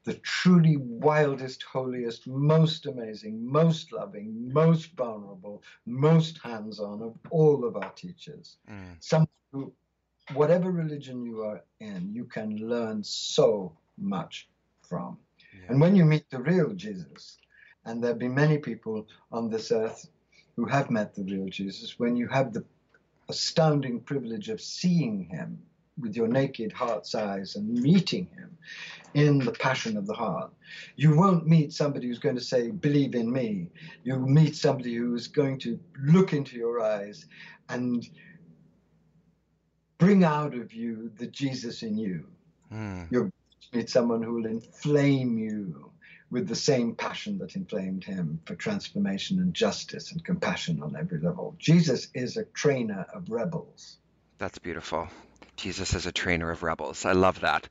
the 0.04 0.14
truly 0.14 0.76
wildest, 0.76 1.62
holiest, 1.62 2.26
most 2.26 2.86
amazing, 2.86 3.46
most 3.48 3.92
loving, 3.92 4.52
most 4.52 4.92
vulnerable, 4.96 5.62
most 5.86 6.38
hands 6.42 6.80
on 6.80 7.02
of 7.02 7.14
all 7.30 7.64
of 7.64 7.76
our 7.76 7.90
teachers. 7.92 8.56
Mm. 8.68 8.96
Some 8.98 9.28
who 9.52 9.72
whatever 10.34 10.70
religion 10.70 11.24
you 11.24 11.42
are 11.42 11.62
in, 11.80 12.10
you 12.12 12.24
can 12.24 12.56
learn 12.56 13.02
so 13.04 13.76
much 13.98 14.48
from. 14.88 15.18
Yeah. 15.52 15.66
And 15.68 15.80
when 15.80 15.96
you 15.96 16.04
meet 16.04 16.28
the 16.30 16.40
real 16.40 16.70
Jesus, 16.70 17.38
and 17.84 18.02
there'll 18.02 18.16
be 18.16 18.28
many 18.28 18.58
people 18.58 19.06
on 19.30 19.50
this 19.50 19.72
earth 19.72 20.08
who 20.56 20.66
have 20.66 20.90
met 20.90 21.14
the 21.14 21.24
real 21.24 21.48
Jesus, 21.48 21.98
when 21.98 22.16
you 22.16 22.28
have 22.28 22.52
the 22.52 22.64
astounding 23.28 24.00
privilege 24.00 24.48
of 24.48 24.60
seeing 24.60 25.24
him 25.24 25.58
with 26.00 26.16
your 26.16 26.28
naked 26.28 26.72
heart's 26.72 27.14
eyes 27.14 27.56
and 27.56 27.68
meeting 27.68 28.28
him 28.34 28.56
in 29.14 29.38
the 29.38 29.52
passion 29.52 29.96
of 29.96 30.06
the 30.06 30.14
heart. 30.14 30.50
You 30.96 31.16
won't 31.16 31.46
meet 31.46 31.72
somebody 31.72 32.08
who's 32.08 32.18
going 32.18 32.36
to 32.36 32.42
say, 32.42 32.70
Believe 32.70 33.14
in 33.14 33.30
me. 33.30 33.68
You 34.02 34.18
meet 34.18 34.56
somebody 34.56 34.94
who's 34.94 35.28
going 35.28 35.58
to 35.60 35.78
look 36.02 36.32
into 36.32 36.56
your 36.56 36.80
eyes 36.80 37.26
and 37.68 38.08
bring 39.98 40.24
out 40.24 40.54
of 40.54 40.72
you 40.72 41.10
the 41.16 41.26
Jesus 41.26 41.82
in 41.82 41.98
you. 41.98 42.26
Mm. 42.72 43.08
You'll 43.10 43.30
meet 43.72 43.88
someone 43.88 44.22
who 44.22 44.34
will 44.34 44.46
inflame 44.46 45.38
you 45.38 45.90
with 46.30 46.48
the 46.48 46.56
same 46.56 46.94
passion 46.94 47.38
that 47.38 47.56
inflamed 47.56 48.04
him 48.04 48.40
for 48.46 48.54
transformation 48.54 49.38
and 49.38 49.52
justice 49.52 50.12
and 50.12 50.24
compassion 50.24 50.82
on 50.82 50.96
every 50.96 51.18
level. 51.20 51.54
Jesus 51.58 52.08
is 52.14 52.36
a 52.36 52.44
trainer 52.44 53.06
of 53.12 53.28
rebels. 53.30 53.98
That's 54.38 54.58
beautiful. 54.58 55.08
Jesus 55.56 55.94
is 55.94 56.06
a 56.06 56.12
trainer 56.12 56.50
of 56.50 56.62
rebels. 56.62 57.04
I 57.04 57.12
love 57.12 57.40
that. 57.40 57.68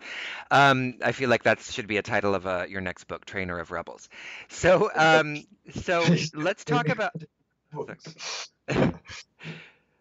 Um, 0.52 0.94
I 1.04 1.12
feel 1.12 1.30
like 1.30 1.44
that 1.44 1.60
should 1.60 1.88
be 1.88 1.98
a 1.98 2.04
title 2.04 2.36
of 2.36 2.46
uh, 2.46 2.66
your 2.70 2.82
next 2.82 3.06
book, 3.06 3.26
Trainer 3.26 3.60
of 3.60 3.72
Rebels. 3.72 4.08
So, 4.50 4.92
um, 4.96 5.44
so 5.74 6.06
let's 6.34 6.64
talk 6.64 6.88
about. 6.90 7.12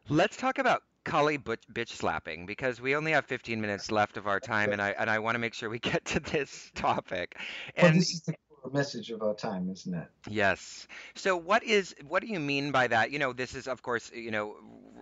let's 0.09 0.37
talk 0.37 0.59
about 0.59 0.83
Kali 1.05 1.39
bitch 1.39 1.89
slapping 1.89 2.47
because 2.47 2.81
we 2.81 2.95
only 2.95 3.13
have 3.13 3.25
15 3.27 3.61
minutes 3.61 3.91
left 3.91 4.17
of 4.17 4.27
our 4.27 4.41
time, 4.41 4.73
and 4.73 4.81
I 4.83 4.91
and 4.91 5.09
I 5.09 5.19
want 5.19 5.35
to 5.35 5.39
make 5.39 5.55
sure 5.55 5.71
we 5.71 5.79
get 5.79 6.05
to 6.07 6.21
this 6.21 6.71
topic. 6.75 7.37
And 7.77 7.85
well, 7.85 7.93
this 7.95 8.11
is 8.11 8.21
the 8.23 8.35
message 8.73 9.11
of 9.11 9.23
our 9.23 9.35
time, 9.35 9.71
isn't 9.71 9.95
it? 9.95 10.09
Yes. 10.29 10.87
So, 11.15 11.37
what 11.37 11.65
is 11.65 11.95
what 12.07 12.23
do 12.23 12.29
you 12.29 12.41
mean 12.41 12.71
by 12.71 12.87
that? 12.89 13.11
You 13.11 13.19
know, 13.19 13.33
this 13.33 13.55
is 13.55 13.67
of 13.67 13.83
course, 13.83 14.11
you 14.15 14.31
know, 14.31 14.57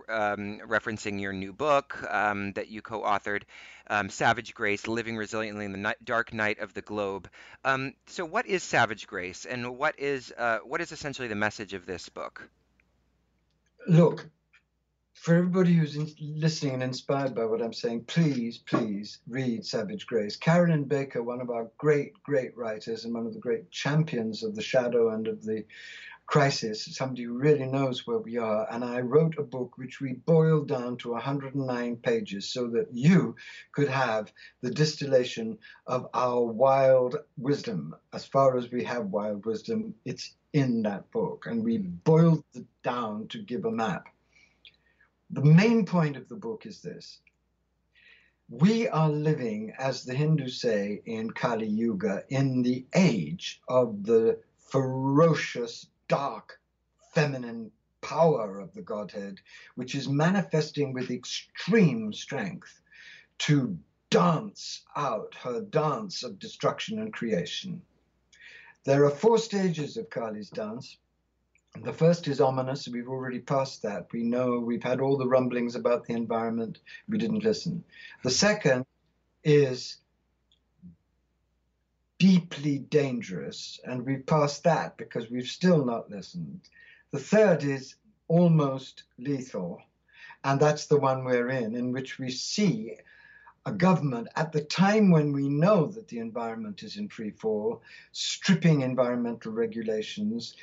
um, 0.07 0.59
referencing 0.67 1.19
your 1.19 1.33
new 1.33 1.53
book 1.53 2.01
um, 2.09 2.53
that 2.53 2.69
you 2.69 2.81
co-authored, 2.81 3.43
um, 3.87 4.09
Savage 4.09 4.53
Grace: 4.53 4.87
Living 4.87 5.15
Resiliently 5.15 5.65
in 5.65 5.71
the 5.71 5.77
Night, 5.77 5.97
Dark 6.03 6.33
Night 6.33 6.59
of 6.59 6.73
the 6.73 6.81
Globe. 6.81 7.29
Um, 7.63 7.93
so, 8.07 8.25
what 8.25 8.45
is 8.47 8.63
Savage 8.63 9.07
Grace, 9.07 9.45
and 9.45 9.77
what 9.77 9.99
is 9.99 10.33
uh, 10.37 10.59
what 10.59 10.81
is 10.81 10.91
essentially 10.91 11.27
the 11.27 11.35
message 11.35 11.73
of 11.73 11.85
this 11.85 12.09
book? 12.09 12.49
Look, 13.87 14.29
for 15.19 15.35
everybody 15.35 15.73
who's 15.73 15.97
in, 15.97 16.09
listening 16.19 16.75
and 16.75 16.83
inspired 16.83 17.35
by 17.35 17.43
what 17.43 17.61
I'm 17.61 17.73
saying, 17.73 18.05
please, 18.05 18.57
please 18.57 19.19
read 19.27 19.65
Savage 19.65 20.07
Grace. 20.07 20.37
Carolyn 20.37 20.85
Baker, 20.85 21.21
one 21.21 21.41
of 21.41 21.49
our 21.49 21.69
great, 21.77 22.13
great 22.23 22.55
writers 22.55 23.03
and 23.03 23.13
one 23.13 23.25
of 23.25 23.33
the 23.33 23.39
great 23.39 23.69
champions 23.69 24.43
of 24.43 24.55
the 24.55 24.61
shadow 24.61 25.09
and 25.09 25.27
of 25.27 25.43
the 25.43 25.65
crisis, 26.25 26.85
somebody 26.95 27.23
who 27.23 27.37
really 27.37 27.65
knows 27.65 28.07
where 28.07 28.19
we 28.19 28.37
are. 28.37 28.65
And 28.71 28.81
I 28.81 29.01
wrote 29.01 29.37
a 29.37 29.43
book 29.43 29.77
which 29.77 29.99
we 29.99 30.13
boiled 30.13 30.69
down 30.69 30.95
to 30.97 31.11
109 31.11 31.97
pages 31.97 32.49
so 32.49 32.67
that 32.67 32.87
you 32.93 33.35
could 33.73 33.89
have 33.89 34.31
the 34.61 34.71
distillation 34.71 35.57
of 35.85 36.07
our 36.13 36.41
wild 36.41 37.17
wisdom. 37.37 37.93
As 38.13 38.25
far 38.25 38.57
as 38.57 38.71
we 38.71 38.85
have 38.85 39.07
wild 39.07 39.45
wisdom, 39.45 39.95
it's 40.05 40.33
in 40.53 40.83
that 40.83 41.11
book. 41.11 41.45
And 41.45 41.61
we 41.61 41.79
boiled 41.79 42.45
it 42.53 42.67
down 42.83 43.27
to 43.29 43.43
give 43.43 43.65
a 43.65 43.71
map. 43.71 44.07
The 45.31 45.45
main 45.45 45.85
point 45.85 46.17
of 46.17 46.27
the 46.27 46.35
book 46.35 46.65
is 46.65 46.81
this. 46.81 47.19
We 48.49 48.87
are 48.87 49.09
living, 49.09 49.73
as 49.77 50.03
the 50.03 50.15
Hindus 50.15 50.59
say 50.59 51.03
in 51.05 51.29
Kali 51.29 51.67
Yuga, 51.67 52.23
in 52.29 52.63
the 52.63 52.87
age 52.95 53.61
of 53.67 54.03
the 54.03 54.39
ferocious, 54.57 55.85
dark, 56.07 56.59
feminine 57.13 57.71
power 58.01 58.59
of 58.59 58.73
the 58.73 58.81
Godhead, 58.81 59.39
which 59.75 59.93
is 59.93 60.09
manifesting 60.09 60.93
with 60.93 61.11
extreme 61.11 62.11
strength 62.11 62.81
to 63.39 63.77
dance 64.09 64.83
out 64.95 65.35
her 65.35 65.61
dance 65.61 66.23
of 66.23 66.39
destruction 66.39 66.97
and 66.97 67.13
creation. 67.13 67.83
There 68.83 69.05
are 69.05 69.11
four 69.11 69.37
stages 69.37 69.95
of 69.95 70.09
Kali's 70.09 70.49
dance. 70.49 70.97
The 71.75 71.93
first 71.93 72.27
is 72.27 72.41
ominous. 72.41 72.87
We've 72.87 73.07
already 73.07 73.39
passed 73.39 73.83
that. 73.83 74.11
We 74.11 74.23
know 74.23 74.59
we've 74.59 74.83
had 74.83 74.99
all 74.99 75.17
the 75.17 75.27
rumblings 75.27 75.75
about 75.75 76.05
the 76.05 76.13
environment. 76.13 76.79
We 77.07 77.17
didn't 77.17 77.43
listen. 77.43 77.83
The 78.23 78.31
second 78.31 78.85
is 79.43 79.97
deeply 82.17 82.79
dangerous, 82.79 83.79
and 83.85 84.05
we've 84.05 84.25
passed 84.25 84.63
that 84.63 84.97
because 84.97 85.29
we've 85.29 85.47
still 85.47 85.85
not 85.85 86.09
listened. 86.09 86.61
The 87.11 87.19
third 87.19 87.63
is 87.63 87.95
almost 88.27 89.03
lethal, 89.17 89.81
and 90.43 90.59
that's 90.59 90.87
the 90.87 90.99
one 90.99 91.23
we're 91.23 91.49
in, 91.49 91.75
in 91.75 91.91
which 91.91 92.19
we 92.19 92.29
see 92.29 92.97
a 93.65 93.71
government 93.71 94.27
at 94.35 94.51
the 94.51 94.61
time 94.61 95.11
when 95.11 95.31
we 95.31 95.47
know 95.47 95.85
that 95.85 96.07
the 96.07 96.19
environment 96.19 96.83
is 96.83 96.97
in 96.97 97.07
free 97.07 97.31
fall, 97.31 97.81
stripping 98.11 98.81
environmental 98.81 99.51
regulations, 99.51 100.55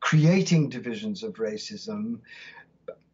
creating 0.00 0.68
divisions 0.68 1.22
of 1.22 1.34
racism, 1.34 2.20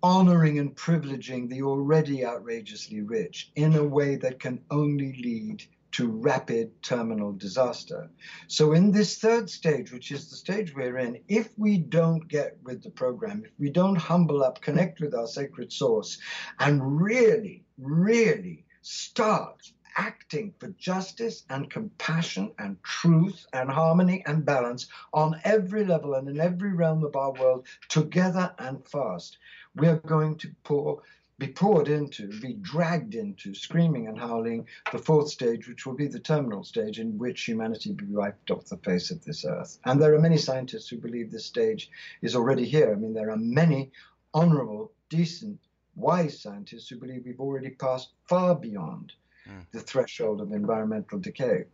honoring 0.03 0.59
and 0.59 0.76
privileging 0.76 1.49
the 1.49 1.62
already 1.62 2.24
outrageously 2.26 3.01
rich 3.01 3.51
in 3.57 3.74
a 3.74 3.82
way 3.82 4.16
that 4.16 4.39
can 4.39 4.61
only 4.70 5.12
lead 5.22 5.64
to 5.93 6.09
rapid 6.09 6.70
terminal 6.82 7.32
disaster. 7.32 8.11
So, 8.49 8.72
in 8.72 8.91
this 8.91 9.18
third 9.18 9.49
stage, 9.49 9.93
which 9.93 10.11
is 10.11 10.28
the 10.28 10.37
stage 10.37 10.74
we're 10.74 10.99
in, 10.99 11.20
if 11.28 11.49
we 11.57 11.78
don't 11.78 12.26
get 12.26 12.59
with 12.64 12.82
the 12.82 12.91
program, 12.91 13.45
if 13.45 13.53
we 13.59 13.70
don't 13.70 13.97
humble 13.97 14.43
up, 14.43 14.61
connect 14.61 15.01
with 15.01 15.14
our 15.14 15.28
sacred 15.28 15.72
source, 15.72 16.18
and 16.59 17.01
really, 17.01 17.64
really 17.78 18.64
start 18.82 19.72
acting 19.97 20.53
for 20.59 20.68
justice 20.78 21.45
and 21.51 21.70
compassion 21.70 22.53
and 22.59 22.82
truth 22.82 23.47
and 23.53 23.70
harmony 23.70 24.22
and 24.26 24.45
balance 24.45 24.88
on 25.12 25.40
every 25.45 25.84
level 25.84 26.14
and 26.14 26.28
in 26.28 26.40
every 26.40 26.72
realm 26.72 27.05
of 27.05 27.16
our 27.16 27.32
world 27.32 27.66
together 27.88 28.55
and 28.59 28.86
fast. 28.88 29.38
We 29.76 29.88
are 29.88 29.99
going 29.99 30.36
to 30.38 30.49
pour 30.64 31.03
be 31.38 31.49
poured 31.49 31.88
into, 31.88 32.28
be 32.40 32.55
dragged 32.55 33.16
into, 33.16 33.55
screaming 33.55 34.07
and 34.07 34.16
howling, 34.16 34.66
the 34.92 34.99
fourth 34.99 35.28
stage, 35.28 35.66
which 35.66 35.84
will 35.84 35.95
be 35.95 36.07
the 36.07 36.20
terminal 36.20 36.62
stage 36.62 37.01
in 37.01 37.18
which 37.18 37.42
humanity 37.42 37.90
will 37.90 37.97
be 37.97 38.05
wiped 38.07 38.53
off 38.53 38.66
the 38.66 38.76
face 38.78 39.11
of 39.11 39.24
this 39.24 39.45
earth. 39.45 39.78
And 39.84 40.01
there 40.01 40.14
are 40.14 40.20
many 40.20 40.38
scientists 40.38 40.88
who 40.88 40.97
believe 40.97 41.32
this 41.32 41.45
stage 41.45 41.90
is 42.22 42.36
already 42.36 42.64
here. 42.64 42.92
I 42.92 42.95
mean, 42.95 43.14
there 43.14 43.30
are 43.30 43.36
many 43.36 43.90
honorable, 44.32 44.92
decent, 45.09 45.59
wise 45.97 46.40
scientists 46.40 46.88
who 46.88 46.99
believe 46.99 47.24
we've 47.24 47.40
already 47.40 47.70
passed 47.70 48.11
far 48.28 48.55
beyond 48.55 49.12
mm. 49.49 49.64
the 49.72 49.80
threshold 49.80 50.40
of 50.40 50.53
environmental 50.53 51.18
decay. 51.18 51.64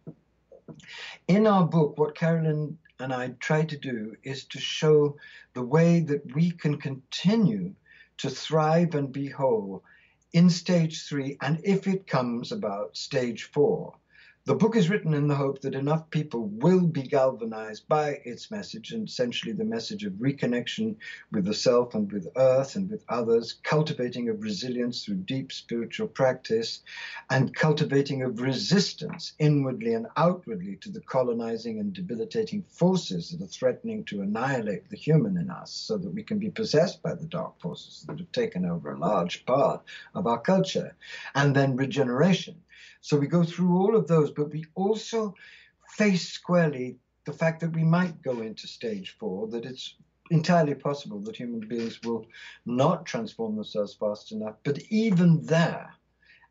In 1.29 1.47
our 1.47 1.67
book, 1.67 1.99
what 1.99 2.15
Carolyn 2.15 2.79
and 2.99 3.13
I 3.13 3.29
try 3.41 3.65
to 3.65 3.77
do 3.77 4.15
is 4.23 4.45
to 4.47 4.61
show 4.61 5.17
the 5.55 5.63
way 5.63 6.01
that 6.01 6.35
we 6.35 6.51
can 6.51 6.79
continue 6.79 7.75
to 8.19 8.31
thrive 8.31 8.95
and 8.95 9.11
be 9.11 9.29
whole 9.29 9.83
in 10.33 10.49
stage 10.49 11.07
three, 11.09 11.37
and 11.41 11.61
if 11.65 11.89
it 11.89 12.07
comes 12.07 12.53
about, 12.53 12.97
stage 12.97 13.45
four. 13.45 13.95
The 14.51 14.57
book 14.57 14.75
is 14.75 14.91
written 14.91 15.15
in 15.15 15.29
the 15.29 15.37
hope 15.37 15.61
that 15.61 15.77
enough 15.77 16.11
people 16.11 16.49
will 16.49 16.85
be 16.85 17.05
galvanized 17.05 17.87
by 17.87 18.21
its 18.25 18.51
message, 18.51 18.91
and 18.91 19.07
essentially 19.07 19.53
the 19.53 19.65
message 19.65 20.05
of 20.05 20.15
reconnection 20.15 20.97
with 21.31 21.45
the 21.45 21.55
self 21.55 21.95
and 21.95 22.11
with 22.11 22.27
earth 22.35 22.75
and 22.75 22.91
with 22.91 23.05
others, 23.09 23.61
cultivating 23.63 24.29
of 24.29 24.43
resilience 24.43 25.05
through 25.05 25.19
deep 25.19 25.53
spiritual 25.53 26.09
practice, 26.09 26.83
and 27.31 27.55
cultivating 27.55 28.25
of 28.25 28.41
resistance 28.41 29.35
inwardly 29.39 29.95
and 29.95 30.09
outwardly 30.17 30.75
to 30.81 30.91
the 30.91 31.01
colonizing 31.03 31.79
and 31.79 31.93
debilitating 31.93 32.65
forces 32.65 33.31
that 33.31 33.45
are 33.45 33.47
threatening 33.47 34.03
to 34.07 34.21
annihilate 34.21 34.91
the 34.91 34.97
human 34.97 35.37
in 35.37 35.49
us 35.49 35.71
so 35.71 35.97
that 35.97 36.11
we 36.11 36.25
can 36.25 36.41
be 36.41 36.51
possessed 36.51 37.01
by 37.05 37.15
the 37.15 37.27
dark 37.27 37.57
forces 37.61 38.05
that 38.09 38.19
have 38.19 38.33
taken 38.33 38.67
over 38.67 38.91
a 38.91 38.99
large 38.99 39.47
part 39.47 39.81
of 40.13 40.27
our 40.27 40.41
culture. 40.41 40.97
And 41.37 41.55
then 41.55 41.77
regeneration 41.77 42.57
so 43.01 43.17
we 43.17 43.27
go 43.27 43.45
through 43.45 43.77
all 43.77 43.97
of 43.97 44.07
those, 44.07 44.31
but 44.31 44.53
we 44.53 44.65
also 44.75 45.35
face 45.97 46.29
squarely 46.29 46.97
the 47.25 47.33
fact 47.33 47.61
that 47.61 47.75
we 47.75 47.85
might 47.85 48.23
go 48.23 48.41
into 48.41 48.67
stage 48.67 49.17
four, 49.19 49.49
that 49.49 49.65
it's 49.65 49.97
entirely 50.31 50.75
possible 50.75 51.21
that 51.21 51.37
human 51.37 51.61
beings 51.61 52.01
will 52.03 52.27
not 52.65 53.05
transform 53.05 53.57
themselves 53.57 53.95
fast 53.95 54.33
enough. 54.33 54.57
But 54.63 54.79
even 54.91 55.45
there, 55.45 55.93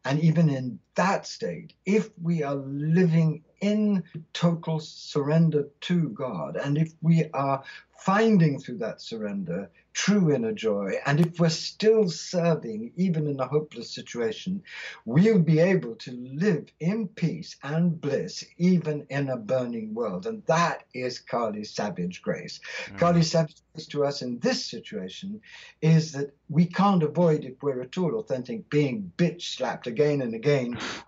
and 0.06 0.20
even 0.20 0.50
in 0.50 0.80
that 0.96 1.26
state, 1.26 1.74
if 1.86 2.10
we 2.22 2.44
are 2.44 2.56
living 2.56 3.44
in 3.62 4.04
total 4.34 4.80
surrender 4.80 5.68
to 5.82 6.10
God, 6.10 6.56
and 6.56 6.78
if 6.78 6.94
we 7.02 7.30
are 7.34 7.64
finding 7.98 8.60
through 8.60 8.78
that 8.78 9.02
surrender 9.02 9.70
true 10.00 10.32
inner 10.32 10.54
joy, 10.54 10.94
and 11.06 11.20
if 11.20 11.42
we're 11.42 11.50
still 11.50 12.08
serving, 12.08 12.90
even 12.96 13.28
in 13.28 13.38
a 13.42 13.48
hopeless 13.48 13.92
situation, 13.92 14.64
we'll 15.04 15.40
be 15.40 15.60
able 15.60 15.94
to 15.96 16.12
live 16.14 16.68
in 16.80 17.06
peace 17.10 17.58
and 17.64 18.00
bliss, 18.00 18.46
even 18.58 19.06
in 19.10 19.30
a 19.30 19.36
burning 19.36 19.94
world. 19.94 20.26
And 20.26 20.42
that 20.46 20.86
is 20.94 21.20
Kali's 21.20 21.72
savage 21.72 22.22
grace. 22.22 22.62
Mm. 22.86 22.98
Kali's 23.00 23.32
savage 23.32 23.58
grace 23.74 23.88
to 23.88 24.06
us 24.06 24.22
in 24.22 24.40
this 24.40 24.66
situation 24.66 25.42
is 25.82 26.14
that 26.14 26.34
we 26.48 26.66
can't 26.66 27.04
avoid, 27.04 27.44
if 27.44 27.62
we're 27.62 27.82
at 27.82 27.98
all 27.98 28.16
authentic, 28.20 28.70
being 28.70 29.12
bitch 29.18 29.42
slapped 29.42 29.86
again 29.86 30.22
and 30.22 30.34
again 30.34 30.80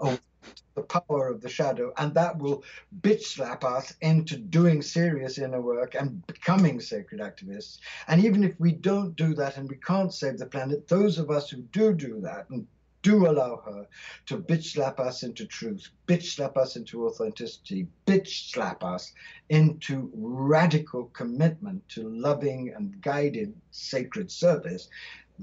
the 0.76 0.82
power 0.84 1.28
of 1.28 1.41
the 1.41 1.49
shadow, 1.49 1.93
and 1.97 2.13
that 2.13 2.38
will 2.38 2.63
bitch 3.01 3.24
slap 3.24 3.63
us 3.63 3.93
into 4.01 4.38
doing 4.38 4.82
serious 4.82 5.38
inner 5.38 5.61
work 5.61 5.95
and 5.95 6.26
becoming 6.28 6.80
sacred 6.80 7.22
activists. 7.22 7.80
And 8.07 8.24
even 8.24 8.43
if 8.43 8.59
we 8.59 8.72
don't 8.72 9.15
do 9.15 9.34
that 9.36 9.57
and 9.57 9.69
we 9.69 9.78
can't 9.78 10.13
save 10.13 10.38
the 10.38 10.45
planet, 10.45 10.88
those 10.88 11.17
of 11.17 11.30
us 11.30 11.49
who 11.49 11.57
do 11.57 11.93
do 11.93 12.22
that 12.22 12.49
and 12.49 12.67
do 13.01 13.28
allow 13.28 13.61
her 13.65 13.88
to 14.28 14.38
bitch 14.38 14.74
slap 14.74 14.99
us 14.99 15.24
into 15.24 15.45
truth, 15.45 15.89
bitch 16.07 16.36
slap 16.36 16.55
us 16.55 16.76
into 16.76 17.07
authenticity, 17.07 17.88
bitch 18.05 18.51
slap 18.51 18.84
us 18.84 19.11
into 19.49 20.11
radical 20.13 21.05
commitment 21.05 21.88
to 21.89 22.07
loving 22.09 22.74
and 22.76 23.01
guided 23.01 23.53
sacred 23.72 24.30
service, 24.30 24.88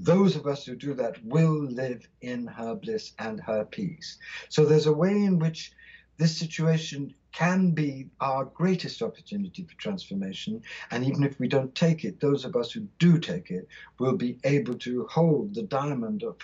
those 0.03 0.35
of 0.35 0.47
us 0.47 0.65
who 0.65 0.75
do 0.75 0.93
that 0.95 1.23
will 1.23 1.63
live 1.65 2.07
in 2.21 2.47
her 2.47 2.75
bliss 2.75 3.13
and 3.19 3.39
her 3.41 3.65
peace. 3.65 4.17
So 4.49 4.65
there's 4.65 4.87
a 4.87 4.93
way 4.93 5.11
in 5.11 5.39
which 5.39 5.73
this 6.17 6.37
situation 6.37 7.13
can 7.31 7.71
be 7.71 8.09
our 8.19 8.45
greatest 8.45 9.01
opportunity 9.01 9.63
for 9.63 9.75
transformation. 9.75 10.61
And 10.91 11.03
even 11.05 11.23
if 11.23 11.39
we 11.39 11.47
don't 11.47 11.73
take 11.75 12.03
it, 12.03 12.19
those 12.19 12.45
of 12.45 12.55
us 12.55 12.71
who 12.71 12.87
do 12.97 13.19
take 13.19 13.51
it 13.51 13.67
will 13.99 14.15
be 14.15 14.37
able 14.43 14.75
to 14.79 15.07
hold 15.09 15.53
the 15.53 15.63
diamond 15.63 16.23
of 16.23 16.37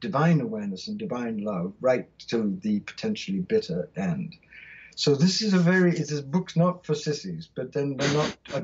divine 0.00 0.40
awareness 0.40 0.88
and 0.88 0.98
divine 0.98 1.38
love 1.38 1.72
right 1.80 2.06
to 2.28 2.56
the 2.62 2.80
potentially 2.80 3.40
bitter 3.40 3.88
end. 3.96 4.36
So 4.96 5.14
this 5.14 5.42
is 5.42 5.54
a 5.54 5.58
very, 5.58 5.96
it's 5.96 6.12
a 6.12 6.22
book 6.22 6.56
not 6.56 6.86
for 6.86 6.94
sissies, 6.94 7.48
but 7.54 7.72
then 7.72 7.96
they're 7.96 8.14
not, 8.14 8.36
uh, 8.54 8.62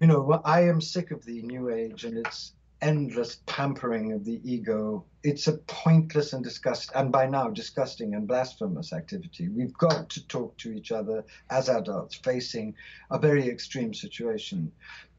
you 0.00 0.06
know, 0.06 0.40
I 0.44 0.62
am 0.62 0.80
sick 0.80 1.10
of 1.10 1.24
the 1.24 1.42
new 1.42 1.70
age 1.70 2.04
and 2.04 2.18
its 2.18 2.52
endless 2.82 3.40
pampering 3.46 4.12
of 4.12 4.24
the 4.24 4.40
ego. 4.44 5.04
It's 5.22 5.46
a 5.46 5.58
pointless 5.58 6.32
and 6.32 6.42
disgust 6.42 6.90
and 6.94 7.12
by 7.12 7.26
now 7.26 7.48
disgusting 7.48 8.14
and 8.14 8.26
blasphemous 8.26 8.92
activity. 8.92 9.48
We've 9.48 9.76
got 9.76 10.10
to 10.10 10.26
talk 10.26 10.56
to 10.58 10.72
each 10.72 10.92
other 10.92 11.24
as 11.50 11.68
adults 11.68 12.16
facing 12.16 12.74
a 13.10 13.18
very 13.18 13.48
extreme 13.48 13.92
situation. 13.92 14.72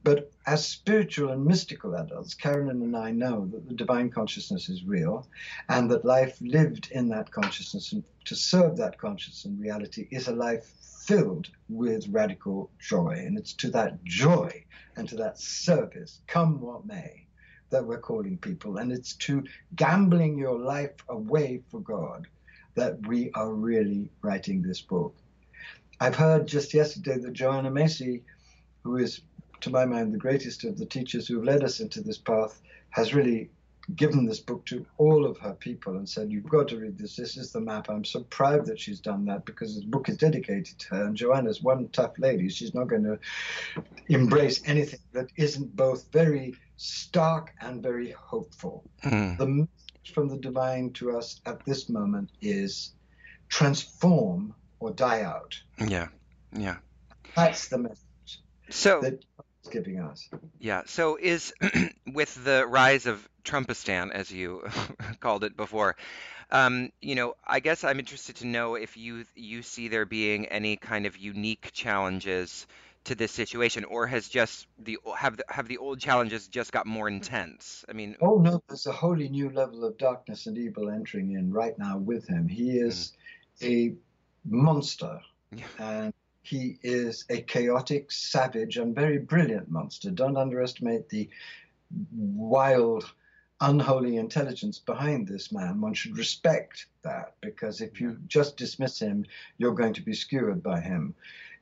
But 0.03 0.31
as 0.47 0.67
spiritual 0.67 1.29
and 1.29 1.45
mystical 1.45 1.95
adults, 1.95 2.33
Carolyn 2.33 2.81
and 2.81 2.97
I 2.97 3.11
know 3.11 3.47
that 3.51 3.67
the 3.67 3.75
divine 3.75 4.09
consciousness 4.09 4.67
is 4.67 4.83
real 4.83 5.27
and 5.69 5.91
that 5.91 6.03
life 6.03 6.37
lived 6.41 6.89
in 6.91 7.09
that 7.09 7.31
consciousness 7.31 7.91
and 7.91 8.03
to 8.25 8.35
serve 8.35 8.77
that 8.77 8.97
consciousness 8.97 9.45
and 9.45 9.59
reality 9.59 10.07
is 10.09 10.27
a 10.27 10.35
life 10.35 10.65
filled 11.05 11.49
with 11.69 12.07
radical 12.07 12.71
joy. 12.79 13.23
And 13.25 13.37
it's 13.37 13.53
to 13.53 13.69
that 13.71 14.03
joy 14.03 14.65
and 14.95 15.07
to 15.09 15.15
that 15.17 15.39
service, 15.39 16.21
come 16.25 16.59
what 16.61 16.85
may, 16.85 17.27
that 17.71 17.85
we're 17.85 17.99
calling 17.99 18.37
people, 18.37 18.77
and 18.77 18.91
it's 18.91 19.15
to 19.15 19.43
gambling 19.75 20.37
your 20.37 20.59
life 20.59 20.93
away 21.09 21.61
for 21.69 21.79
God 21.79 22.27
that 22.75 23.05
we 23.07 23.31
are 23.33 23.51
really 23.51 24.09
writing 24.21 24.61
this 24.61 24.81
book. 24.81 25.15
I've 25.99 26.15
heard 26.15 26.47
just 26.47 26.73
yesterday 26.73 27.17
that 27.17 27.33
Joanna 27.33 27.71
Macy, 27.71 28.23
who 28.83 28.97
is, 28.97 29.21
to 29.61 29.69
my 29.69 29.85
mind, 29.85 30.13
the 30.13 30.17
greatest 30.17 30.63
of 30.63 30.77
the 30.77 30.85
teachers 30.85 31.27
who've 31.27 31.43
led 31.43 31.63
us 31.63 31.79
into 31.79 32.01
this 32.01 32.17
path, 32.17 32.61
has 32.91 33.13
really 33.13 33.49
given 33.95 34.25
this 34.25 34.39
book 34.39 34.65
to 34.65 34.85
all 34.97 35.25
of 35.25 35.37
her 35.39 35.53
people 35.53 35.97
and 35.97 36.07
said, 36.07 36.31
You've 36.31 36.49
got 36.49 36.67
to 36.69 36.77
read 36.77 36.97
this. 36.97 37.15
This 37.15 37.37
is 37.37 37.51
the 37.51 37.59
map. 37.59 37.89
I'm 37.89 38.05
so 38.05 38.21
proud 38.23 38.65
that 38.67 38.79
she's 38.79 38.99
done 38.99 39.25
that 39.25 39.45
because 39.45 39.75
this 39.75 39.83
book 39.83 40.09
is 40.09 40.17
dedicated 40.17 40.77
to 40.79 40.95
her. 40.95 41.03
And 41.05 41.15
Joanna's 41.15 41.61
one 41.61 41.89
tough 41.89 42.17
lady. 42.17 42.49
She's 42.49 42.73
not 42.73 42.87
going 42.87 43.03
to 43.03 43.19
embrace 44.07 44.61
anything 44.65 44.99
that 45.13 45.27
isn't 45.35 45.75
both 45.75 46.05
very 46.11 46.55
stark 46.77 47.53
and 47.61 47.81
very 47.81 48.11
hopeful. 48.11 48.83
Mm. 49.03 49.37
The 49.37 49.47
message 49.47 50.13
from 50.13 50.29
the 50.29 50.37
divine 50.37 50.91
to 50.93 51.17
us 51.17 51.41
at 51.45 51.63
this 51.65 51.89
moment 51.89 52.31
is 52.41 52.93
transform 53.49 54.55
or 54.79 54.91
die 54.91 55.21
out. 55.21 55.59
Yeah, 55.85 56.07
yeah. 56.57 56.77
That's 57.35 57.67
the 57.67 57.77
message. 57.77 58.41
So 58.69 59.01
that 59.01 59.23
giving 59.69 59.99
us. 59.99 60.29
Yeah. 60.59 60.83
So 60.85 61.17
is 61.17 61.53
with 62.13 62.43
the 62.43 62.65
rise 62.67 63.05
of 63.05 63.27
Trumpistan, 63.43 64.11
as 64.11 64.31
you 64.31 64.67
called 65.19 65.43
it 65.43 65.55
before, 65.57 65.95
um, 66.51 66.91
you 67.01 67.15
know, 67.15 67.35
I 67.45 67.59
guess 67.59 67.83
I'm 67.83 67.99
interested 67.99 68.37
to 68.37 68.47
know 68.47 68.75
if 68.75 68.97
you 68.97 69.25
you 69.35 69.61
see 69.61 69.87
there 69.87 70.05
being 70.05 70.47
any 70.47 70.75
kind 70.75 71.05
of 71.05 71.17
unique 71.17 71.71
challenges 71.71 72.67
to 73.05 73.15
this 73.15 73.31
situation, 73.31 73.85
or 73.85 74.05
has 74.05 74.27
just 74.27 74.67
the 74.77 74.99
have 75.17 75.37
the, 75.37 75.45
have 75.49 75.67
the 75.67 75.77
old 75.77 75.99
challenges 75.99 76.47
just 76.47 76.71
got 76.71 76.85
more 76.85 77.07
intense? 77.07 77.85
I 77.87 77.93
mean, 77.93 78.17
oh 78.21 78.37
no, 78.37 78.61
there's 78.67 78.85
a 78.85 78.91
wholly 78.91 79.29
new 79.29 79.49
level 79.49 79.85
of 79.85 79.97
darkness 79.97 80.45
and 80.45 80.57
evil 80.57 80.89
entering 80.89 81.31
in 81.31 81.51
right 81.51 81.77
now 81.79 81.97
with 81.97 82.27
him. 82.27 82.47
He 82.47 82.71
is 82.71 83.13
mm. 83.61 83.67
a 83.67 83.95
monster, 84.47 85.21
yeah. 85.55 85.65
and 85.79 86.13
he 86.41 86.79
is 86.81 87.25
a 87.29 87.41
chaotic, 87.41 88.11
savage, 88.11 88.77
and 88.77 88.95
very 88.95 89.19
brilliant 89.19 89.69
monster. 89.69 90.09
Don't 90.09 90.37
underestimate 90.37 91.07
the 91.09 91.29
wild 92.11 93.11
unholy 93.59 94.17
intelligence 94.17 94.79
behind 94.79 95.27
this 95.27 95.51
man. 95.51 95.79
One 95.79 95.93
should 95.93 96.17
respect 96.17 96.87
that 97.03 97.35
because 97.41 97.79
if 97.79 98.01
you 98.01 98.17
just 98.27 98.57
dismiss 98.57 98.99
him, 98.99 99.25
you're 99.57 99.75
going 99.75 99.93
to 99.93 100.01
be 100.01 100.13
skewered 100.13 100.63
by 100.63 100.79
him. 100.79 101.13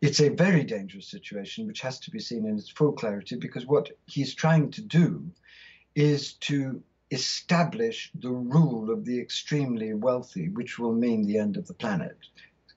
It's 0.02 0.22
a 0.22 0.30
very 0.30 0.64
dangerous 0.64 1.08
situation 1.08 1.68
which 1.68 1.82
has 1.82 2.00
to 2.00 2.12
be 2.12 2.20
seen 2.20 2.46
in 2.46 2.58
its 2.58 2.70
full 2.70 2.94
clarity 2.94 3.36
because 3.36 3.66
what 3.66 3.92
he's 4.06 4.34
trying 4.34 4.72
to 4.72 4.82
do 4.82 5.30
is 5.94 6.34
to 6.34 6.82
establish 7.12 8.12
the 8.16 8.32
rule 8.32 8.92
of 8.92 9.04
the 9.04 9.20
extremely 9.20 9.94
wealthy, 9.94 10.48
which 10.48 10.80
will 10.80 10.94
mean 10.94 11.26
the 11.26 11.38
end 11.38 11.58
of 11.58 11.68
the 11.68 11.74
planet 11.74 12.18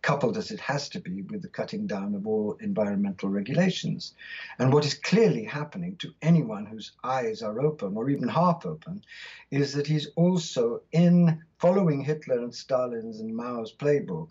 coupled 0.03 0.37
as 0.37 0.51
it 0.51 0.61
has 0.61 0.89
to 0.91 1.01
be 1.01 1.23
with 1.23 1.43
the 1.43 1.49
cutting 1.49 1.87
down 1.87 2.15
of 2.15 2.27
all 2.27 2.57
environmental 2.61 3.29
regulations. 3.29 4.15
And 4.59 4.73
what 4.73 4.85
is 4.85 4.95
clearly 4.95 5.45
happening 5.45 5.97
to 5.97 6.13
anyone 6.21 6.67
whose 6.67 6.93
eyes 7.05 7.41
are 7.43 7.61
open 7.61 7.97
or 7.97 8.11
even 8.11 8.29
half 8.29 8.67
open 8.67 9.03
is 9.51 9.73
that 9.75 9.87
he's 9.87 10.09
also, 10.17 10.83
in 10.91 11.43
following 11.59 12.03
Hitler 12.03 12.41
and 12.41 12.55
Stalin's 12.55 13.21
and 13.21 13.35
Mao's 13.35 13.73
playbook, 13.73 14.29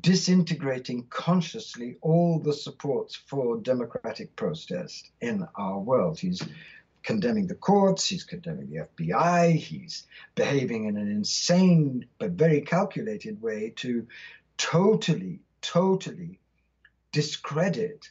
disintegrating 0.00 1.06
consciously 1.10 1.96
all 2.00 2.38
the 2.38 2.54
supports 2.54 3.14
for 3.14 3.58
democratic 3.58 4.34
protest 4.34 5.10
in 5.20 5.46
our 5.56 5.78
world. 5.78 6.18
He's 6.18 6.42
condemning 7.02 7.46
the 7.46 7.54
courts, 7.54 8.06
he's 8.06 8.24
condemning 8.24 8.70
the 8.70 8.86
FBI, 9.04 9.54
he's 9.54 10.06
behaving 10.34 10.86
in 10.86 10.96
an 10.96 11.10
insane 11.10 12.06
but 12.18 12.30
very 12.30 12.62
calculated 12.62 13.42
way 13.42 13.74
to 13.76 14.06
totally, 14.56 15.40
totally 15.60 16.40
discredit 17.12 18.10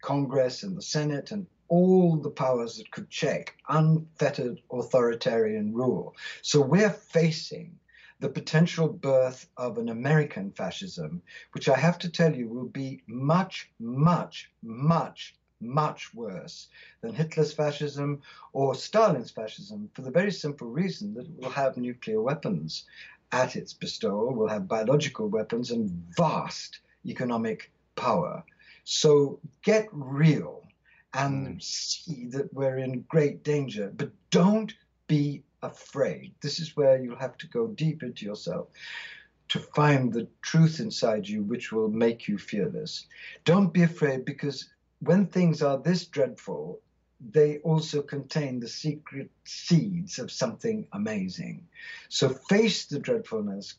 Congress 0.00 0.62
and 0.62 0.76
the 0.76 0.82
Senate 0.82 1.30
and 1.30 1.46
all 1.68 2.16
the 2.16 2.30
powers 2.30 2.76
that 2.76 2.90
could 2.90 3.08
check 3.10 3.56
unfettered 3.68 4.60
authoritarian 4.70 5.74
rule. 5.74 6.14
So 6.42 6.60
we're 6.60 6.90
facing 6.90 7.78
the 8.20 8.28
potential 8.28 8.88
birth 8.88 9.48
of 9.56 9.78
an 9.78 9.88
American 9.88 10.50
fascism, 10.52 11.22
which 11.52 11.68
I 11.68 11.76
have 11.76 11.98
to 12.00 12.10
tell 12.10 12.34
you 12.34 12.48
will 12.48 12.68
be 12.68 13.02
much, 13.06 13.70
much, 13.80 14.50
much, 14.62 15.34
much 15.60 16.14
worse 16.14 16.68
than 17.00 17.14
Hitler's 17.14 17.52
fascism 17.52 18.20
or 18.52 18.74
Stalin's 18.74 19.30
fascism 19.30 19.90
for 19.94 20.02
the 20.02 20.10
very 20.10 20.30
simple 20.30 20.68
reason 20.68 21.14
that 21.14 21.26
it 21.26 21.36
will 21.36 21.50
have 21.50 21.76
nuclear 21.76 22.20
weapons 22.20 22.84
at 23.34 23.56
its 23.56 23.72
bestowal, 23.72 24.32
will 24.32 24.48
have 24.48 24.68
biological 24.68 25.28
weapons 25.28 25.72
and 25.72 25.90
vast 26.16 26.78
economic 27.04 27.72
power. 27.96 28.44
So 28.84 29.40
get 29.62 29.88
real 29.90 30.62
and 31.14 31.48
mm. 31.48 31.62
see 31.62 32.26
that 32.26 32.54
we're 32.54 32.78
in 32.78 33.04
great 33.08 33.42
danger, 33.42 33.92
but 33.96 34.10
don't 34.30 34.72
be 35.08 35.42
afraid. 35.62 36.32
This 36.42 36.60
is 36.60 36.76
where 36.76 36.96
you'll 37.02 37.26
have 37.26 37.36
to 37.38 37.48
go 37.48 37.66
deep 37.66 38.04
into 38.04 38.24
yourself 38.24 38.68
to 39.48 39.58
find 39.58 40.12
the 40.12 40.28
truth 40.42 40.78
inside 40.78 41.28
you, 41.28 41.42
which 41.42 41.72
will 41.72 41.88
make 41.88 42.28
you 42.28 42.38
fearless. 42.38 43.06
Don't 43.44 43.72
be 43.72 43.82
afraid 43.82 44.24
because 44.24 44.68
when 45.00 45.26
things 45.26 45.60
are 45.60 45.78
this 45.78 46.06
dreadful, 46.06 46.80
they 47.20 47.58
also 47.58 48.02
contain 48.02 48.60
the 48.60 48.68
secret 48.68 49.30
seeds 49.44 50.18
of 50.18 50.30
something 50.30 50.86
amazing. 50.92 51.66
So 52.08 52.28
face 52.28 52.86
the 52.86 52.98
dreadfulness, 52.98 53.76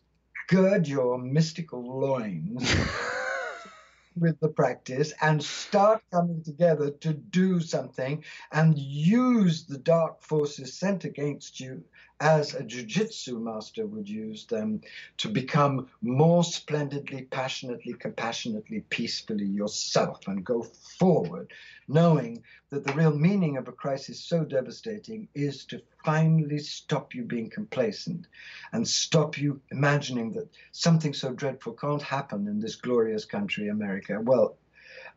gird 0.47 0.87
your 0.87 1.17
mystical 1.17 1.99
loins 1.99 2.73
with 4.15 4.39
the 4.39 4.49
practice 4.49 5.13
and 5.21 5.43
start 5.43 6.01
coming 6.11 6.41
together 6.43 6.91
to 6.91 7.13
do 7.13 7.59
something 7.59 8.23
and 8.51 8.77
use 8.77 9.65
the 9.65 9.77
dark 9.77 10.21
forces 10.21 10.77
sent 10.77 11.03
against 11.03 11.59
you 11.59 11.83
as 12.21 12.53
a 12.53 12.63
jiu-jitsu 12.63 13.39
master 13.39 13.85
would 13.85 14.07
use 14.07 14.45
them 14.45 14.81
to 15.17 15.27
become 15.27 15.89
more 16.01 16.43
splendidly 16.43 17.23
passionately 17.23 17.93
compassionately 17.93 18.81
peacefully 18.89 19.45
yourself 19.45 20.27
and 20.27 20.45
go 20.45 20.63
forward 20.99 21.51
knowing 21.87 22.41
that 22.69 22.85
the 22.85 22.93
real 22.93 23.15
meaning 23.15 23.57
of 23.57 23.67
a 23.67 23.71
crisis 23.71 24.19
so 24.19 24.43
devastating 24.43 25.27
is 25.35 25.65
to 25.65 25.81
finally 26.03 26.57
stop 26.57 27.13
you 27.13 27.23
being 27.23 27.49
complacent 27.49 28.27
and 28.73 28.87
stop 28.87 29.37
you 29.37 29.61
imagining 29.71 30.31
that 30.31 30.49
something 30.71 31.13
so 31.13 31.31
dreadful 31.33 31.73
can't 31.73 32.01
happen 32.01 32.47
in 32.47 32.59
this 32.59 32.75
glorious 32.75 33.25
country, 33.25 33.69
America. 33.69 34.19
Well, 34.21 34.57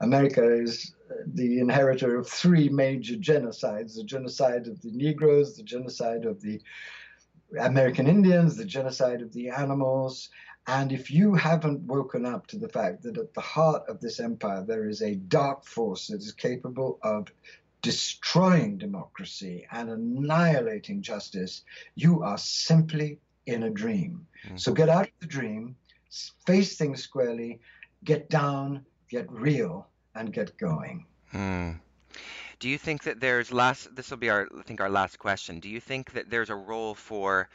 America 0.01 0.43
is 0.51 0.95
the 1.27 1.59
inheritor 1.59 2.19
of 2.19 2.29
three 2.29 2.69
major 2.69 3.15
genocides 3.15 3.97
the 3.97 4.05
genocide 4.05 4.67
of 4.67 4.81
the 4.83 4.93
Negroes, 4.93 5.57
the 5.57 5.63
genocide 5.63 6.25
of 6.25 6.41
the 6.41 6.61
American 7.59 8.07
Indians, 8.07 8.57
the 8.57 8.65
genocide 8.65 9.23
of 9.23 9.33
the 9.33 9.49
animals, 9.49 10.29
and 10.69 10.93
if 10.93 11.11
you 11.11 11.35
haven't 11.35 11.81
woken 11.81 12.27
up 12.27 12.47
to 12.49 12.59
the 12.59 12.69
fact 12.69 13.03
that 13.03 13.17
at 13.17 13.33
the 13.33 13.41
heart 13.41 13.85
of 13.89 14.01
this 14.01 14.21
empire 14.21 14.63
there 14.63 14.87
is 14.87 15.01
a 15.01 15.15
dark 15.15 15.65
force 15.65 16.09
that 16.09 16.21
is 16.21 16.33
capable 16.33 16.99
of 17.03 17.29
destroying 17.81 18.77
democracy 18.77 19.67
and 19.73 19.89
annihilating 19.89 21.01
justice, 21.01 21.65
you 21.95 22.23
are 22.23 22.37
simply 22.37 23.19
in 23.47 23.63
a 23.63 23.71
dream. 23.71 24.27
Mm. 24.47 24.61
So 24.61 24.75
get 24.75 24.91
out 24.91 25.07
of 25.07 25.13
the 25.21 25.27
dream, 25.27 25.75
face 26.45 26.77
things 26.77 27.03
squarely, 27.03 27.61
get 28.05 28.29
down, 28.29 28.85
get 29.09 29.31
real, 29.31 29.87
and 30.15 30.33
get 30.33 30.57
going. 30.59 31.07
Mm. 31.33 31.81
Do 32.59 32.69
you 32.69 32.79
think 32.79 33.05
that 33.05 33.21
there's 33.21 33.53
last? 33.53 33.95
This 33.95 34.11
will 34.11 34.19
be 34.19 34.31
our, 34.31 34.49
I 34.59 34.63
think, 34.63 34.81
our 34.81 34.91
last 34.91 35.19
question. 35.19 35.61
Do 35.61 35.69
you 35.69 35.81
think 35.81 36.13
that 36.13 36.31
there's 36.31 36.51
a 36.51 36.57
role 36.57 36.95
for 36.95 37.49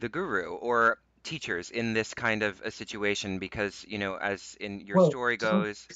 the 0.00 0.08
guru 0.08 0.50
or 0.54 0.98
teachers 1.26 1.70
in 1.70 1.92
this 1.92 2.14
kind 2.14 2.44
of 2.44 2.60
a 2.64 2.70
situation 2.70 3.38
because 3.38 3.84
you 3.88 3.98
know 3.98 4.14
as 4.14 4.56
in 4.60 4.80
your 4.80 4.98
well, 4.98 5.10
story 5.10 5.36
goes 5.36 5.88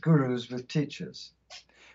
gurus 0.00 0.48
with 0.48 0.68
teachers 0.68 1.32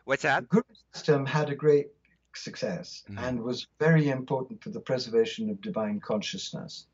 what's 0.04 0.24
that 0.24 0.41
the 0.41 0.48
guru 0.48 0.64
system 0.93 1.26
had 1.26 1.50
a 1.50 1.56
great 1.56 1.88
success 2.34 3.04
mm-hmm. 3.10 3.24
and 3.24 3.41
was 3.41 3.68
very 3.80 4.10
important 4.10 4.62
for 4.62 4.72
the 4.72 4.80
preservation 4.80 5.50
of 5.50 5.62
divine 5.62 6.02
consciousness 6.02 6.86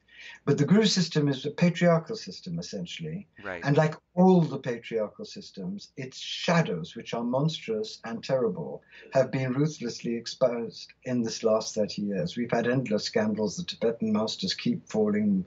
but 0.45 0.57
the 0.57 0.65
guru 0.65 0.85
system 0.85 1.27
is 1.27 1.45
a 1.45 1.51
patriarchal 1.51 2.15
system, 2.15 2.59
essentially. 2.59 3.27
Right. 3.43 3.61
And 3.63 3.77
like 3.77 3.95
all 4.15 4.41
the 4.41 4.57
patriarchal 4.57 5.25
systems, 5.25 5.91
its 5.97 6.17
shadows, 6.17 6.95
which 6.95 7.13
are 7.13 7.23
monstrous 7.23 7.99
and 8.03 8.23
terrible, 8.23 8.81
have 9.13 9.31
been 9.31 9.53
ruthlessly 9.53 10.15
exposed 10.15 10.93
in 11.03 11.21
this 11.21 11.43
last 11.43 11.75
30 11.75 12.01
years. 12.01 12.35
We've 12.35 12.51
had 12.51 12.67
endless 12.67 13.05
scandals. 13.05 13.57
The 13.57 13.63
Tibetan 13.63 14.11
masters 14.11 14.53
keep 14.53 14.87
falling, 14.87 15.45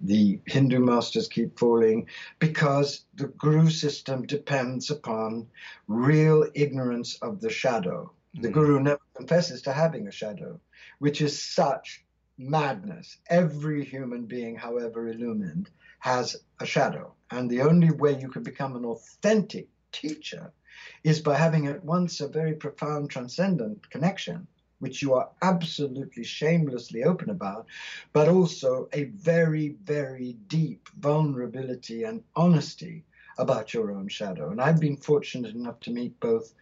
the 0.00 0.40
Hindu 0.46 0.80
masters 0.80 1.28
keep 1.28 1.58
falling, 1.58 2.06
because 2.38 3.04
the 3.14 3.28
guru 3.28 3.68
system 3.70 4.26
depends 4.26 4.90
upon 4.90 5.46
real 5.86 6.46
ignorance 6.54 7.16
of 7.16 7.40
the 7.40 7.50
shadow. 7.50 8.12
The 8.34 8.48
mm. 8.48 8.52
guru 8.52 8.80
never 8.80 9.00
confesses 9.14 9.62
to 9.62 9.72
having 9.72 10.06
a 10.06 10.12
shadow, 10.12 10.60
which 10.98 11.20
is 11.20 11.40
such 11.40 12.04
madness. 12.40 13.18
Every 13.28 13.84
human 13.84 14.24
being, 14.24 14.56
however 14.56 15.08
illumined, 15.08 15.68
has 15.98 16.36
a 16.58 16.66
shadow. 16.66 17.14
And 17.30 17.50
the 17.50 17.60
only 17.60 17.90
way 17.90 18.18
you 18.18 18.28
can 18.28 18.42
become 18.42 18.74
an 18.76 18.84
authentic 18.86 19.68
teacher 19.92 20.50
is 21.04 21.20
by 21.20 21.36
having 21.36 21.66
at 21.66 21.84
once 21.84 22.20
a 22.20 22.28
very 22.28 22.54
profound 22.54 23.10
transcendent 23.10 23.90
connection, 23.90 24.46
which 24.78 25.02
you 25.02 25.12
are 25.14 25.28
absolutely 25.42 26.24
shamelessly 26.24 27.04
open 27.04 27.28
about, 27.28 27.66
but 28.14 28.28
also 28.28 28.88
a 28.94 29.04
very, 29.04 29.76
very 29.84 30.32
deep 30.48 30.88
vulnerability 30.98 32.04
and 32.04 32.24
honesty 32.34 33.04
about 33.36 33.74
your 33.74 33.92
own 33.92 34.08
shadow. 34.08 34.50
And 34.50 34.60
I've 34.60 34.80
been 34.80 34.96
fortunate 34.96 35.54
enough 35.54 35.78
to 35.80 35.90
meet 35.90 36.18
both 36.20 36.54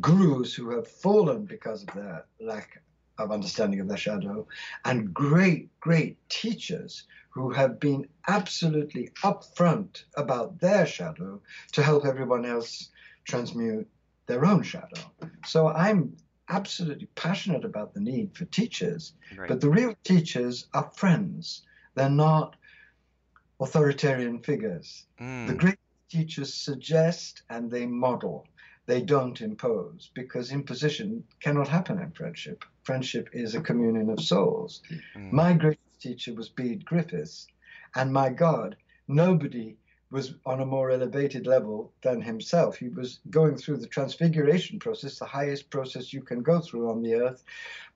gurus 0.00 0.54
who 0.54 0.70
have 0.70 0.86
fallen 0.86 1.44
because 1.46 1.82
of 1.82 1.94
their 1.94 2.24
lack 2.40 2.80
of 3.20 3.30
understanding 3.30 3.80
of 3.80 3.88
their 3.88 3.96
shadow, 3.96 4.46
and 4.84 5.12
great, 5.12 5.68
great 5.80 6.16
teachers 6.28 7.04
who 7.30 7.50
have 7.50 7.78
been 7.78 8.08
absolutely 8.26 9.10
upfront 9.22 10.04
about 10.16 10.58
their 10.58 10.86
shadow 10.86 11.40
to 11.72 11.82
help 11.82 12.04
everyone 12.04 12.44
else 12.44 12.88
transmute 13.24 13.88
their 14.26 14.44
own 14.44 14.62
shadow. 14.62 15.00
So 15.46 15.68
I'm 15.68 16.16
absolutely 16.48 17.06
passionate 17.14 17.64
about 17.64 17.94
the 17.94 18.00
need 18.00 18.36
for 18.36 18.46
teachers, 18.46 19.12
right. 19.36 19.48
but 19.48 19.60
the 19.60 19.70
real 19.70 19.94
teachers 20.02 20.66
are 20.74 20.90
friends. 20.96 21.62
They're 21.94 22.10
not 22.10 22.56
authoritarian 23.60 24.40
figures. 24.40 25.06
Mm. 25.20 25.46
The 25.46 25.54
great 25.54 25.78
teachers 26.08 26.52
suggest 26.52 27.42
and 27.50 27.70
they 27.70 27.86
model 27.86 28.46
they 28.90 29.00
don't 29.00 29.40
impose 29.40 30.10
because 30.14 30.50
imposition 30.50 31.22
cannot 31.38 31.68
happen 31.68 32.00
in 32.00 32.10
friendship. 32.10 32.64
Friendship 32.90 33.28
is 33.32 33.54
a 33.54 33.60
communion 33.60 34.10
of 34.10 34.20
souls. 34.20 34.82
Mm. 35.14 35.30
My 35.30 35.52
greatest 35.52 36.00
teacher 36.02 36.34
was 36.34 36.48
Bede 36.48 36.84
Griffiths, 36.84 37.46
and 37.94 38.12
my 38.12 38.30
God, 38.30 38.74
nobody 39.06 39.76
was 40.10 40.34
on 40.44 40.60
a 40.60 40.66
more 40.66 40.90
elevated 40.90 41.46
level 41.46 41.92
than 42.02 42.20
himself. 42.20 42.74
He 42.74 42.88
was 42.88 43.20
going 43.30 43.56
through 43.56 43.76
the 43.76 43.86
transfiguration 43.86 44.80
process, 44.80 45.20
the 45.20 45.24
highest 45.24 45.70
process 45.70 46.12
you 46.12 46.20
can 46.20 46.42
go 46.42 46.58
through 46.58 46.90
on 46.90 47.00
the 47.00 47.14
earth. 47.14 47.44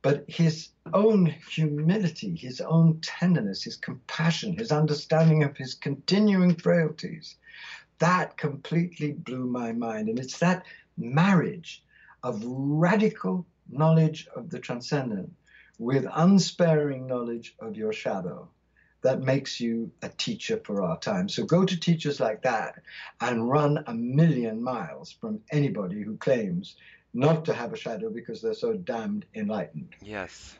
But 0.00 0.24
his 0.28 0.68
own 0.92 1.26
humility, 1.50 2.36
his 2.36 2.60
own 2.60 3.00
tenderness, 3.00 3.64
his 3.64 3.74
compassion, 3.74 4.56
his 4.56 4.70
understanding 4.70 5.42
of 5.42 5.56
his 5.56 5.74
continuing 5.74 6.54
frailties, 6.54 7.34
that 7.98 8.36
completely 8.36 9.10
blew 9.10 9.46
my 9.46 9.72
mind. 9.72 10.08
And 10.08 10.20
it's 10.20 10.38
that 10.38 10.64
marriage 10.96 11.82
of 12.22 12.40
radical 12.44 13.44
knowledge 13.68 14.28
of 14.34 14.50
the 14.50 14.58
transcendent 14.58 15.32
with 15.78 16.06
unsparing 16.12 17.06
knowledge 17.06 17.54
of 17.58 17.76
your 17.76 17.92
shadow 17.92 18.48
that 19.02 19.20
makes 19.20 19.60
you 19.60 19.90
a 20.02 20.08
teacher 20.08 20.60
for 20.64 20.82
our 20.82 20.98
time. 20.98 21.28
So 21.28 21.44
go 21.44 21.64
to 21.64 21.78
teachers 21.78 22.20
like 22.20 22.42
that 22.42 22.80
and 23.20 23.48
run 23.48 23.84
a 23.86 23.94
million 23.94 24.62
miles 24.62 25.12
from 25.12 25.40
anybody 25.50 26.00
who 26.00 26.16
claims 26.16 26.76
not 27.12 27.44
to 27.44 27.54
have 27.54 27.72
a 27.72 27.76
shadow 27.76 28.10
because 28.10 28.40
they're 28.40 28.54
so 28.54 28.72
damned 28.72 29.26
enlightened. 29.34 29.94
Yes. 30.00 30.56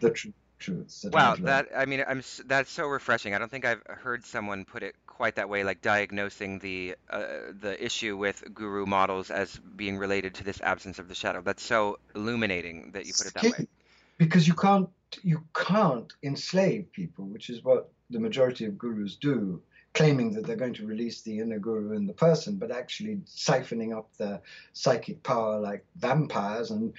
The 0.00 0.10
truth 0.10 0.34
truths. 0.64 1.02
That 1.02 1.12
wow, 1.12 1.36
that 1.40 1.68
I 1.76 1.84
mean, 1.84 2.04
I'm 2.06 2.22
that's 2.46 2.70
so 2.70 2.86
refreshing. 2.86 3.34
I 3.34 3.38
don't 3.38 3.50
think 3.50 3.64
I've 3.64 3.82
heard 3.86 4.24
someone 4.24 4.64
put 4.64 4.82
it 4.82 4.94
quite 5.06 5.36
that 5.36 5.48
way, 5.48 5.62
like 5.62 5.82
diagnosing 5.82 6.58
the 6.58 6.96
uh, 7.10 7.26
the 7.60 7.76
issue 7.82 8.16
with 8.16 8.42
guru 8.54 8.86
models 8.86 9.30
as 9.30 9.56
being 9.76 9.98
related 9.98 10.34
to 10.34 10.44
this 10.44 10.60
absence 10.62 10.98
of 10.98 11.08
the 11.08 11.14
shadow. 11.14 11.42
That's 11.42 11.62
so 11.62 11.98
illuminating 12.14 12.92
that 12.92 13.06
you 13.06 13.12
put 13.12 13.26
it 13.26 13.34
that 13.34 13.58
way. 13.58 13.68
Because 14.16 14.48
you 14.48 14.54
can't 14.54 14.88
you 15.22 15.44
can't 15.54 16.12
enslave 16.22 16.90
people, 16.92 17.26
which 17.26 17.50
is 17.50 17.62
what 17.62 17.90
the 18.10 18.18
majority 18.18 18.64
of 18.64 18.78
gurus 18.78 19.16
do, 19.16 19.60
claiming 19.92 20.32
that 20.32 20.46
they're 20.46 20.56
going 20.56 20.74
to 20.74 20.86
release 20.86 21.22
the 21.22 21.38
inner 21.40 21.58
guru 21.58 21.92
in 21.92 22.06
the 22.06 22.12
person, 22.12 22.56
but 22.56 22.70
actually 22.70 23.20
siphoning 23.26 23.96
up 23.96 24.08
their 24.16 24.40
psychic 24.72 25.22
power 25.22 25.60
like 25.60 25.84
vampires 25.96 26.70
and 26.70 26.94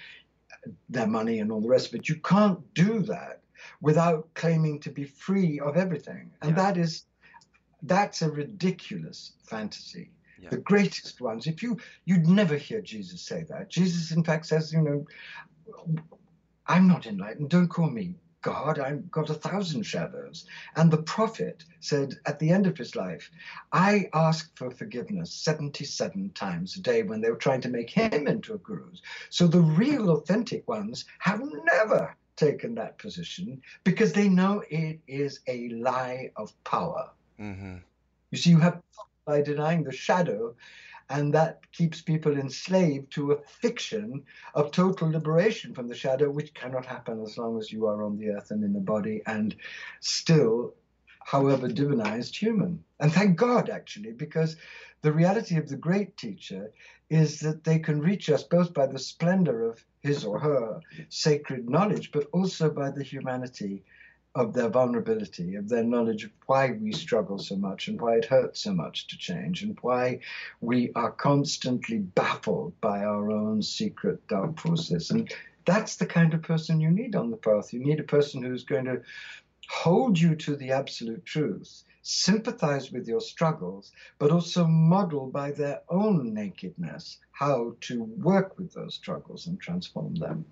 their 0.89 1.07
money 1.07 1.39
and 1.39 1.51
all 1.51 1.61
the 1.61 1.69
rest 1.69 1.87
of 1.87 1.95
it. 1.95 2.09
You 2.09 2.15
can't 2.15 2.73
do 2.73 3.01
that 3.03 3.41
without 3.81 4.33
claiming 4.33 4.79
to 4.81 4.89
be 4.89 5.03
free 5.03 5.59
of 5.59 5.77
everything. 5.77 6.31
And 6.41 6.55
yeah. 6.55 6.63
that 6.63 6.77
is 6.77 7.03
that's 7.83 8.21
a 8.21 8.29
ridiculous 8.29 9.33
fantasy. 9.43 10.11
Yeah. 10.39 10.49
The 10.49 10.57
greatest 10.57 11.21
ones. 11.21 11.47
If 11.47 11.61
you 11.63 11.77
you'd 12.05 12.27
never 12.27 12.57
hear 12.57 12.81
Jesus 12.81 13.21
say 13.21 13.45
that. 13.49 13.69
Jesus 13.69 14.11
in 14.11 14.23
fact 14.23 14.45
says, 14.47 14.73
you 14.73 14.81
know, 14.81 15.05
I'm 16.67 16.87
not 16.87 17.05
enlightened, 17.05 17.49
don't 17.49 17.67
call 17.67 17.89
me 17.89 18.15
God, 18.45 18.77
I've 18.77 19.09
got 19.09 19.31
a 19.31 19.33
thousand 19.33 19.87
shadows. 19.87 20.45
And 20.75 20.91
the 20.91 21.01
prophet 21.01 21.63
said 21.79 22.13
at 22.27 22.37
the 22.37 22.51
end 22.51 22.67
of 22.67 22.77
his 22.77 22.95
life, 22.95 23.31
I 23.71 24.07
asked 24.13 24.55
for 24.55 24.69
forgiveness 24.69 25.33
77 25.33 26.29
times 26.35 26.75
a 26.75 26.81
day 26.81 27.01
when 27.01 27.21
they 27.21 27.31
were 27.31 27.37
trying 27.37 27.61
to 27.61 27.69
make 27.69 27.89
him 27.89 28.27
into 28.27 28.53
a 28.53 28.59
guru. 28.59 28.91
So 29.31 29.47
the 29.47 29.61
real 29.61 30.11
authentic 30.11 30.67
ones 30.67 31.05
have 31.17 31.41
never 31.63 32.15
taken 32.35 32.75
that 32.75 32.97
position 32.97 33.61
because 33.83 34.13
they 34.13 34.29
know 34.29 34.63
it 34.69 34.99
is 35.07 35.39
a 35.47 35.69
lie 35.69 36.31
of 36.35 36.51
power. 36.63 37.09
Mm-hmm. 37.39 37.77
You 38.31 38.37
see, 38.37 38.49
you 38.51 38.59
have 38.59 38.81
by 39.25 39.41
denying 39.41 39.83
the 39.83 39.91
shadow, 39.91 40.55
and 41.09 41.33
that 41.33 41.59
keeps 41.71 42.01
people 42.01 42.37
enslaved 42.37 43.11
to 43.11 43.31
a 43.31 43.41
fiction 43.41 44.23
of 44.53 44.71
total 44.71 45.09
liberation 45.09 45.73
from 45.73 45.87
the 45.87 45.95
shadow, 45.95 46.29
which 46.29 46.53
cannot 46.53 46.85
happen 46.85 47.21
as 47.21 47.37
long 47.37 47.57
as 47.57 47.71
you 47.71 47.85
are 47.87 48.03
on 48.03 48.17
the 48.17 48.29
earth 48.29 48.51
and 48.51 48.63
in 48.63 48.73
the 48.73 48.79
body, 48.79 49.21
and 49.25 49.55
still 49.99 50.73
however 51.23 51.67
divinized, 51.67 52.35
human. 52.35 52.83
And 52.99 53.11
thank 53.11 53.35
God, 53.35 53.69
actually, 53.69 54.11
because 54.11 54.57
the 55.01 55.11
reality 55.11 55.57
of 55.57 55.67
the 55.67 55.75
great 55.75 56.17
teacher 56.17 56.71
is 57.09 57.39
that 57.41 57.63
they 57.63 57.79
can 57.79 58.01
reach 58.01 58.29
us 58.29 58.43
both 58.43 58.73
by 58.73 58.87
the 58.87 58.99
splendor 58.99 59.69
of 59.69 59.83
his 60.01 60.25
or 60.25 60.39
her 60.39 60.79
sacred 61.09 61.69
knowledge, 61.69 62.11
but 62.11 62.27
also 62.31 62.69
by 62.69 62.89
the 62.89 63.03
humanity 63.03 63.83
of 64.35 64.53
their 64.53 64.67
vulnerability, 64.67 65.55
of 65.55 65.69
their 65.69 65.83
knowledge 65.83 66.25
of 66.25 66.31
why 66.45 66.71
we 66.71 66.91
struggle 66.91 67.39
so 67.39 67.55
much 67.55 67.87
and 67.87 68.01
why 68.01 68.15
it 68.15 68.25
hurts 68.25 68.61
so 68.61 68.73
much 68.73 69.07
to 69.07 69.17
change 69.17 69.63
and 69.63 69.77
why 69.81 70.19
we 70.59 70.91
are 70.95 71.11
constantly 71.11 71.99
baffled 71.99 72.79
by 72.81 72.99
our 72.99 73.31
own 73.31 73.61
secret 73.61 74.27
dark 74.27 74.59
forces. 74.59 75.09
And 75.09 75.33
that's 75.63 75.95
the 75.95 76.05
kind 76.05 76.33
of 76.33 76.41
person 76.41 76.81
you 76.81 76.91
need 76.91 77.15
on 77.15 77.31
the 77.31 77.37
path. 77.37 77.71
You 77.71 77.79
need 77.79 78.01
a 78.01 78.03
person 78.03 78.43
who's 78.43 78.65
going 78.65 78.85
to 78.85 79.01
hold 79.69 80.19
you 80.19 80.35
to 80.35 80.55
the 80.57 80.71
absolute 80.71 81.25
truth, 81.25 81.83
sympathize 82.07 82.91
with 82.91 83.07
your 83.07 83.19
struggles, 83.19 83.91
but 84.19 84.31
also 84.31 84.67
model 84.67 85.25
by 85.25 85.51
their 85.51 85.81
own 85.89 86.33
nakedness 86.35 87.17
how 87.31 87.75
to 87.81 88.03
work 88.03 88.57
with 88.59 88.71
those 88.73 88.93
struggles 88.93 89.47
and 89.47 89.59
transform 89.59 90.13
them. 90.13 90.45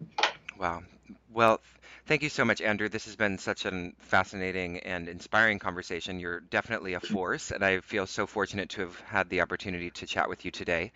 Wow. 0.57 0.81
Well, 1.29 1.61
thank 2.07 2.23
you 2.23 2.29
so 2.29 2.43
much, 2.43 2.59
Andrew. 2.59 2.89
This 2.89 3.05
has 3.05 3.15
been 3.15 3.37
such 3.37 3.65
a 3.65 3.91
fascinating 3.99 4.79
and 4.79 5.07
inspiring 5.07 5.59
conversation. 5.59 6.19
You're 6.19 6.39
definitely 6.39 6.93
a 6.95 6.99
force, 6.99 7.51
and 7.51 7.63
I 7.63 7.81
feel 7.81 8.07
so 8.07 8.25
fortunate 8.25 8.69
to 8.69 8.81
have 8.81 8.99
had 9.01 9.29
the 9.29 9.41
opportunity 9.41 9.91
to 9.91 10.07
chat 10.07 10.27
with 10.27 10.45
you 10.45 10.51
today. 10.51 10.91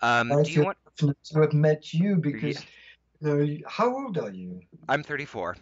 Um, 0.00 0.30
I 0.30 0.42
do 0.42 0.52
you 0.52 0.54
feel 0.54 0.64
want? 0.64 0.78
fortunate 0.84 1.18
to 1.24 1.40
have 1.42 1.52
met 1.52 1.92
you 1.92 2.16
Yeah, 2.16 2.20
because, 2.22 2.64
you 3.20 3.36
know, 3.36 3.56
how 3.66 3.94
old 3.94 4.16
are 4.16 4.30
you? 4.30 4.60
I'm 4.88 5.02
34. 5.02 5.56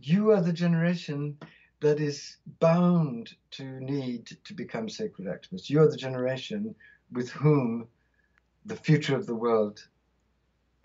You 0.00 0.32
are 0.32 0.40
the 0.40 0.52
generation 0.52 1.38
that 1.84 2.00
is 2.00 2.38
bound 2.60 3.34
to 3.50 3.78
need 3.78 4.38
to 4.42 4.54
become 4.54 4.88
sacred 4.88 5.28
activists. 5.28 5.68
You 5.68 5.82
are 5.82 5.90
the 5.90 5.98
generation 5.98 6.74
with 7.12 7.28
whom 7.28 7.86
the 8.64 8.74
future 8.74 9.14
of 9.14 9.26
the 9.26 9.34
world 9.34 9.86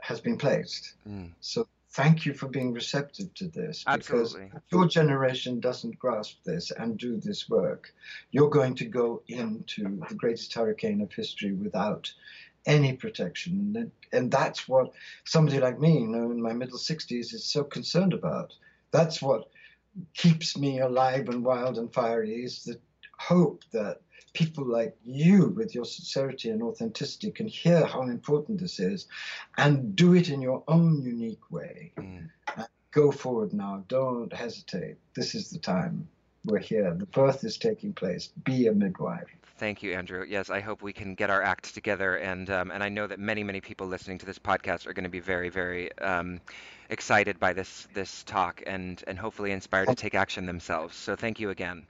has 0.02 0.20
been 0.20 0.38
placed. 0.38 0.96
Mm, 1.08 1.32
So 1.40 1.70
thank 1.92 2.26
you 2.26 2.34
for 2.34 2.50
being 2.50 2.74
receptive 2.74 3.34
to 3.36 3.48
this 3.48 3.86
because 3.86 4.36
absolutely. 4.36 4.58
if 4.58 4.64
your 4.74 4.88
generation 4.90 5.62
doesn't 5.62 5.98
grasp 5.98 6.44
this 6.44 6.70
and 6.72 6.98
do 6.98 7.16
this 7.16 7.48
work, 7.48 7.94
you're 8.32 8.50
going 8.50 8.76
to 8.76 8.86
go 8.86 9.24
into 9.30 10.02
the 10.10 10.16
greatest 10.16 10.54
hurricane 10.54 11.00
of 11.00 11.14
history 11.14 11.54
without 11.54 12.14
any 12.66 12.92
protection. 12.92 13.74
And, 13.78 13.92
and 14.12 14.30
that's 14.30 14.68
what 14.68 14.92
somebody 15.24 15.62
like 15.62 15.80
me, 15.80 16.02
you 16.02 16.08
know, 16.08 16.30
in 16.32 16.42
my 16.42 16.52
middle 16.52 16.78
60s, 16.78 17.34
is 17.34 17.46
so 17.46 17.64
concerned 17.64 18.14
about. 18.14 18.54
That's 18.92 19.22
what 19.22 19.50
keeps 20.14 20.58
me 20.58 20.80
alive 20.80 21.30
and 21.30 21.44
wild 21.44 21.78
and 21.78 21.94
fiery 21.94 22.44
is 22.44 22.64
the 22.64 22.80
hope 23.18 23.64
that 23.72 24.02
people 24.34 24.66
like 24.66 24.96
you 25.04 25.48
with 25.50 25.74
your 25.74 25.86
sincerity 25.86 26.50
and 26.50 26.62
authenticity 26.62 27.32
can 27.32 27.48
hear 27.48 27.86
how 27.86 28.04
important 28.04 28.60
this 28.60 28.80
is 28.80 29.08
and 29.58 29.96
do 29.96 30.14
it 30.14 30.30
in 30.30 30.42
your 30.42 30.64
own 30.68 31.02
unique 31.02 31.52
way. 31.52 31.92
Mm, 31.98 32.30
go 32.92 33.12
forward 33.12 33.54
now. 33.54 33.84
Don't 33.88 34.32
hesitate. 34.32 34.98
This 35.16 35.36
is 35.36 35.50
the 35.50 35.60
time. 35.60 36.08
We're 36.46 36.60
here. 36.60 36.94
The 36.94 37.06
birth 37.08 37.44
is 37.44 37.58
taking 37.58 37.94
place. 37.94 38.28
Be 38.46 38.68
a 38.68 38.72
midwife 38.72 39.39
Thank 39.60 39.84
you, 39.84 39.94
Andrew. 39.94 40.26
Yes, 40.28 40.50
I 40.50 40.62
hope 40.62 40.82
we 40.82 40.94
can 40.94 41.16
get 41.16 41.30
our 41.30 41.44
act 41.44 41.74
together, 41.76 42.16
and 42.18 42.50
um, 42.50 42.72
and 42.72 42.84
I 42.84 42.90
know 42.90 43.08
that 43.08 43.20
many, 43.20 43.44
many 43.44 43.62
people 43.62 43.88
listening 43.88 44.18
to 44.20 44.26
this 44.26 44.40
podcast 44.40 44.88
are 44.88 44.94
going 44.94 45.04
to 45.06 45.10
be 45.10 45.20
very, 45.20 45.50
very 45.50 45.98
um, 46.00 46.42
excited 46.90 47.40
by 47.40 47.54
this 47.54 47.88
this 47.94 48.24
talk, 48.24 48.64
and 48.68 49.04
and 49.08 49.20
hopefully 49.20 49.52
inspired 49.52 49.90
to 49.90 49.96
take 49.96 50.16
action 50.16 50.46
themselves. 50.46 50.96
So 50.96 51.16
thank 51.16 51.40
you 51.40 51.50
again. 51.52 51.88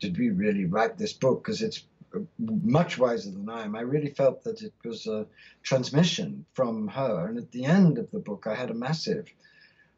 did 0.00 0.16
we 0.16 0.30
really 0.30 0.66
write 0.66 0.96
this 0.96 1.12
book? 1.12 1.42
Because 1.42 1.62
it's 1.62 1.84
uh, 2.14 2.20
much 2.38 2.98
wiser 2.98 3.30
than 3.30 3.48
I 3.48 3.64
am. 3.64 3.76
I 3.76 3.80
really 3.80 4.10
felt 4.10 4.44
that 4.44 4.62
it 4.62 4.72
was 4.84 5.06
a 5.06 5.26
transmission 5.62 6.44
from 6.54 6.88
her. 6.88 7.26
And 7.26 7.38
at 7.38 7.50
the 7.52 7.64
end 7.64 7.98
of 7.98 8.10
the 8.10 8.20
book, 8.20 8.46
I 8.46 8.54
had 8.54 8.70
a 8.70 8.74
massive 8.74 9.26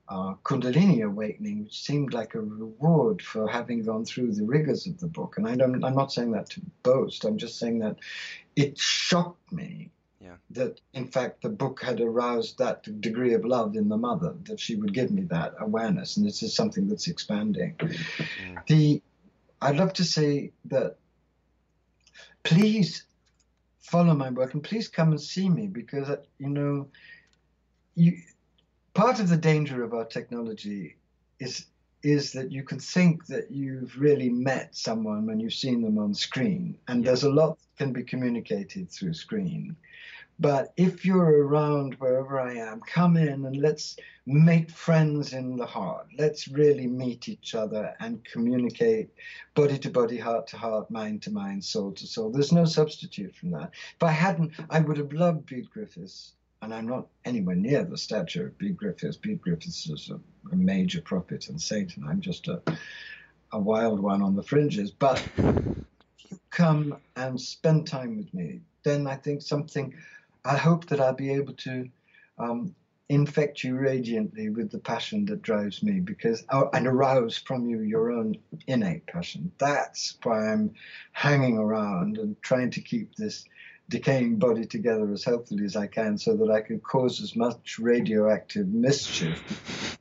uh, 0.08 0.34
Kundalini 0.42 1.04
awakening, 1.04 1.64
which 1.64 1.82
seemed 1.82 2.14
like 2.14 2.34
a 2.34 2.40
reward 2.40 3.20
for 3.20 3.46
having 3.48 3.82
gone 3.82 4.04
through 4.04 4.32
the 4.32 4.44
rigors 4.44 4.86
of 4.86 4.98
the 4.98 5.06
book. 5.06 5.36
And 5.36 5.46
I 5.46 5.54
don't, 5.54 5.84
I'm 5.84 5.94
not 5.94 6.12
saying 6.12 6.32
that 6.32 6.48
to 6.50 6.62
boast, 6.82 7.24
I'm 7.24 7.36
just 7.36 7.58
saying 7.58 7.80
that 7.80 7.96
it 8.56 8.78
shocked 8.78 9.52
me 9.52 9.90
Yeah. 10.20 10.36
that, 10.50 10.80
in 10.94 11.06
fact, 11.08 11.42
the 11.42 11.50
book 11.50 11.82
had 11.82 12.00
aroused 12.00 12.58
that 12.58 13.00
degree 13.00 13.34
of 13.34 13.44
love 13.44 13.76
in 13.76 13.88
the 13.88 13.96
mother, 13.98 14.34
that 14.44 14.58
she 14.58 14.76
would 14.76 14.94
give 14.94 15.10
me 15.10 15.22
that 15.24 15.54
awareness. 15.60 16.16
And 16.16 16.26
this 16.26 16.42
is 16.42 16.54
something 16.54 16.88
that's 16.88 17.06
expanding. 17.06 17.74
Mm. 17.76 18.66
The, 18.66 19.02
I'd 19.60 19.76
love 19.76 19.92
to 19.94 20.04
say 20.04 20.52
that 20.66 20.96
please 22.42 23.04
follow 23.78 24.14
my 24.14 24.30
work 24.30 24.54
and 24.54 24.62
please 24.62 24.88
come 24.88 25.10
and 25.10 25.20
see 25.20 25.48
me 25.48 25.66
because, 25.66 26.08
uh, 26.08 26.16
you 26.38 26.48
know, 26.48 26.88
you, 27.94 28.16
part 28.98 29.20
of 29.20 29.28
the 29.28 29.36
danger 29.36 29.84
of 29.84 29.94
our 29.94 30.04
technology 30.04 30.96
is 31.38 31.66
is 32.02 32.32
that 32.32 32.50
you 32.50 32.64
can 32.64 32.80
think 32.80 33.26
that 33.26 33.48
you've 33.48 33.96
really 33.96 34.28
met 34.28 34.74
someone 34.74 35.24
when 35.24 35.38
you've 35.38 35.54
seen 35.54 35.82
them 35.82 35.98
on 35.98 36.12
screen. 36.12 36.76
And 36.88 37.02
Yeah. 37.02 37.06
there's 37.06 37.22
a 37.22 37.30
lot 37.30 37.58
that 37.58 37.76
can 37.76 37.92
be 37.92 38.02
communicated 38.02 38.90
through 38.90 39.14
screen. 39.14 39.76
But 40.40 40.72
if 40.76 41.04
you're 41.04 41.46
around 41.46 41.94
wherever 41.94 42.40
i 42.40 42.54
am 42.54 42.80
come 42.80 43.16
in 43.16 43.44
and 43.46 43.56
let's 43.56 43.96
make 44.26 44.68
friends 44.70 45.32
in 45.32 45.56
the 45.56 45.66
heart. 45.66 46.08
Let's 46.18 46.48
really 46.48 46.88
meet 46.88 47.28
each 47.28 47.54
other 47.54 47.94
and 48.00 48.24
communicate 48.24 49.10
body 49.54 49.78
to 49.78 49.90
body 49.90 50.18
heart 50.18 50.48
to 50.48 50.56
heart 50.56 50.90
mind 50.90 51.22
to 51.22 51.30
mind 51.30 51.64
soul 51.64 51.92
to 51.92 52.06
soul. 52.06 52.30
There's 52.30 52.52
no 52.60 52.64
substitute 52.64 53.34
from 53.36 53.52
that. 53.52 53.70
If 53.94 54.02
i 54.02 54.10
hadn't 54.10 54.50
i 54.70 54.80
would 54.80 54.96
have 54.96 55.12
loved 55.12 55.46
Bede 55.46 55.70
griffiths 55.70 56.34
and 56.62 56.74
I'm 56.74 56.86
not 56.86 57.06
anywhere 57.24 57.54
near 57.54 57.84
the 57.84 57.98
stature 57.98 58.48
of 58.48 58.58
Bede 58.58 58.76
Griffiths. 58.76 59.16
Bede 59.16 59.40
Griffiths 59.40 59.88
is 59.88 60.10
a, 60.10 60.20
a 60.52 60.56
major 60.56 61.00
prophet 61.00 61.48
and 61.48 61.60
saint, 61.60 61.96
and 61.96 62.08
I'm 62.08 62.20
just 62.20 62.48
a, 62.48 62.60
a 63.52 63.58
wild 63.58 64.00
one 64.00 64.22
on 64.22 64.34
the 64.34 64.42
fringes. 64.42 64.90
But 64.90 65.22
if 65.38 66.30
you 66.30 66.38
come 66.50 66.98
and 67.16 67.40
spend 67.40 67.86
time 67.86 68.16
with 68.16 68.32
me, 68.34 68.60
then 68.82 69.06
I 69.06 69.16
think 69.16 69.42
something, 69.42 69.94
I 70.44 70.56
hope 70.56 70.86
that 70.86 71.00
I'll 71.00 71.14
be 71.14 71.32
able 71.32 71.54
to 71.54 71.88
um, 72.38 72.74
infect 73.08 73.64
you 73.64 73.76
radiantly 73.76 74.50
with 74.50 74.70
the 74.70 74.78
passion 74.78 75.24
that 75.26 75.42
drives 75.42 75.82
me 75.82 76.00
because 76.00 76.44
oh, 76.50 76.68
and 76.74 76.86
arouse 76.86 77.38
from 77.38 77.66
you 77.68 77.80
your 77.80 78.10
own 78.10 78.36
innate 78.66 79.06
passion. 79.06 79.50
That's 79.58 80.18
why 80.22 80.52
I'm 80.52 80.74
hanging 81.12 81.56
around 81.56 82.18
and 82.18 82.40
trying 82.42 82.70
to 82.72 82.80
keep 82.80 83.14
this 83.14 83.44
decaying 83.88 84.36
body 84.36 84.66
together 84.66 85.10
as 85.12 85.24
healthily 85.24 85.64
as 85.64 85.76
I 85.76 85.86
can 85.86 86.18
so 86.18 86.36
that 86.36 86.50
I 86.50 86.60
can 86.60 86.80
cause 86.80 87.22
as 87.22 87.34
much 87.34 87.78
radioactive 87.78 88.68
mischief 88.68 89.98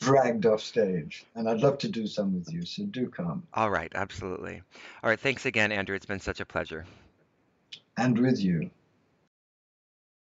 dragged 0.00 0.46
off 0.46 0.60
stage. 0.60 1.26
And 1.34 1.48
I'd 1.48 1.60
love 1.60 1.78
to 1.78 1.88
do 1.88 2.06
some 2.06 2.34
with 2.34 2.52
you, 2.52 2.64
so 2.64 2.84
do 2.84 3.08
come. 3.08 3.46
All 3.52 3.70
right, 3.70 3.92
absolutely. 3.94 4.62
All 5.02 5.10
right, 5.10 5.20
thanks 5.20 5.46
again, 5.46 5.72
Andrew. 5.72 5.94
It's 5.94 6.06
been 6.06 6.20
such 6.20 6.40
a 6.40 6.46
pleasure. 6.46 6.86
And 7.96 8.18
with 8.18 8.40
you. 8.40 8.70